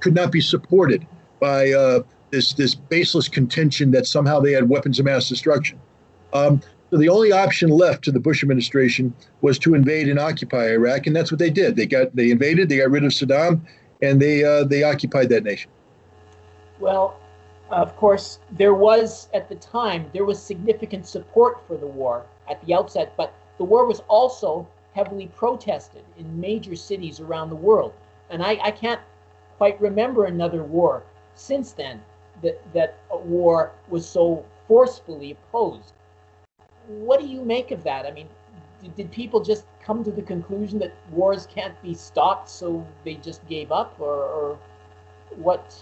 could 0.00 0.14
not 0.14 0.32
be 0.32 0.40
supported 0.40 1.06
by 1.40 1.72
uh, 1.72 2.00
this 2.30 2.52
this 2.52 2.74
baseless 2.74 3.28
contention 3.28 3.90
that 3.92 4.06
somehow 4.06 4.40
they 4.40 4.52
had 4.52 4.68
weapons 4.68 4.98
of 4.98 5.06
mass 5.06 5.28
destruction. 5.28 5.78
Um, 6.32 6.60
so 6.90 6.96
the 6.96 7.08
only 7.08 7.32
option 7.32 7.70
left 7.70 8.04
to 8.04 8.12
the 8.12 8.20
Bush 8.20 8.42
administration 8.42 9.14
was 9.40 9.58
to 9.60 9.74
invade 9.74 10.08
and 10.08 10.18
occupy 10.18 10.70
Iraq, 10.70 11.06
and 11.06 11.14
that's 11.14 11.30
what 11.30 11.38
they 11.38 11.50
did. 11.50 11.76
They 11.76 11.86
got 11.86 12.14
they 12.16 12.30
invaded, 12.30 12.68
they 12.68 12.78
got 12.78 12.90
rid 12.90 13.04
of 13.04 13.12
Saddam, 13.12 13.60
and 14.00 14.20
they 14.20 14.44
uh, 14.44 14.64
they 14.64 14.82
occupied 14.82 15.28
that 15.30 15.44
nation. 15.44 15.70
Well, 16.80 17.18
of 17.70 17.94
course, 17.96 18.38
there 18.52 18.74
was 18.74 19.28
at 19.34 19.48
the 19.48 19.56
time 19.56 20.10
there 20.12 20.24
was 20.24 20.40
significant 20.40 21.06
support 21.06 21.58
for 21.66 21.76
the 21.76 21.86
war 21.86 22.24
at 22.48 22.64
the 22.64 22.74
outset, 22.74 23.12
but 23.16 23.34
the 23.58 23.64
war 23.64 23.86
was 23.86 24.00
also 24.08 24.66
heavily 24.94 25.26
protested 25.36 26.02
in 26.18 26.40
major 26.40 26.74
cities 26.74 27.20
around 27.20 27.50
the 27.50 27.56
world, 27.56 27.92
and 28.30 28.42
I, 28.42 28.58
I 28.62 28.70
can't 28.70 29.00
quite 29.58 29.78
remember 29.80 30.24
another 30.24 30.62
war 30.62 31.02
since 31.34 31.72
then 31.72 32.00
that 32.42 32.60
that 32.72 32.98
war 33.10 33.72
was 33.88 34.08
so 34.08 34.44
forcefully 34.66 35.32
opposed. 35.32 35.92
What 36.88 37.20
do 37.20 37.26
you 37.26 37.44
make 37.44 37.70
of 37.70 37.84
that? 37.84 38.06
I 38.06 38.10
mean, 38.10 38.28
did, 38.82 38.94
did 38.96 39.12
people 39.12 39.40
just 39.42 39.64
come 39.84 40.02
to 40.04 40.10
the 40.10 40.22
conclusion 40.22 40.78
that 40.80 40.94
wars 41.10 41.46
can't 41.46 41.80
be 41.82 41.94
stopped, 41.94 42.48
so 42.48 42.86
they 43.04 43.14
just 43.14 43.46
gave 43.48 43.70
up, 43.70 43.94
or, 44.00 44.24
or 44.24 44.58
what? 45.36 45.76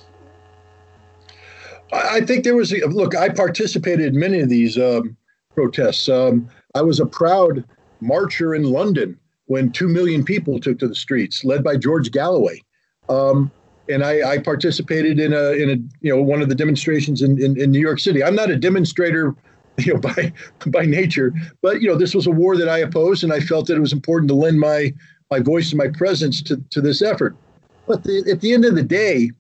I 1.92 2.20
think 2.20 2.44
there 2.44 2.56
was 2.56 2.72
a 2.72 2.84
look. 2.86 3.14
I 3.14 3.28
participated 3.28 4.14
in 4.14 4.18
many 4.18 4.40
of 4.40 4.48
these 4.48 4.76
um, 4.76 5.16
protests. 5.54 6.08
Um, 6.08 6.48
I 6.74 6.82
was 6.82 7.00
a 7.00 7.06
proud 7.06 7.64
marcher 8.00 8.54
in 8.54 8.64
London 8.64 9.18
when 9.46 9.70
two 9.70 9.88
million 9.88 10.24
people 10.24 10.58
took 10.58 10.78
to 10.80 10.88
the 10.88 10.94
streets, 10.94 11.44
led 11.44 11.62
by 11.62 11.76
George 11.76 12.10
Galloway. 12.10 12.60
Um, 13.08 13.50
and 13.88 14.02
I, 14.02 14.32
I, 14.32 14.38
participated 14.38 15.20
in 15.20 15.32
a 15.32 15.50
in 15.52 15.70
a 15.70 15.74
you 16.04 16.14
know 16.14 16.20
one 16.20 16.42
of 16.42 16.48
the 16.48 16.56
demonstrations 16.56 17.22
in, 17.22 17.40
in, 17.40 17.60
in, 17.60 17.70
New 17.70 17.78
York 17.78 18.00
City. 18.00 18.22
I'm 18.24 18.34
not 18.34 18.50
a 18.50 18.56
demonstrator, 18.56 19.36
you 19.84 19.94
know, 19.94 20.00
by 20.00 20.32
by 20.66 20.84
nature, 20.84 21.32
but 21.60 21.82
you 21.82 21.88
know 21.88 21.96
this 21.96 22.14
was 22.14 22.26
a 22.26 22.30
war 22.30 22.56
that 22.56 22.68
I 22.68 22.78
opposed, 22.78 23.24
and 23.24 23.32
I 23.32 23.40
felt 23.40 23.66
that 23.66 23.76
it 23.76 23.80
was 23.80 23.92
important 23.92 24.28
to 24.28 24.34
lend 24.34 24.58
my 24.58 24.94
my 25.30 25.40
voice 25.40 25.70
and 25.70 25.78
my 25.78 25.88
presence 25.88 26.42
to 26.42 26.56
to 26.70 26.80
this 26.80 27.02
effort. 27.02 27.36
But 27.86 28.04
the, 28.04 28.24
at 28.30 28.40
the 28.40 28.52
end 28.52 28.64
of 28.64 28.74
the 28.74 28.82
day, 28.82 29.30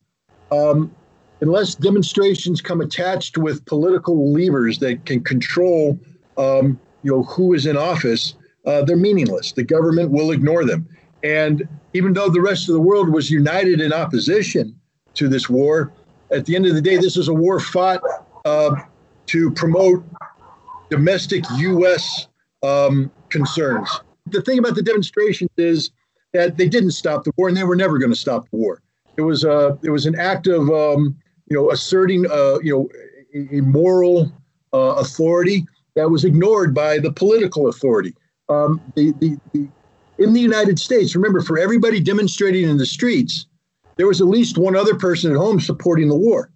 um, 0.52 0.94
unless 1.40 1.74
demonstrations 1.74 2.60
come 2.60 2.80
attached 2.80 3.38
with 3.38 3.64
political 3.66 4.32
levers 4.32 4.78
that 4.80 5.04
can 5.04 5.22
control, 5.22 5.98
um, 6.38 6.78
you 7.02 7.12
know, 7.12 7.22
who 7.24 7.54
is 7.54 7.66
in 7.66 7.76
office, 7.76 8.34
uh, 8.66 8.82
they're 8.82 8.96
meaningless. 8.96 9.52
The 9.52 9.64
government 9.64 10.10
will 10.10 10.30
ignore 10.30 10.64
them. 10.64 10.88
And 11.22 11.68
even 11.92 12.12
though 12.12 12.28
the 12.28 12.40
rest 12.40 12.68
of 12.68 12.74
the 12.74 12.80
world 12.80 13.08
was 13.08 13.30
united 13.30 13.80
in 13.80 13.92
opposition 13.92 14.78
to 15.14 15.28
this 15.28 15.48
war, 15.48 15.92
at 16.30 16.46
the 16.46 16.56
end 16.56 16.66
of 16.66 16.74
the 16.74 16.82
day, 16.82 16.96
this 16.96 17.16
is 17.16 17.28
a 17.28 17.34
war 17.34 17.60
fought 17.60 18.02
uh, 18.44 18.76
to 19.26 19.50
promote 19.52 20.04
domestic 20.90 21.44
U.S. 21.58 22.28
Um, 22.62 23.10
concerns. 23.30 23.88
The 24.26 24.42
thing 24.42 24.58
about 24.58 24.74
the 24.74 24.82
demonstrations 24.82 25.50
is 25.56 25.90
that 26.32 26.56
they 26.56 26.68
didn't 26.68 26.92
stop 26.92 27.24
the 27.24 27.32
war, 27.36 27.48
and 27.48 27.56
they 27.56 27.64
were 27.64 27.76
never 27.76 27.98
going 27.98 28.10
to 28.10 28.18
stop 28.18 28.48
the 28.50 28.56
war. 28.56 28.82
It 29.16 29.22
was 29.22 29.44
a 29.44 29.52
uh, 29.52 29.76
it 29.82 29.90
was 29.90 30.06
an 30.06 30.14
act 30.18 30.46
of 30.46 30.68
um, 30.70 31.16
you 31.48 31.56
know 31.56 31.70
asserting 31.70 32.26
uh, 32.30 32.58
you 32.62 32.72
know 32.72 33.48
a, 33.52 33.60
moral 33.60 34.32
uh, 34.72 34.96
authority 34.98 35.64
that 35.94 36.10
was 36.10 36.24
ignored 36.24 36.74
by 36.74 36.98
the 36.98 37.12
political 37.12 37.68
authority. 37.68 38.14
Um, 38.48 38.80
the, 38.94 39.12
the, 39.12 39.38
the 39.52 39.68
in 40.18 40.32
the 40.32 40.40
United 40.40 40.78
States, 40.78 41.14
remember, 41.14 41.40
for 41.40 41.58
everybody 41.58 42.00
demonstrating 42.00 42.68
in 42.68 42.76
the 42.78 42.86
streets, 42.86 43.46
there 43.96 44.06
was 44.06 44.20
at 44.20 44.26
least 44.26 44.58
one 44.58 44.76
other 44.76 44.94
person 44.94 45.30
at 45.30 45.36
home 45.36 45.60
supporting 45.60 46.08
the 46.08 46.16
war. 46.16 46.50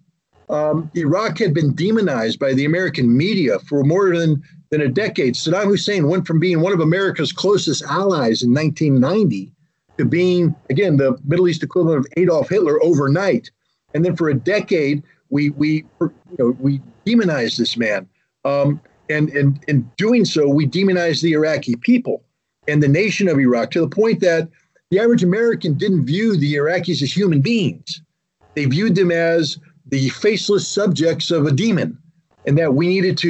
Um, 0.51 0.91
Iraq 0.95 1.39
had 1.39 1.53
been 1.53 1.73
demonized 1.73 2.37
by 2.37 2.53
the 2.53 2.65
American 2.65 3.15
media 3.15 3.57
for 3.59 3.83
more 3.83 4.15
than, 4.15 4.43
than 4.69 4.81
a 4.81 4.89
decade. 4.89 5.35
Saddam 5.35 5.67
Hussein 5.67 6.09
went 6.09 6.27
from 6.27 6.39
being 6.39 6.59
one 6.59 6.73
of 6.73 6.81
America's 6.81 7.31
closest 7.31 7.83
allies 7.83 8.43
in 8.43 8.53
1990 8.53 9.53
to 9.97 10.05
being, 10.05 10.53
again, 10.69 10.97
the 10.97 11.17
Middle 11.23 11.47
East 11.47 11.63
equivalent 11.63 12.05
of 12.05 12.11
Adolf 12.17 12.49
Hitler 12.49 12.83
overnight. 12.83 13.49
And 13.93 14.03
then 14.03 14.15
for 14.15 14.29
a 14.29 14.33
decade, 14.33 15.03
we 15.29 15.49
we 15.51 15.85
you 16.01 16.13
know, 16.37 16.55
we 16.59 16.81
demonized 17.05 17.57
this 17.57 17.77
man, 17.77 18.07
um, 18.45 18.79
and 19.09 19.29
and 19.29 19.63
in 19.67 19.89
doing 19.97 20.25
so, 20.25 20.47
we 20.47 20.65
demonized 20.65 21.23
the 21.23 21.33
Iraqi 21.33 21.75
people 21.77 22.23
and 22.67 22.83
the 22.83 22.87
nation 22.87 23.27
of 23.27 23.39
Iraq 23.39 23.71
to 23.71 23.81
the 23.81 23.87
point 23.87 24.19
that 24.19 24.49
the 24.91 24.99
average 24.99 25.23
American 25.23 25.73
didn't 25.73 26.05
view 26.05 26.37
the 26.37 26.53
Iraqis 26.55 27.01
as 27.01 27.15
human 27.15 27.41
beings. 27.41 28.01
They 28.55 28.65
viewed 28.65 28.95
them 28.95 29.11
as 29.11 29.57
the 29.91 30.09
faceless 30.09 30.67
subjects 30.67 31.29
of 31.29 31.45
a 31.45 31.51
demon, 31.51 31.97
and 32.47 32.57
that 32.57 32.73
we 32.73 32.87
needed 32.87 33.17
to 33.19 33.29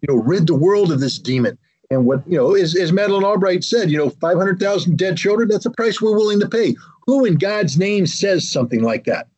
you 0.00 0.08
know 0.08 0.16
rid 0.16 0.46
the 0.46 0.54
world 0.54 0.90
of 0.90 1.00
this 1.00 1.18
demon. 1.18 1.56
And 1.90 2.04
what 2.04 2.22
you 2.26 2.36
know, 2.36 2.54
as, 2.54 2.74
as 2.74 2.92
Madeleine 2.92 3.24
Albright 3.24 3.64
said, 3.64 3.90
you 3.90 3.96
know, 3.96 4.10
500,000 4.10 4.98
dead 4.98 5.16
children—that's 5.16 5.66
a 5.66 5.70
price 5.70 6.02
we're 6.02 6.16
willing 6.16 6.40
to 6.40 6.48
pay. 6.48 6.74
Who 7.06 7.24
in 7.24 7.36
God's 7.36 7.78
name 7.78 8.06
says 8.06 8.50
something 8.50 8.82
like 8.82 9.04
that? 9.04 9.28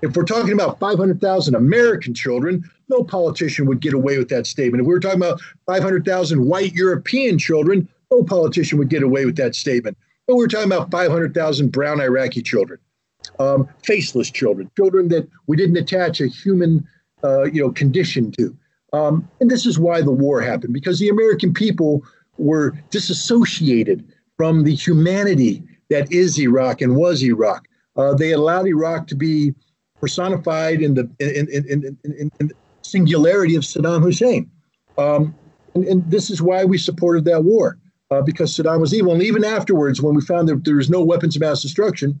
If 0.00 0.16
we're 0.16 0.24
talking 0.24 0.52
about 0.52 0.78
500,000 0.78 1.54
American 1.54 2.14
children, 2.14 2.62
no 2.88 3.02
politician 3.02 3.66
would 3.66 3.80
get 3.80 3.94
away 3.94 4.16
with 4.16 4.28
that 4.28 4.46
statement. 4.46 4.80
If 4.80 4.86
we 4.86 4.92
were 4.92 5.00
talking 5.00 5.20
about 5.20 5.40
500,000 5.66 6.46
white 6.46 6.72
European 6.72 7.38
children, 7.38 7.88
no 8.10 8.22
politician 8.22 8.78
would 8.78 8.88
get 8.88 9.02
away 9.02 9.26
with 9.26 9.36
that 9.36 9.54
statement. 9.54 9.98
But 10.26 10.36
we're 10.36 10.46
talking 10.46 10.70
about 10.70 10.90
500,000 10.90 11.72
brown 11.72 12.00
Iraqi 12.00 12.42
children, 12.42 12.78
um, 13.38 13.68
faceless 13.84 14.30
children, 14.30 14.70
children 14.76 15.08
that 15.08 15.28
we 15.46 15.56
didn't 15.56 15.76
attach 15.76 16.20
a 16.20 16.28
human, 16.28 16.86
uh, 17.22 17.44
you 17.44 17.62
know, 17.62 17.70
condition 17.70 18.32
to. 18.32 18.56
Um, 18.92 19.28
and 19.40 19.50
this 19.50 19.66
is 19.66 19.78
why 19.78 20.00
the 20.00 20.10
war 20.10 20.40
happened, 20.40 20.72
because 20.72 20.98
the 20.98 21.08
American 21.08 21.52
people 21.52 22.02
were 22.38 22.78
disassociated 22.90 24.04
from 24.36 24.64
the 24.64 24.74
humanity 24.74 25.62
that 25.90 26.10
is 26.12 26.38
Iraq 26.38 26.80
and 26.80 26.96
was 26.96 27.22
Iraq. 27.22 27.66
Uh, 27.96 28.14
they 28.14 28.32
allowed 28.32 28.66
Iraq 28.66 29.08
to 29.08 29.16
be 29.16 29.54
personified 30.00 30.80
in 30.80 30.94
the 30.94 31.10
in, 31.18 31.48
in, 31.48 31.66
in, 31.68 31.98
in, 32.04 32.30
in 32.38 32.52
singularity 32.82 33.56
of 33.56 33.62
Saddam 33.62 34.02
Hussein. 34.02 34.50
Um, 34.96 35.34
and, 35.74 35.84
and, 35.84 36.10
this 36.10 36.30
is 36.30 36.40
why 36.40 36.64
we 36.64 36.78
supported 36.78 37.24
that 37.26 37.44
war, 37.44 37.78
uh, 38.10 38.22
because 38.22 38.56
Saddam 38.56 38.80
was 38.80 38.94
evil. 38.94 39.12
And 39.12 39.22
even 39.22 39.44
afterwards, 39.44 40.00
when 40.00 40.14
we 40.14 40.22
found 40.22 40.48
that 40.48 40.64
there 40.64 40.76
was 40.76 40.90
no 40.90 41.04
weapons 41.04 41.36
of 41.36 41.40
mass 41.40 41.62
destruction, 41.62 42.18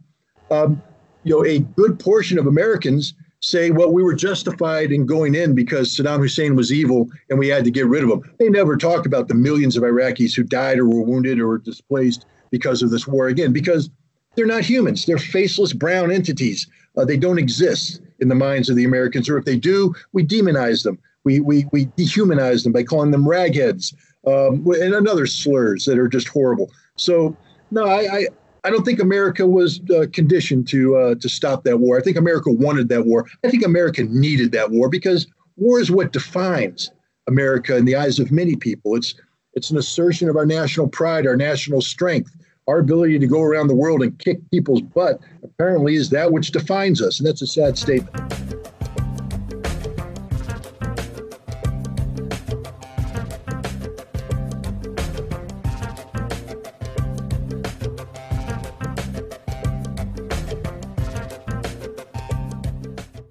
um, 0.50 0.80
you 1.24 1.34
know, 1.34 1.44
a 1.44 1.60
good 1.60 1.98
portion 1.98 2.38
of 2.38 2.46
Americans 2.46 3.14
say, 3.40 3.70
well, 3.70 3.92
we 3.92 4.02
were 4.02 4.14
justified 4.14 4.90
in 4.90 5.06
going 5.06 5.34
in 5.34 5.54
because 5.54 5.96
Saddam 5.96 6.18
Hussein 6.18 6.56
was 6.56 6.72
evil 6.72 7.08
and 7.30 7.38
we 7.38 7.48
had 7.48 7.64
to 7.64 7.70
get 7.70 7.86
rid 7.86 8.02
of 8.02 8.10
him. 8.10 8.34
They 8.38 8.48
never 8.48 8.76
talked 8.76 9.06
about 9.06 9.28
the 9.28 9.34
millions 9.34 9.76
of 9.76 9.84
Iraqis 9.84 10.34
who 10.34 10.42
died 10.42 10.78
or 10.78 10.86
were 10.86 11.02
wounded 11.02 11.40
or 11.40 11.58
displaced 11.58 12.26
because 12.50 12.82
of 12.82 12.90
this 12.90 13.06
war 13.06 13.28
again, 13.28 13.52
because 13.52 13.90
they're 14.34 14.46
not 14.46 14.64
humans. 14.64 15.06
They're 15.06 15.18
faceless 15.18 15.72
brown 15.72 16.10
entities 16.10 16.66
uh, 16.98 17.04
they 17.04 17.16
don't 17.16 17.38
exist 17.38 18.00
in 18.18 18.28
the 18.28 18.34
minds 18.34 18.68
of 18.68 18.76
the 18.76 18.84
Americans, 18.84 19.28
or 19.28 19.38
if 19.38 19.44
they 19.44 19.56
do, 19.56 19.94
we 20.12 20.26
demonize 20.26 20.82
them. 20.82 20.98
We, 21.24 21.40
we, 21.40 21.66
we 21.72 21.86
dehumanize 21.86 22.64
them 22.64 22.72
by 22.72 22.82
calling 22.82 23.12
them 23.12 23.24
ragheads 23.24 23.94
um, 24.26 24.66
and 24.66 25.08
other 25.08 25.26
slurs 25.26 25.84
that 25.84 25.98
are 25.98 26.08
just 26.08 26.28
horrible. 26.28 26.70
So, 26.96 27.36
no, 27.70 27.84
I, 27.84 28.00
I, 28.00 28.26
I 28.64 28.70
don't 28.70 28.84
think 28.84 29.00
America 29.00 29.46
was 29.46 29.80
uh, 29.90 30.06
conditioned 30.12 30.68
to 30.68 30.96
uh, 30.96 31.14
to 31.16 31.28
stop 31.28 31.64
that 31.64 31.78
war. 31.78 31.98
I 31.98 32.02
think 32.02 32.16
America 32.16 32.50
wanted 32.50 32.88
that 32.88 33.06
war. 33.06 33.26
I 33.44 33.50
think 33.50 33.64
America 33.64 34.02
needed 34.04 34.52
that 34.52 34.70
war 34.70 34.88
because 34.88 35.26
war 35.56 35.80
is 35.80 35.90
what 35.90 36.12
defines 36.12 36.90
America 37.26 37.76
in 37.76 37.84
the 37.84 37.96
eyes 37.96 38.18
of 38.18 38.30
many 38.30 38.56
people. 38.56 38.96
It's 38.96 39.14
it's 39.54 39.70
an 39.70 39.78
assertion 39.78 40.28
of 40.28 40.36
our 40.36 40.46
national 40.46 40.88
pride, 40.88 41.26
our 41.26 41.36
national 41.36 41.80
strength 41.80 42.34
our 42.68 42.78
ability 42.78 43.18
to 43.18 43.26
go 43.26 43.40
around 43.40 43.66
the 43.66 43.74
world 43.74 44.02
and 44.02 44.16
kick 44.18 44.38
people's 44.50 44.82
butt 44.82 45.18
apparently 45.42 45.94
is 45.94 46.10
that 46.10 46.30
which 46.30 46.52
defines 46.52 47.00
us. 47.00 47.18
And 47.18 47.26
that's 47.26 47.42
a 47.42 47.46
sad 47.46 47.78
statement. 47.78 48.14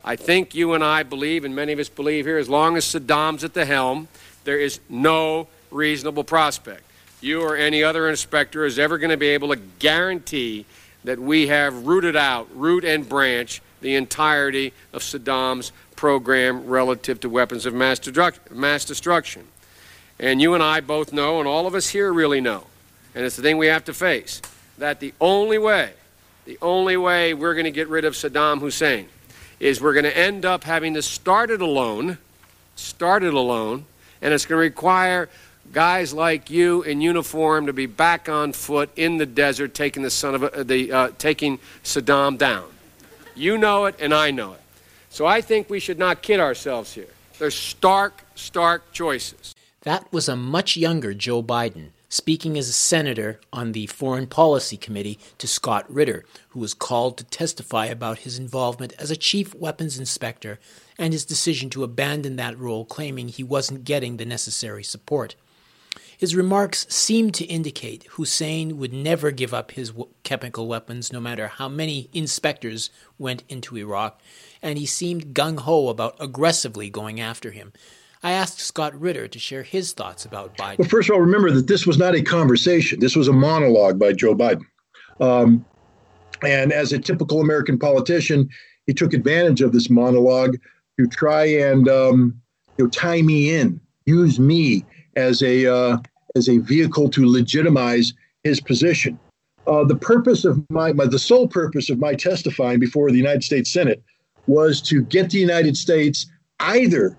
I 0.07 0.15
think 0.15 0.55
you 0.55 0.73
and 0.73 0.83
I 0.83 1.03
believe, 1.03 1.43
and 1.43 1.53
many 1.53 1.73
of 1.73 1.79
us 1.79 1.89
believe 1.89 2.25
here, 2.25 2.37
as 2.37 2.47
long 2.47 2.77
as 2.77 2.85
Saddam's 2.85 3.43
at 3.43 3.53
the 3.53 3.65
helm, 3.65 4.07
there 4.45 4.57
is 4.57 4.79
no 4.87 5.47
reasonable 5.69 6.23
prospect 6.23 6.83
you 7.19 7.41
or 7.41 7.55
any 7.55 7.83
other 7.83 8.09
inspector 8.09 8.65
is 8.65 8.77
ever 8.77 8.97
going 8.97 9.09
to 9.09 9.17
be 9.17 9.27
able 9.27 9.49
to 9.49 9.59
guarantee 9.79 10.65
that 11.03 11.19
we 11.19 11.47
have 11.47 11.85
rooted 11.85 12.15
out, 12.15 12.47
root 12.55 12.85
and 12.85 13.09
branch, 13.09 13.61
the 13.81 13.95
entirety 13.95 14.73
of 14.93 15.01
Saddam's 15.01 15.71
program 15.95 16.67
relative 16.67 17.19
to 17.21 17.29
weapons 17.29 17.65
of 17.65 17.73
mass, 17.73 17.99
mass 18.51 18.85
destruction. 18.85 19.47
And 20.19 20.41
you 20.41 20.53
and 20.53 20.63
I 20.63 20.79
both 20.79 21.11
know, 21.11 21.39
and 21.39 21.47
all 21.47 21.67
of 21.67 21.75
us 21.75 21.89
here 21.89 22.13
really 22.13 22.41
know, 22.41 22.67
and 23.13 23.25
it's 23.25 23.35
the 23.35 23.41
thing 23.41 23.57
we 23.57 23.67
have 23.67 23.85
to 23.85 23.93
face, 23.93 24.41
that 24.77 24.99
the 24.99 25.13
only 25.19 25.57
way, 25.57 25.91
the 26.45 26.57
only 26.61 26.97
way 26.97 27.33
we're 27.33 27.55
going 27.55 27.65
to 27.65 27.71
get 27.71 27.87
rid 27.87 28.05
of 28.05 28.13
Saddam 28.13 28.59
Hussein 28.59 29.09
is 29.59 29.81
we're 29.81 29.93
going 29.93 30.05
to 30.05 30.17
end 30.17 30.45
up 30.45 30.63
having 30.63 30.93
to 30.93 31.01
start 31.01 31.49
it 31.49 31.61
alone, 31.61 32.17
start 32.75 33.23
it 33.23 33.33
alone, 33.33 33.85
and 34.21 34.33
it's 34.33 34.45
going 34.45 34.57
to 34.57 34.61
require 34.61 35.29
guys 35.73 36.13
like 36.13 36.49
you 36.49 36.83
in 36.83 37.01
uniform 37.01 37.65
to 37.65 37.73
be 37.73 37.85
back 37.85 38.29
on 38.29 38.53
foot 38.53 38.89
in 38.95 39.17
the 39.17 39.25
desert 39.25 39.73
taking 39.73 40.03
the 40.03 40.09
son 40.09 40.35
of 40.35 40.43
a, 40.43 40.63
the 40.63 40.91
uh, 40.91 41.09
taking 41.17 41.59
Saddam 41.83 42.37
down. 42.37 42.65
You 43.35 43.57
know 43.57 43.85
it 43.85 43.95
and 43.99 44.13
I 44.13 44.31
know 44.31 44.53
it. 44.53 44.61
So 45.09 45.25
I 45.25 45.41
think 45.41 45.69
we 45.69 45.79
should 45.79 45.99
not 45.99 46.21
kid 46.21 46.39
ourselves 46.39 46.93
here. 46.93 47.09
There's 47.39 47.55
stark, 47.55 48.23
stark 48.35 48.91
choices. 48.91 49.53
That 49.81 50.11
was 50.11 50.27
a 50.27 50.35
much 50.35 50.75
younger 50.75 51.13
Joe 51.13 51.43
Biden 51.43 51.89
speaking 52.17 52.57
as 52.57 52.67
a 52.67 52.73
senator 52.73 53.39
on 53.53 53.73
the 53.73 53.85
Foreign 53.85 54.25
Policy 54.25 54.75
Committee 54.75 55.19
to 55.37 55.47
Scott 55.47 55.85
Ritter, 55.87 56.25
who 56.49 56.59
was 56.59 56.73
called 56.73 57.15
to 57.17 57.23
testify 57.25 57.85
about 57.85 58.19
his 58.19 58.39
involvement 58.39 58.91
as 58.97 59.11
a 59.11 59.15
chief 59.15 59.53
weapons 59.53 59.99
inspector 59.99 60.59
and 60.97 61.13
his 61.13 61.23
decision 61.23 61.69
to 61.69 61.83
abandon 61.83 62.35
that 62.35 62.57
role, 62.57 62.85
claiming 62.85 63.27
he 63.27 63.43
wasn't 63.43 63.83
getting 63.83 64.17
the 64.17 64.25
necessary 64.25 64.83
support. 64.83 65.35
His 66.17 66.35
remarks 66.35 66.87
seemed 66.89 67.35
to 67.35 67.45
indicate 67.45 68.07
Hussein 68.13 68.77
would 68.79 68.91
never 68.91 69.29
give 69.29 69.53
up 69.53 69.71
his 69.71 69.91
w- 69.91 70.09
chemical 70.23 70.67
weapons 70.67 71.13
no 71.13 71.19
matter 71.19 71.47
how 71.47 71.69
many 71.69 72.09
inspectors 72.11 72.89
went 73.19 73.43
into 73.47 73.77
Iraq, 73.77 74.19
and 74.63 74.79
he 74.79 74.87
seemed 74.87 75.35
gung 75.35 75.59
ho 75.59 75.89
about 75.89 76.15
aggressively 76.19 76.89
going 76.89 77.19
after 77.19 77.51
him. 77.51 77.71
I 78.23 78.31
asked 78.31 78.59
Scott 78.59 78.99
Ritter 78.99 79.27
to 79.27 79.39
share 79.39 79.63
his 79.63 79.93
thoughts 79.93 80.25
about 80.25 80.57
Biden. 80.57 80.79
Well, 80.79 80.87
first 80.87 81.09
of 81.09 81.15
all, 81.15 81.21
remember 81.21 81.51
that 81.51 81.67
this 81.67 81.85
was 81.85 81.97
not 81.97 82.15
a 82.15 82.21
conversation, 82.21 82.99
this 82.99 83.15
was 83.15 83.27
a 83.27 83.33
monologue 83.33 83.99
by 83.99 84.13
Joe 84.13 84.35
Biden. 84.35 84.65
Um, 85.19 85.65
and 86.43 86.71
as 86.71 86.93
a 86.93 86.99
typical 86.99 87.41
American 87.41 87.79
politician, 87.79 88.49
he 88.85 88.93
took 88.93 89.13
advantage 89.13 89.61
of 89.61 89.71
this 89.71 89.89
monologue 89.89 90.57
to 90.99 91.07
try 91.07 91.45
and 91.45 91.87
um, 91.89 92.39
you 92.77 92.85
know, 92.85 92.89
tie 92.89 93.21
me 93.21 93.55
in, 93.55 93.79
use 94.05 94.39
me 94.39 94.85
as 95.15 95.41
a 95.41 95.65
uh, 95.65 95.97
as 96.35 96.47
a 96.47 96.57
vehicle 96.59 97.09
to 97.09 97.27
legitimize 97.27 98.13
his 98.43 98.59
position. 98.59 99.19
Uh, 99.65 99.83
the 99.83 99.95
purpose 99.95 100.45
of 100.45 100.63
my, 100.69 100.93
my 100.93 101.05
the 101.05 101.19
sole 101.19 101.47
purpose 101.47 101.89
of 101.89 101.99
my 101.99 102.13
testifying 102.13 102.79
before 102.79 103.11
the 103.11 103.17
United 103.17 103.43
States 103.43 103.71
Senate 103.71 104.01
was 104.45 104.81
to 104.81 105.01
get 105.03 105.29
the 105.29 105.39
United 105.39 105.75
States 105.75 106.27
either 106.59 107.17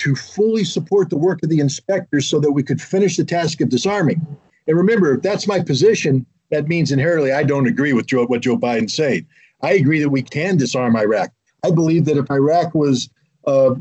to 0.00 0.14
fully 0.14 0.64
support 0.64 1.10
the 1.10 1.18
work 1.18 1.42
of 1.42 1.50
the 1.50 1.60
inspectors 1.60 2.26
so 2.26 2.40
that 2.40 2.52
we 2.52 2.62
could 2.62 2.80
finish 2.80 3.16
the 3.16 3.24
task 3.24 3.60
of 3.60 3.68
disarming. 3.68 4.20
And 4.66 4.76
remember, 4.76 5.14
if 5.14 5.22
that's 5.22 5.46
my 5.46 5.60
position, 5.60 6.24
that 6.50 6.68
means 6.68 6.90
inherently 6.90 7.32
I 7.32 7.42
don't 7.42 7.66
agree 7.66 7.92
with 7.92 8.06
Joe, 8.06 8.24
what 8.26 8.40
Joe 8.40 8.56
Biden 8.56 8.90
said. 8.90 9.26
I 9.62 9.74
agree 9.74 10.00
that 10.00 10.08
we 10.08 10.22
can 10.22 10.56
disarm 10.56 10.96
Iraq. 10.96 11.30
I 11.64 11.70
believe 11.70 12.06
that 12.06 12.16
if 12.16 12.30
Iraq 12.30 12.74
was 12.74 13.10
uh, 13.46 13.74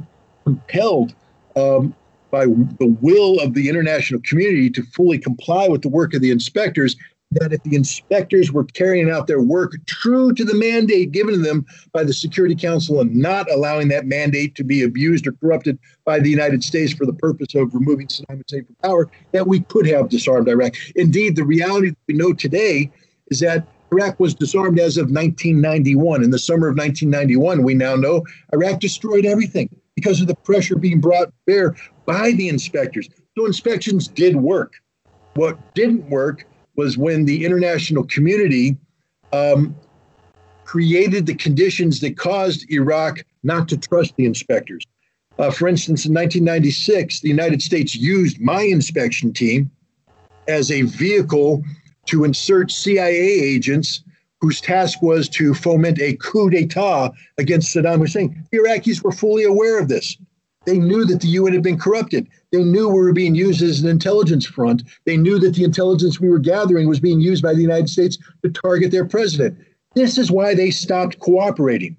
compelled 0.43 1.15
um, 1.55 1.95
by 2.31 2.45
the 2.45 2.97
will 3.01 3.39
of 3.39 3.53
the 3.53 3.69
international 3.69 4.19
community 4.21 4.69
to 4.71 4.83
fully 4.83 5.17
comply 5.17 5.69
with 5.69 5.81
the 5.81 5.89
work 5.89 6.13
of 6.13 6.21
the 6.21 6.31
inspectors 6.31 6.97
that 7.31 7.53
if 7.53 7.61
the 7.63 7.75
inspectors 7.75 8.51
were 8.51 8.63
carrying 8.63 9.09
out 9.09 9.27
their 9.27 9.41
work 9.41 9.73
true 9.85 10.33
to 10.33 10.43
the 10.43 10.55
mandate 10.55 11.11
given 11.11 11.33
to 11.35 11.39
them 11.39 11.65
by 11.93 12.03
the 12.03 12.13
Security 12.13 12.55
Council 12.55 13.01
and 13.01 13.15
not 13.15 13.49
allowing 13.51 13.87
that 13.89 14.07
mandate 14.07 14.55
to 14.55 14.63
be 14.63 14.83
abused 14.83 15.27
or 15.27 15.33
corrupted 15.33 15.77
by 16.05 16.19
the 16.19 16.29
United 16.29 16.63
States 16.63 16.91
for 16.91 17.05
the 17.05 17.13
purpose 17.13 17.53
of 17.53 17.73
removing 17.73 18.07
Saddam 18.07 18.41
Hussein 18.47 18.65
from 18.65 18.75
power, 18.81 19.09
that 19.31 19.47
we 19.47 19.59
could 19.61 19.85
have 19.87 20.09
disarmed 20.09 20.47
Iraq. 20.47 20.73
Indeed, 20.95 21.35
the 21.35 21.43
reality 21.43 21.89
that 21.89 21.97
we 22.07 22.15
know 22.15 22.33
today 22.33 22.91
is 23.27 23.39
that 23.41 23.67
Iraq 23.91 24.19
was 24.19 24.33
disarmed 24.33 24.79
as 24.79 24.97
of 24.97 25.05
1991. 25.05 26.23
In 26.23 26.31
the 26.31 26.39
summer 26.39 26.67
of 26.67 26.77
1991, 26.77 27.63
we 27.63 27.73
now 27.73 27.95
know 27.95 28.23
Iraq 28.53 28.79
destroyed 28.79 29.25
everything 29.25 29.69
because 29.95 30.21
of 30.21 30.27
the 30.27 30.35
pressure 30.35 30.75
being 30.75 31.01
brought 31.01 31.31
bare 31.45 31.75
by 32.05 32.31
the 32.31 32.49
inspectors. 32.49 33.07
So 33.37 33.45
inspections 33.45 34.07
did 34.07 34.35
work. 34.35 34.73
What 35.35 35.75
didn't 35.75 36.09
work 36.09 36.45
was 36.79 36.97
when 36.97 37.25
the 37.25 37.43
international 37.43 38.05
community 38.05 38.77
um, 39.33 39.75
created 40.63 41.25
the 41.25 41.35
conditions 41.35 41.99
that 41.99 42.17
caused 42.17 42.65
Iraq 42.71 43.25
not 43.43 43.67
to 43.67 43.75
trust 43.77 44.15
the 44.15 44.25
inspectors. 44.25 44.85
Uh, 45.37 45.51
for 45.51 45.67
instance, 45.67 46.05
in 46.05 46.13
1996, 46.13 47.19
the 47.19 47.27
United 47.27 47.61
States 47.61 47.95
used 47.95 48.39
my 48.39 48.61
inspection 48.61 49.33
team 49.33 49.69
as 50.47 50.71
a 50.71 50.83
vehicle 50.83 51.61
to 52.05 52.23
insert 52.23 52.71
CIA 52.71 53.27
agents 53.53 54.01
whose 54.39 54.61
task 54.61 55.01
was 55.01 55.27
to 55.27 55.53
foment 55.53 55.99
a 55.99 56.15
coup 56.15 56.49
d'etat 56.49 57.11
against 57.37 57.75
Saddam 57.75 57.99
Hussein. 57.99 58.47
The 58.51 58.59
Iraqis 58.59 59.03
were 59.03 59.11
fully 59.11 59.43
aware 59.43 59.79
of 59.81 59.89
this. 59.89 60.17
They 60.65 60.77
knew 60.77 61.05
that 61.05 61.21
the 61.21 61.27
UN 61.29 61.53
had 61.53 61.63
been 61.63 61.79
corrupted. 61.79 62.27
They 62.51 62.63
knew 62.63 62.87
we 62.87 62.93
were 62.93 63.13
being 63.13 63.35
used 63.35 63.61
as 63.61 63.81
an 63.81 63.89
intelligence 63.89 64.45
front. 64.45 64.83
They 65.05 65.17
knew 65.17 65.39
that 65.39 65.55
the 65.55 65.63
intelligence 65.63 66.19
we 66.19 66.29
were 66.29 66.39
gathering 66.39 66.87
was 66.87 66.99
being 66.99 67.21
used 67.21 67.41
by 67.41 67.53
the 67.53 67.61
United 67.61 67.89
States 67.89 68.17
to 68.43 68.49
target 68.49 68.91
their 68.91 69.05
president. 69.05 69.57
This 69.95 70.17
is 70.17 70.31
why 70.31 70.53
they 70.53 70.71
stopped 70.71 71.19
cooperating. 71.19 71.95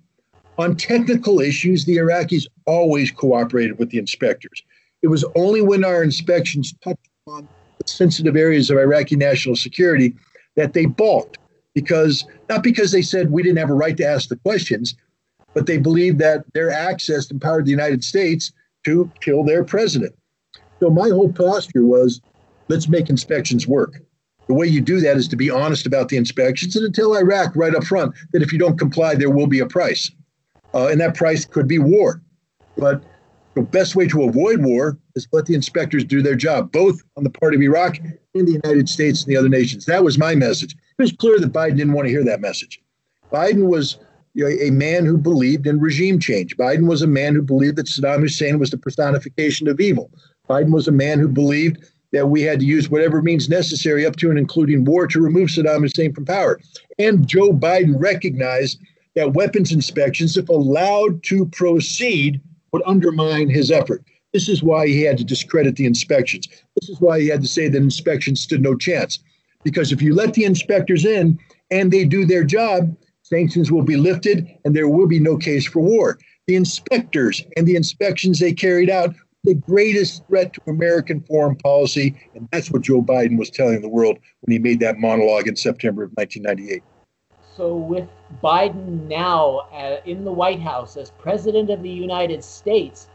On 0.58 0.76
technical 0.76 1.40
issues, 1.40 1.84
the 1.84 1.96
Iraqis 1.96 2.46
always 2.66 3.11
cooperated 3.11 3.78
with 3.78 3.90
the 3.90 3.98
inspectors. 3.98 4.62
It 5.02 5.08
was 5.08 5.24
only 5.34 5.62
when 5.62 5.84
our 5.84 6.02
inspections 6.02 6.74
touched 6.84 7.08
on 7.26 7.48
sensitive 7.86 8.36
areas 8.36 8.70
of 8.70 8.76
Iraqi 8.76 9.16
national 9.16 9.56
security 9.56 10.14
that 10.56 10.74
they 10.74 10.84
balked 10.84 11.38
because 11.74 12.26
not 12.48 12.62
because 12.62 12.92
they 12.92 13.02
said 13.02 13.30
we 13.30 13.42
didn't 13.42 13.58
have 13.58 13.70
a 13.70 13.74
right 13.74 13.96
to 13.96 14.04
ask 14.04 14.28
the 14.28 14.36
questions, 14.36 14.94
but 15.55 15.66
they 15.66 15.78
believed 15.78 16.18
that 16.18 16.44
their 16.53 16.70
access 16.70 17.30
empowered 17.30 17.66
the 17.66 17.70
United 17.70 18.05
States 18.05 18.53
to 18.84 19.11
kill 19.20 19.44
their 19.44 19.64
president. 19.64 20.14
So 20.78 20.90
my 20.90 21.09
whole 21.09 21.32
posture 21.32 21.84
was 21.84 22.20
let's 22.68 22.88
make 22.88 23.11
inspections 23.11 23.66
work. 23.66 24.01
The 24.46 24.55
way 24.55 24.66
you 24.66 24.80
do 24.80 25.01
that 25.01 25.16
is 25.16 25.28
to 25.28 25.36
be 25.36 25.51
honest 25.51 25.86
about 25.86 26.09
the 26.09 26.16
inspections 26.16 26.74
and 26.74 26.92
to 26.92 27.01
tell 27.01 27.16
Iraq 27.16 27.55
right 27.55 27.74
up 27.74 27.84
front 27.84 28.14
that 28.32 28.42
if 28.42 28.53
you 28.53 28.59
don't 28.59 28.78
comply, 28.78 29.14
there 29.14 29.30
will 29.30 29.46
be 29.46 29.61
a 29.61 29.66
price 29.66 30.11
uh, 30.74 30.88
and 30.88 31.01
that 31.01 31.14
price 31.14 31.44
could 31.44 31.68
be 31.68 31.78
war. 31.78 32.22
But 32.76 33.03
the 33.55 33.62
best 33.62 33.96
way 33.96 34.07
to 34.09 34.24
avoid 34.24 34.62
war 34.62 34.98
is 35.14 35.26
let 35.32 35.46
the 35.46 35.55
inspectors 35.55 36.05
do 36.05 36.22
their 36.22 36.36
job, 36.36 36.72
both 36.72 37.03
on 37.16 37.24
the 37.24 37.30
part 37.30 37.55
of 37.55 37.61
Iraq 37.61 37.98
and 38.34 38.46
the 38.46 38.61
United 38.64 38.88
States 38.88 39.22
and 39.22 39.32
the 39.32 39.36
other 39.36 39.48
nations. 39.48 39.84
That 39.86 40.05
was 40.05 40.18
my 40.18 40.34
message. 40.34 40.74
It 40.74 41.03
was 41.03 41.12
clear 41.12 41.38
that 41.38 41.53
Biden 41.53 41.76
didn't 41.76 41.92
want 41.92 42.07
to 42.07 42.12
hear 42.12 42.24
that 42.24 42.40
message. 42.40 42.80
Biden 43.32 43.68
was 43.68 43.98
you 44.34 44.44
know, 44.44 44.50
a 44.50 44.70
man 44.70 45.04
who 45.04 45.18
believed 45.18 45.66
in 45.66 45.80
regime 45.80 46.18
change. 46.18 46.56
Biden 46.56 46.88
was 46.88 47.02
a 47.02 47.06
man 47.06 47.34
who 47.34 47.42
believed 47.42 47.76
that 47.76 47.86
Saddam 47.86 48.20
Hussein 48.20 48.58
was 48.58 48.70
the 48.70 48.78
personification 48.78 49.68
of 49.68 49.80
evil. 49.80 50.10
Biden 50.48 50.72
was 50.72 50.88
a 50.88 50.92
man 50.92 51.18
who 51.18 51.28
believed 51.28 51.78
that 52.12 52.28
we 52.28 52.42
had 52.42 52.60
to 52.60 52.66
use 52.66 52.90
whatever 52.90 53.22
means 53.22 53.48
necessary, 53.48 54.04
up 54.04 54.16
to 54.16 54.30
and 54.30 54.38
including 54.38 54.84
war, 54.84 55.06
to 55.06 55.20
remove 55.20 55.48
Saddam 55.48 55.80
Hussein 55.80 56.12
from 56.12 56.24
power. 56.24 56.60
And 56.98 57.26
Joe 57.26 57.52
Biden 57.52 57.94
recognized 57.98 58.80
that 59.14 59.34
weapons 59.34 59.72
inspections, 59.72 60.36
if 60.36 60.48
allowed 60.48 61.22
to 61.24 61.46
proceed, 61.46 62.40
would 62.72 62.82
undermine 62.86 63.48
his 63.48 63.70
effort. 63.70 64.04
This 64.32 64.48
is 64.48 64.62
why 64.62 64.86
he 64.86 65.02
had 65.02 65.18
to 65.18 65.24
discredit 65.24 65.76
the 65.76 65.86
inspections. 65.86 66.46
This 66.80 66.88
is 66.88 67.00
why 67.00 67.20
he 67.20 67.28
had 67.28 67.42
to 67.42 67.48
say 67.48 67.68
that 67.68 67.76
inspections 67.76 68.40
stood 68.40 68.62
no 68.62 68.76
chance. 68.76 69.18
Because 69.64 69.92
if 69.92 70.00
you 70.00 70.14
let 70.14 70.34
the 70.34 70.44
inspectors 70.44 71.04
in 71.04 71.38
and 71.70 71.90
they 71.90 72.04
do 72.04 72.24
their 72.24 72.44
job, 72.44 72.96
sanctions 73.30 73.70
will 73.70 73.82
be 73.82 73.96
lifted 73.96 74.46
and 74.64 74.74
there 74.74 74.88
will 74.88 75.06
be 75.06 75.20
no 75.20 75.36
case 75.36 75.66
for 75.66 75.80
war. 75.80 76.18
The 76.46 76.56
inspectors 76.56 77.42
and 77.56 77.66
the 77.66 77.76
inspections 77.76 78.40
they 78.40 78.52
carried 78.52 78.90
out 78.90 79.14
the 79.44 79.54
greatest 79.54 80.26
threat 80.26 80.52
to 80.52 80.60
American 80.66 81.20
foreign 81.22 81.56
policy, 81.56 82.14
and 82.34 82.46
that's 82.52 82.70
what 82.70 82.82
Joe 82.82 83.00
Biden 83.00 83.38
was 83.38 83.48
telling 83.48 83.80
the 83.80 83.88
world 83.88 84.18
when 84.40 84.52
he 84.52 84.58
made 84.58 84.80
that 84.80 84.98
monologue 84.98 85.48
in 85.48 85.56
September 85.56 86.02
of 86.02 86.10
1998. 86.14 86.82
So, 87.56 87.74
with 87.74 88.08
Biden 88.42 89.08
now 89.08 89.68
uh, 89.72 90.00
in 90.04 90.24
the 90.24 90.32
White 90.32 90.60
House 90.60 90.96
as 90.96 91.10
President 91.10 91.70
of 91.70 91.82
the 91.82 91.90
United 91.90 92.44
States, 92.44 93.08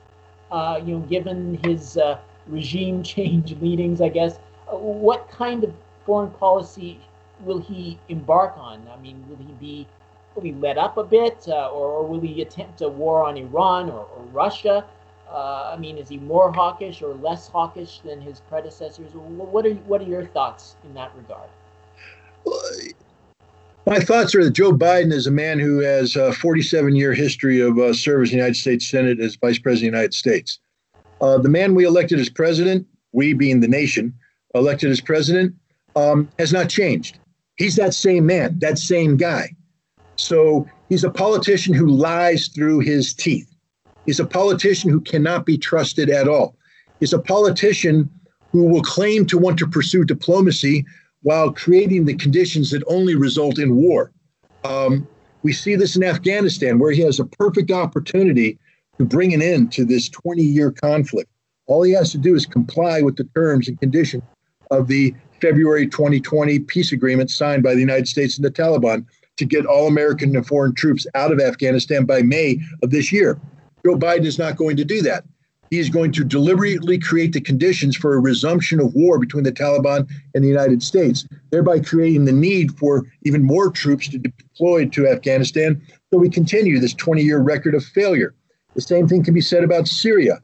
uh, 0.51 0.79
you 0.83 0.97
know, 0.97 1.05
given 1.05 1.59
his 1.63 1.97
uh, 1.97 2.17
regime 2.47 3.03
change 3.13 3.55
leadings, 3.61 4.01
I 4.01 4.09
guess, 4.09 4.39
uh, 4.71 4.77
what 4.77 5.29
kind 5.29 5.63
of 5.63 5.73
foreign 6.05 6.31
policy 6.31 6.99
will 7.43 7.59
he 7.59 7.99
embark 8.09 8.57
on? 8.57 8.87
I 8.91 8.99
mean, 8.99 9.23
will 9.29 9.37
he 9.37 9.53
be 9.53 9.87
will 10.35 10.43
he 10.43 10.53
let 10.53 10.77
up 10.77 10.97
a 10.97 11.03
bit, 11.03 11.45
uh, 11.47 11.69
or, 11.69 11.87
or, 11.87 12.07
will 12.07 12.19
he 12.19 12.41
attempt 12.41 12.81
a 12.81 12.89
war 12.89 13.23
on 13.23 13.37
Iran 13.37 13.89
or, 13.89 14.05
or 14.05 14.23
Russia? 14.31 14.85
Uh, 15.29 15.71
I 15.73 15.77
mean, 15.77 15.97
is 15.97 16.09
he 16.09 16.17
more 16.17 16.51
hawkish 16.51 17.01
or 17.01 17.13
less 17.15 17.47
hawkish 17.47 17.99
than 17.99 18.21
his 18.21 18.41
predecessors? 18.41 19.11
What 19.13 19.65
are 19.65 19.73
what 19.73 20.01
are 20.01 20.05
your 20.05 20.25
thoughts 20.25 20.75
in 20.83 20.93
that 20.93 21.11
regard? 21.15 21.49
My 23.87 23.99
thoughts 23.99 24.33
are 24.35 24.43
that 24.43 24.51
Joe 24.51 24.71
Biden 24.71 25.11
is 25.11 25.27
a 25.27 25.31
man 25.31 25.59
who 25.59 25.79
has 25.79 26.15
a 26.15 26.33
47 26.33 26.95
year 26.95 27.13
history 27.13 27.59
of 27.59 27.77
uh, 27.77 27.93
service 27.93 28.29
in 28.29 28.37
the 28.37 28.43
United 28.43 28.59
States 28.59 28.87
Senate 28.87 29.19
as 29.19 29.35
Vice 29.35 29.59
President 29.59 29.89
of 29.89 29.93
the 29.93 29.97
United 29.97 30.13
States. 30.13 30.59
Uh, 31.21 31.37
the 31.37 31.49
man 31.49 31.75
we 31.75 31.85
elected 31.85 32.19
as 32.19 32.29
president, 32.29 32.85
we 33.13 33.33
being 33.33 33.61
the 33.61 33.67
nation, 33.67 34.13
elected 34.53 34.91
as 34.91 35.01
president, 35.01 35.55
um, 35.95 36.29
has 36.39 36.51
not 36.51 36.69
changed. 36.69 37.19
He's 37.57 37.75
that 37.75 37.93
same 37.93 38.25
man, 38.25 38.59
that 38.59 38.77
same 38.77 39.17
guy. 39.17 39.55
So 40.15 40.67
he's 40.89 41.03
a 41.03 41.09
politician 41.09 41.73
who 41.73 41.87
lies 41.87 42.47
through 42.47 42.79
his 42.79 43.13
teeth. 43.13 43.49
He's 44.05 44.19
a 44.19 44.25
politician 44.25 44.89
who 44.89 45.01
cannot 45.01 45.45
be 45.45 45.57
trusted 45.57 46.09
at 46.09 46.27
all. 46.27 46.55
He's 46.99 47.13
a 47.13 47.19
politician 47.19 48.09
who 48.51 48.65
will 48.65 48.83
claim 48.83 49.25
to 49.27 49.37
want 49.37 49.59
to 49.59 49.67
pursue 49.67 50.05
diplomacy 50.05 50.85
while 51.23 51.51
creating 51.51 52.05
the 52.05 52.13
conditions 52.13 52.71
that 52.71 52.83
only 52.87 53.15
result 53.15 53.57
in 53.57 53.75
war. 53.75 54.11
Um, 54.63 55.07
we 55.43 55.53
see 55.53 55.75
this 55.75 55.95
in 55.95 56.03
Afghanistan, 56.03 56.79
where 56.79 56.91
he 56.91 57.01
has 57.01 57.19
a 57.19 57.25
perfect 57.25 57.71
opportunity 57.71 58.57
to 58.97 59.05
bring 59.05 59.33
an 59.33 59.41
end 59.41 59.71
to 59.73 59.85
this 59.85 60.07
20 60.09 60.41
year 60.41 60.71
conflict. 60.71 61.29
All 61.67 61.83
he 61.83 61.91
has 61.93 62.11
to 62.11 62.17
do 62.17 62.35
is 62.35 62.45
comply 62.45 63.01
with 63.01 63.17
the 63.17 63.25
terms 63.35 63.67
and 63.67 63.79
conditions 63.79 64.23
of 64.71 64.87
the 64.87 65.13
February 65.41 65.87
2020 65.87 66.59
peace 66.59 66.91
agreement 66.91 67.29
signed 67.29 67.63
by 67.63 67.73
the 67.73 67.79
United 67.79 68.07
States 68.07 68.37
and 68.37 68.45
the 68.45 68.51
Taliban 68.51 69.05
to 69.37 69.45
get 69.45 69.65
all 69.65 69.87
American 69.87 70.35
and 70.35 70.45
foreign 70.45 70.73
troops 70.73 71.05
out 71.15 71.31
of 71.31 71.39
Afghanistan 71.39 72.05
by 72.05 72.21
May 72.21 72.59
of 72.83 72.91
this 72.91 73.11
year. 73.11 73.39
Joe 73.85 73.95
Biden 73.95 74.25
is 74.25 74.39
not 74.39 74.55
going 74.55 74.77
to 74.77 74.85
do 74.85 75.01
that. 75.03 75.25
He 75.71 75.79
is 75.79 75.89
going 75.89 76.11
to 76.13 76.23
deliberately 76.23 76.99
create 76.99 77.33
the 77.33 77.41
conditions 77.41 77.95
for 77.95 78.13
a 78.13 78.19
resumption 78.19 78.79
of 78.79 78.93
war 78.93 79.19
between 79.19 79.43
the 79.43 79.51
Taliban 79.51 80.07
and 80.33 80.43
the 80.43 80.47
United 80.47 80.83
States, 80.83 81.27
thereby 81.49 81.79
creating 81.79 82.25
the 82.25 82.31
need 82.31 82.77
for 82.77 83.03
even 83.23 83.43
more 83.43 83.71
troops 83.71 84.07
to 84.09 84.19
be 84.19 84.31
deployed 84.37 84.93
to 84.93 85.07
Afghanistan. 85.07 85.81
So 86.11 86.19
we 86.19 86.29
continue 86.29 86.79
this 86.79 86.93
20 86.93 87.23
year 87.23 87.39
record 87.39 87.75
of 87.75 87.83
failure. 87.83 88.35
The 88.75 88.81
same 88.81 89.07
thing 89.07 89.23
can 89.23 89.33
be 89.33 89.41
said 89.41 89.63
about 89.63 89.87
Syria, 89.87 90.39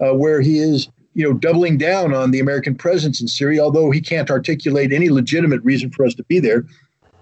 uh, 0.00 0.14
where 0.14 0.40
he 0.40 0.58
is 0.58 0.88
you 1.14 1.24
know, 1.24 1.34
doubling 1.34 1.76
down 1.76 2.14
on 2.14 2.30
the 2.30 2.40
American 2.40 2.74
presence 2.74 3.20
in 3.20 3.28
Syria, 3.28 3.62
although 3.62 3.90
he 3.90 4.00
can't 4.00 4.30
articulate 4.30 4.92
any 4.92 5.10
legitimate 5.10 5.62
reason 5.62 5.90
for 5.90 6.06
us 6.06 6.14
to 6.14 6.24
be 6.24 6.40
there. 6.40 6.64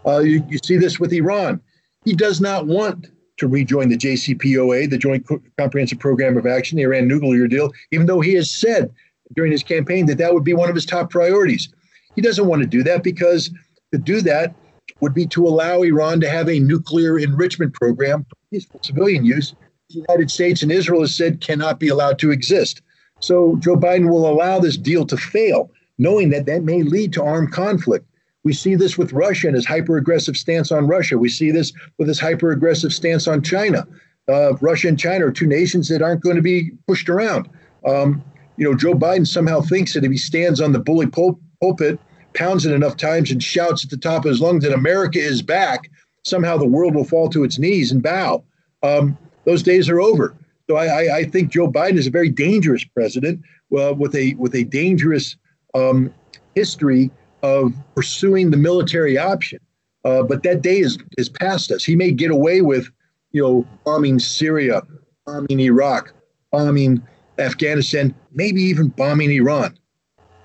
Uh, 0.06 0.18
you, 0.20 0.44
you 0.48 0.58
see 0.64 0.76
this 0.76 0.98
with 0.98 1.12
Iran. 1.12 1.60
He 2.04 2.14
does 2.14 2.40
not 2.40 2.66
want 2.66 3.08
to 3.38 3.48
rejoin 3.48 3.88
the 3.88 3.96
JCPOA, 3.96 4.90
the 4.90 4.98
Joint 4.98 5.26
Comprehensive 5.58 5.98
Program 5.98 6.36
of 6.36 6.46
Action, 6.46 6.76
the 6.76 6.82
Iran 6.82 7.08
nuclear 7.08 7.46
deal, 7.46 7.72
even 7.90 8.06
though 8.06 8.20
he 8.20 8.34
has 8.34 8.50
said 8.50 8.92
during 9.34 9.52
his 9.52 9.62
campaign 9.62 10.06
that 10.06 10.18
that 10.18 10.34
would 10.34 10.44
be 10.44 10.54
one 10.54 10.68
of 10.68 10.74
his 10.74 10.86
top 10.86 11.10
priorities. 11.10 11.68
He 12.16 12.22
doesn't 12.22 12.46
want 12.46 12.62
to 12.62 12.68
do 12.68 12.82
that 12.82 13.02
because 13.02 13.50
to 13.92 13.98
do 13.98 14.20
that 14.22 14.54
would 15.00 15.14
be 15.14 15.26
to 15.26 15.46
allow 15.46 15.82
Iran 15.82 16.20
to 16.20 16.28
have 16.28 16.48
a 16.48 16.58
nuclear 16.58 17.18
enrichment 17.18 17.72
program 17.74 18.24
for 18.24 18.36
peaceful 18.50 18.80
civilian 18.82 19.24
use. 19.24 19.54
The 19.88 19.96
United 19.96 20.30
States 20.30 20.62
and 20.62 20.70
Israel 20.70 21.00
has 21.00 21.16
said 21.16 21.40
cannot 21.40 21.80
be 21.80 21.88
allowed 21.88 22.18
to 22.20 22.30
exist. 22.30 22.82
So 23.20 23.56
Joe 23.56 23.76
Biden 23.76 24.10
will 24.10 24.28
allow 24.28 24.58
this 24.58 24.76
deal 24.76 25.06
to 25.06 25.16
fail, 25.16 25.70
knowing 25.98 26.30
that 26.30 26.46
that 26.46 26.62
may 26.62 26.82
lead 26.82 27.12
to 27.14 27.22
armed 27.22 27.52
conflict. 27.52 28.06
We 28.42 28.52
see 28.52 28.74
this 28.74 28.96
with 28.96 29.12
Russia 29.12 29.48
and 29.48 29.56
his 29.56 29.66
hyper 29.66 29.96
aggressive 29.96 30.36
stance 30.36 30.72
on 30.72 30.86
Russia. 30.86 31.18
We 31.18 31.28
see 31.28 31.50
this 31.50 31.72
with 31.98 32.08
his 32.08 32.18
hyper 32.18 32.52
aggressive 32.52 32.92
stance 32.92 33.28
on 33.28 33.42
China. 33.42 33.86
Uh, 34.28 34.54
Russia 34.60 34.88
and 34.88 34.98
China 34.98 35.26
are 35.26 35.32
two 35.32 35.46
nations 35.46 35.88
that 35.88 36.02
aren't 36.02 36.22
going 36.22 36.36
to 36.36 36.42
be 36.42 36.70
pushed 36.86 37.08
around. 37.08 37.48
Um, 37.86 38.22
you 38.56 38.64
know, 38.64 38.76
Joe 38.76 38.94
Biden 38.94 39.26
somehow 39.26 39.60
thinks 39.60 39.94
that 39.94 40.04
if 40.04 40.10
he 40.10 40.18
stands 40.18 40.60
on 40.60 40.72
the 40.72 40.78
bully 40.78 41.06
pul- 41.06 41.40
pulpit, 41.60 41.98
pounds 42.34 42.64
it 42.64 42.72
enough 42.72 42.96
times, 42.96 43.30
and 43.30 43.42
shouts 43.42 43.84
at 43.84 43.90
the 43.90 43.96
top 43.96 44.24
of 44.24 44.30
his 44.30 44.40
lungs 44.40 44.64
that 44.64 44.72
America 44.72 45.18
is 45.18 45.42
back, 45.42 45.90
somehow 46.24 46.56
the 46.56 46.66
world 46.66 46.94
will 46.94 47.04
fall 47.04 47.28
to 47.30 47.44
its 47.44 47.58
knees 47.58 47.90
and 47.90 48.02
bow. 48.02 48.44
Um, 48.82 49.16
those 49.44 49.62
days 49.62 49.88
are 49.88 50.00
over. 50.00 50.36
So 50.68 50.76
I, 50.76 51.16
I, 51.16 51.24
think 51.24 51.50
Joe 51.50 51.68
Biden 51.68 51.96
is 51.96 52.06
a 52.06 52.10
very 52.10 52.28
dangerous 52.28 52.84
president 52.84 53.40
uh, 53.76 53.92
with 53.92 54.14
a 54.14 54.34
with 54.34 54.54
a 54.54 54.62
dangerous 54.64 55.36
um, 55.74 56.14
history 56.54 57.10
of 57.42 57.72
pursuing 57.94 58.50
the 58.50 58.56
military 58.56 59.18
option. 59.18 59.58
Uh, 60.04 60.22
but 60.22 60.42
that 60.42 60.62
day 60.62 60.78
is 60.80 60.98
is 61.18 61.28
past 61.28 61.70
us. 61.70 61.84
He 61.84 61.94
may 61.96 62.10
get 62.10 62.30
away 62.30 62.62
with, 62.62 62.88
you 63.32 63.42
know, 63.42 63.66
bombing 63.84 64.18
Syria, 64.18 64.82
bombing 65.26 65.60
Iraq, 65.60 66.12
bombing 66.50 67.02
Afghanistan, 67.38 68.14
maybe 68.32 68.62
even 68.62 68.88
bombing 68.88 69.30
Iran. 69.30 69.78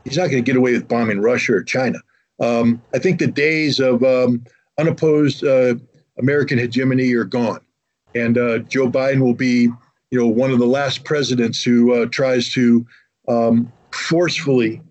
He's 0.03 0.17
not 0.17 0.29
going 0.29 0.43
to 0.43 0.51
get 0.51 0.57
away 0.57 0.73
with 0.73 0.87
bombing 0.87 1.21
Russia 1.21 1.53
or 1.53 1.63
China. 1.63 1.99
Um, 2.39 2.81
I 2.93 2.99
think 2.99 3.19
the 3.19 3.27
days 3.27 3.79
of 3.79 4.03
um, 4.03 4.43
unopposed 4.77 5.43
uh, 5.43 5.75
American 6.17 6.57
hegemony 6.57 7.13
are 7.13 7.23
gone, 7.23 7.61
and 8.13 8.37
uh, 8.37 8.59
Joe 8.59 8.89
Biden 8.89 9.21
will 9.21 9.33
be, 9.33 9.69
you 10.11 10.19
know, 10.19 10.27
one 10.27 10.51
of 10.51 10.59
the 10.59 10.67
last 10.67 11.05
presidents 11.05 11.63
who 11.63 11.93
uh, 11.93 12.05
tries 12.07 12.51
to 12.53 12.85
um, 13.27 13.71
forcefully 13.91 14.81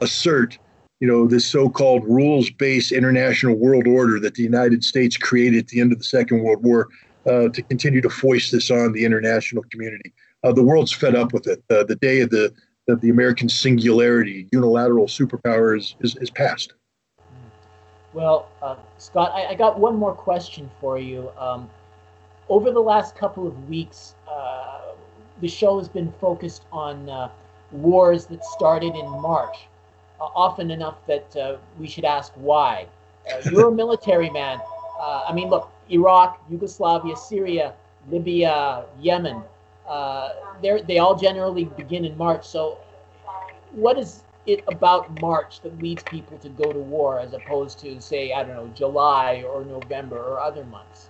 assert, 0.00 0.58
you 1.00 1.08
know, 1.08 1.26
this 1.26 1.44
so-called 1.44 2.04
rules-based 2.04 2.92
international 2.92 3.56
world 3.56 3.86
order 3.86 4.18
that 4.20 4.34
the 4.34 4.42
United 4.42 4.84
States 4.84 5.16
created 5.16 5.58
at 5.58 5.68
the 5.68 5.80
end 5.80 5.92
of 5.92 5.98
the 5.98 6.04
Second 6.04 6.42
World 6.42 6.62
War 6.62 6.88
uh, 7.26 7.48
to 7.48 7.62
continue 7.62 8.00
to 8.00 8.10
foist 8.10 8.52
this 8.52 8.70
on 8.70 8.92
the 8.92 9.04
international 9.04 9.62
community. 9.70 10.12
Uh, 10.42 10.52
the 10.52 10.62
world's 10.62 10.92
fed 10.92 11.14
up 11.14 11.32
with 11.32 11.46
it. 11.46 11.62
Uh, 11.70 11.84
the 11.84 11.96
day 11.96 12.20
of 12.20 12.30
the 12.30 12.52
the 12.86 13.08
American 13.08 13.48
singularity, 13.48 14.46
unilateral 14.52 15.06
superpower 15.06 15.76
is, 15.76 15.96
is, 16.00 16.16
is 16.16 16.30
past. 16.30 16.74
Well, 18.12 18.48
uh, 18.62 18.76
Scott, 18.98 19.32
I, 19.32 19.46
I, 19.46 19.54
got 19.54 19.78
one 19.78 19.96
more 19.96 20.14
question 20.14 20.70
for 20.80 20.98
you. 20.98 21.30
Um, 21.38 21.68
over 22.48 22.70
the 22.70 22.80
last 22.80 23.16
couple 23.16 23.46
of 23.46 23.68
weeks, 23.68 24.14
uh, 24.30 24.92
the 25.40 25.48
show 25.48 25.78
has 25.78 25.88
been 25.88 26.12
focused 26.20 26.64
on 26.70 27.08
uh, 27.08 27.30
wars 27.72 28.26
that 28.26 28.44
started 28.44 28.94
in 28.94 29.08
March, 29.08 29.56
often 30.34 30.70
enough 30.70 30.96
that 31.06 31.36
uh, 31.36 31.56
we 31.78 31.86
should 31.86 32.04
ask 32.04 32.32
why. 32.34 32.86
Uh, 33.30 33.50
you're 33.50 33.68
a 33.68 33.72
military 33.84 34.30
man. 34.30 34.60
I 35.00 35.34
mean, 35.34 35.50
look, 35.50 35.70
Iraq, 35.90 36.42
Yugoslavia, 36.48 37.14
Syria, 37.14 37.74
Libya, 38.10 38.86
Yemen, 39.00 39.42
they 40.62 40.98
all 40.98 41.14
generally 41.14 41.64
begin 41.64 42.06
in 42.06 42.16
March. 42.16 42.46
So, 42.46 42.78
what 43.72 43.98
is 43.98 44.22
it 44.46 44.62
about 44.68 45.20
March 45.20 45.60
that 45.60 45.78
leads 45.82 46.02
people 46.04 46.38
to 46.38 46.48
go 46.48 46.72
to 46.72 46.78
war 46.78 47.18
as 47.18 47.32
opposed 47.32 47.78
to, 47.80 48.00
say, 48.00 48.32
I 48.32 48.42
don't 48.42 48.54
know, 48.54 48.70
July 48.74 49.44
or 49.48 49.64
November 49.64 50.18
or 50.18 50.40
other 50.40 50.64
months? 50.64 51.08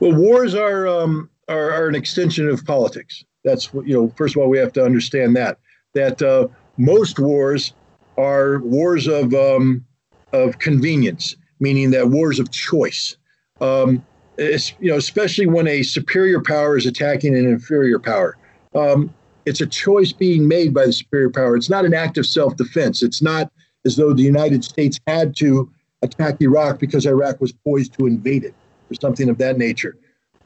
Well, 0.00 0.14
wars 0.14 0.54
are, 0.54 0.86
um, 0.86 1.30
are, 1.48 1.70
are 1.72 1.88
an 1.88 1.94
extension 1.94 2.48
of 2.48 2.64
politics. 2.64 3.24
That's 3.44 3.72
what, 3.72 3.86
you 3.86 3.94
know, 3.94 4.12
first 4.16 4.36
of 4.36 4.42
all, 4.42 4.48
we 4.48 4.58
have 4.58 4.72
to 4.74 4.84
understand 4.84 5.36
that, 5.36 5.58
that 5.94 6.22
uh, 6.22 6.48
most 6.76 7.18
wars 7.18 7.72
are 8.16 8.58
wars 8.60 9.06
of, 9.06 9.34
um, 9.34 9.84
of 10.32 10.58
convenience, 10.58 11.36
meaning 11.60 11.90
that 11.90 12.08
wars 12.08 12.38
of 12.38 12.50
choice. 12.50 13.16
Um, 13.60 14.04
you 14.36 14.90
know, 14.90 14.96
especially 14.96 15.46
when 15.46 15.68
a 15.68 15.82
superior 15.82 16.40
power 16.40 16.76
is 16.76 16.86
attacking 16.86 17.36
an 17.36 17.46
inferior 17.46 17.98
power. 17.98 18.36
Um, 18.74 19.14
it's 19.46 19.60
a 19.60 19.66
choice 19.66 20.12
being 20.12 20.48
made 20.48 20.74
by 20.74 20.86
the 20.86 20.92
superior 20.92 21.30
power. 21.30 21.56
It's 21.56 21.70
not 21.70 21.84
an 21.84 21.94
act 21.94 22.18
of 22.18 22.26
self 22.26 22.56
defense. 22.56 23.02
It's 23.02 23.22
not 23.22 23.52
as 23.84 23.96
though 23.96 24.12
the 24.12 24.22
United 24.22 24.64
States 24.64 24.98
had 25.06 25.36
to 25.36 25.70
attack 26.02 26.40
Iraq 26.40 26.78
because 26.78 27.06
Iraq 27.06 27.40
was 27.40 27.52
poised 27.52 27.92
to 27.94 28.06
invade 28.06 28.44
it 28.44 28.54
or 28.90 28.94
something 29.00 29.28
of 29.28 29.38
that 29.38 29.58
nature. 29.58 29.96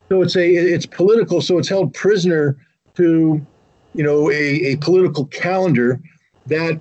So 0.08 0.22
it's 0.22 0.36
a 0.36 0.46
it's 0.46 0.86
political. 0.86 1.40
So 1.40 1.58
it's 1.58 1.68
held 1.68 1.94
prisoner 1.94 2.56
to, 2.96 3.44
you 3.94 4.02
know, 4.02 4.30
a, 4.30 4.72
a 4.72 4.76
political 4.76 5.26
calendar 5.26 6.00
that 6.48 6.80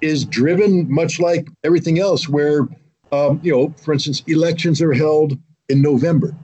is 0.00 0.24
driven 0.24 0.90
much 0.92 1.18
like 1.18 1.48
everything 1.64 1.98
else, 1.98 2.28
where, 2.28 2.68
um, 3.12 3.40
you 3.42 3.52
know, 3.52 3.74
for 3.82 3.92
instance, 3.92 4.22
elections 4.26 4.82
are 4.82 4.92
held 4.92 5.38
in 5.68 5.80
November. 5.80 6.34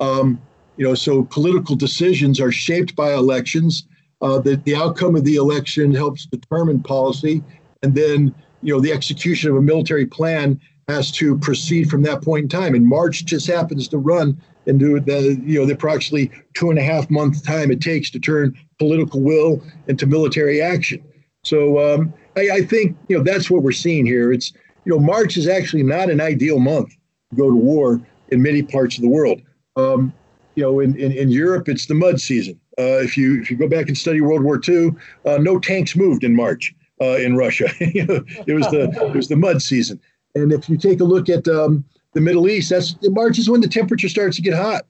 Um, 0.00 0.40
you 0.76 0.84
know, 0.84 0.94
so 0.94 1.24
political 1.24 1.76
decisions 1.76 2.40
are 2.40 2.50
shaped 2.50 2.96
by 2.96 3.14
elections 3.14 3.84
uh, 4.24 4.38
the, 4.38 4.56
the 4.56 4.74
outcome 4.74 5.14
of 5.16 5.24
the 5.24 5.36
election 5.36 5.94
helps 5.94 6.24
determine 6.24 6.82
policy. 6.82 7.42
And 7.82 7.94
then, 7.94 8.34
you 8.62 8.72
know, 8.72 8.80
the 8.80 8.90
execution 8.90 9.50
of 9.50 9.56
a 9.56 9.62
military 9.62 10.06
plan 10.06 10.58
has 10.88 11.10
to 11.12 11.38
proceed 11.38 11.90
from 11.90 12.02
that 12.02 12.22
point 12.22 12.44
in 12.44 12.48
time. 12.48 12.74
And 12.74 12.86
March 12.86 13.26
just 13.26 13.46
happens 13.46 13.86
to 13.88 13.98
run 13.98 14.40
into 14.64 14.98
the, 14.98 15.38
you 15.44 15.58
know, 15.58 15.66
the 15.66 15.74
approximately 15.74 16.30
two 16.54 16.70
and 16.70 16.78
a 16.78 16.82
half 16.82 17.10
month 17.10 17.44
time 17.44 17.70
it 17.70 17.82
takes 17.82 18.08
to 18.10 18.18
turn 18.18 18.58
political 18.78 19.20
will 19.20 19.62
into 19.88 20.06
military 20.06 20.62
action. 20.62 21.04
So 21.44 21.94
um, 21.94 22.12
I, 22.36 22.50
I 22.50 22.62
think, 22.62 22.96
you 23.08 23.16
know, 23.16 23.22
that's 23.22 23.50
what 23.50 23.62
we're 23.62 23.72
seeing 23.72 24.04
here. 24.04 24.32
It's, 24.32 24.52
you 24.84 24.92
know, 24.92 24.98
March 24.98 25.36
is 25.36 25.46
actually 25.46 25.82
not 25.82 26.10
an 26.10 26.20
ideal 26.20 26.58
month 26.58 26.90
to 27.30 27.36
go 27.36 27.48
to 27.48 27.56
war 27.56 28.00
in 28.28 28.42
many 28.42 28.62
parts 28.62 28.96
of 28.96 29.02
the 29.02 29.08
world. 29.08 29.40
Um, 29.76 30.12
you 30.56 30.62
know, 30.62 30.80
in, 30.80 30.96
in, 30.96 31.12
in 31.12 31.30
Europe, 31.30 31.68
it's 31.68 31.86
the 31.86 31.94
mud 31.94 32.20
season. 32.20 32.60
Uh, 32.78 32.98
if 32.98 33.16
you 33.16 33.40
if 33.40 33.50
you 33.50 33.56
go 33.56 33.68
back 33.68 33.86
and 33.86 33.96
study 33.96 34.20
World 34.20 34.42
War 34.42 34.60
II, 34.66 34.90
uh, 35.26 35.38
no 35.38 35.60
tanks 35.60 35.94
moved 35.94 36.24
in 36.24 36.34
March 36.34 36.74
uh, 37.00 37.16
in 37.16 37.36
Russia. 37.36 37.66
it 37.80 38.54
was 38.54 38.66
the 38.68 38.90
it 39.06 39.14
was 39.14 39.28
the 39.28 39.36
mud 39.36 39.62
season. 39.62 40.00
And 40.34 40.52
if 40.52 40.68
you 40.68 40.76
take 40.76 41.00
a 41.00 41.04
look 41.04 41.28
at 41.28 41.46
um, 41.46 41.84
the 42.14 42.20
Middle 42.20 42.48
East, 42.48 42.70
that's 42.70 42.96
March 43.02 43.38
is 43.38 43.48
when 43.48 43.60
the 43.60 43.68
temperature 43.68 44.08
starts 44.08 44.36
to 44.36 44.42
get 44.42 44.54
hot. 44.54 44.86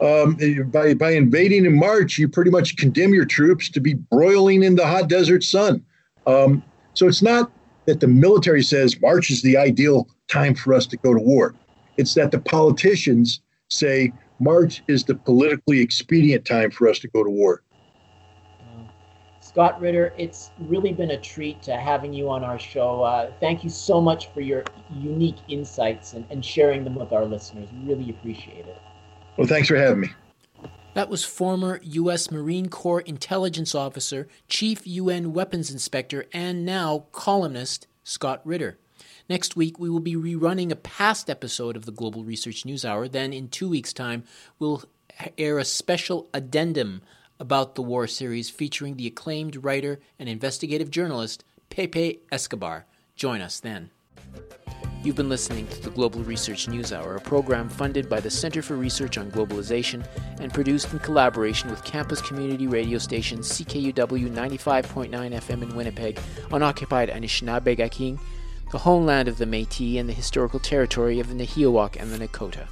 Um, 0.00 0.38
by 0.70 0.94
by 0.94 1.10
invading 1.10 1.66
in 1.66 1.78
March, 1.78 2.16
you 2.16 2.28
pretty 2.28 2.50
much 2.50 2.76
condemn 2.76 3.12
your 3.12 3.26
troops 3.26 3.68
to 3.70 3.80
be 3.80 3.94
broiling 3.94 4.62
in 4.62 4.74
the 4.74 4.86
hot 4.86 5.08
desert 5.08 5.44
sun. 5.44 5.84
Um, 6.26 6.62
so 6.94 7.06
it's 7.06 7.22
not 7.22 7.52
that 7.86 8.00
the 8.00 8.08
military 8.08 8.62
says 8.62 9.00
March 9.00 9.30
is 9.30 9.42
the 9.42 9.56
ideal 9.56 10.08
time 10.28 10.54
for 10.54 10.72
us 10.74 10.86
to 10.86 10.96
go 10.96 11.12
to 11.12 11.20
war. 11.20 11.54
It's 11.96 12.14
that 12.14 12.30
the 12.30 12.38
politicians 12.38 13.40
say 13.68 14.12
March 14.38 14.82
is 14.88 15.04
the 15.04 15.16
politically 15.16 15.80
expedient 15.80 16.46
time 16.46 16.70
for 16.70 16.88
us 16.88 16.98
to 17.00 17.08
go 17.08 17.22
to 17.22 17.30
war. 17.30 17.62
Scott 19.40 19.80
Ritter, 19.80 20.14
it's 20.16 20.52
really 20.60 20.92
been 20.92 21.10
a 21.10 21.20
treat 21.20 21.60
to 21.62 21.76
having 21.76 22.12
you 22.12 22.30
on 22.30 22.44
our 22.44 22.58
show. 22.58 23.02
Uh, 23.02 23.32
thank 23.40 23.64
you 23.64 23.70
so 23.70 24.00
much 24.00 24.28
for 24.32 24.40
your 24.40 24.62
unique 24.94 25.38
insights 25.48 26.12
and, 26.12 26.24
and 26.30 26.44
sharing 26.44 26.84
them 26.84 26.94
with 26.94 27.12
our 27.12 27.24
listeners. 27.24 27.68
Really 27.82 28.10
appreciate 28.10 28.66
it. 28.66 28.80
Well, 29.36 29.46
thanks 29.46 29.68
for 29.68 29.76
having 29.76 30.00
me. 30.00 30.10
That 30.94 31.08
was 31.08 31.24
former 31.24 31.80
U.S. 31.82 32.30
Marine 32.30 32.68
Corps 32.68 33.00
intelligence 33.00 33.74
officer, 33.74 34.26
chief 34.48 34.86
UN 34.86 35.32
weapons 35.32 35.70
inspector, 35.70 36.26
and 36.32 36.66
now 36.66 37.04
columnist 37.12 37.86
Scott 38.02 38.40
Ritter. 38.44 38.76
Next 39.28 39.54
week, 39.54 39.78
we 39.78 39.88
will 39.88 40.00
be 40.00 40.16
rerunning 40.16 40.72
a 40.72 40.76
past 40.76 41.30
episode 41.30 41.76
of 41.76 41.86
the 41.86 41.92
Global 41.92 42.24
Research 42.24 42.64
News 42.64 42.84
Hour. 42.84 43.06
Then, 43.06 43.32
in 43.32 43.48
two 43.48 43.68
weeks' 43.68 43.92
time, 43.92 44.24
we'll 44.58 44.82
air 45.38 45.58
a 45.58 45.64
special 45.64 46.28
addendum 46.34 47.02
about 47.38 47.76
the 47.76 47.82
war 47.82 48.08
series 48.08 48.50
featuring 48.50 48.96
the 48.96 49.06
acclaimed 49.06 49.64
writer 49.64 50.00
and 50.18 50.28
investigative 50.28 50.90
journalist 50.90 51.44
Pepe 51.70 52.20
Escobar. 52.32 52.86
Join 53.14 53.40
us 53.40 53.60
then. 53.60 53.90
You've 55.02 55.16
been 55.16 55.30
listening 55.30 55.66
to 55.68 55.80
the 55.80 55.90
Global 55.90 56.22
Research 56.24 56.68
News 56.68 56.92
Hour, 56.92 57.16
a 57.16 57.20
program 57.22 57.70
funded 57.70 58.06
by 58.06 58.20
the 58.20 58.28
Center 58.28 58.60
for 58.60 58.76
Research 58.76 59.16
on 59.16 59.30
Globalization 59.30 60.06
and 60.40 60.52
produced 60.52 60.92
in 60.92 60.98
collaboration 60.98 61.70
with 61.70 61.82
campus 61.84 62.20
community 62.20 62.66
radio 62.66 62.98
station 62.98 63.38
CKUW 63.38 63.94
95.9 63.94 65.10
FM 65.10 65.62
in 65.62 65.74
Winnipeg 65.74 66.20
on 66.52 66.62
occupied 66.62 67.08
Anishinaabe 67.08 67.78
Gaking, 67.78 68.20
the 68.72 68.78
homeland 68.78 69.26
of 69.26 69.38
the 69.38 69.46
Metis 69.46 69.96
and 69.96 70.06
the 70.06 70.12
historical 70.12 70.60
territory 70.60 71.18
of 71.18 71.28
the 71.28 71.34
Nehiyawak 71.34 71.96
and 71.98 72.12
the 72.12 72.18
Nakota. 72.18 72.68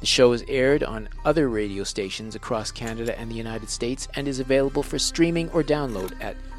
The 0.00 0.06
show 0.06 0.32
is 0.32 0.44
aired 0.48 0.82
on 0.82 1.10
other 1.26 1.50
radio 1.50 1.84
stations 1.84 2.34
across 2.34 2.70
Canada 2.70 3.18
and 3.18 3.30
the 3.30 3.34
United 3.34 3.68
States 3.68 4.08
and 4.14 4.26
is 4.26 4.40
available 4.40 4.82
for 4.82 4.98
streaming 4.98 5.50
or 5.50 5.62
download 5.62 6.14
at 6.22 6.36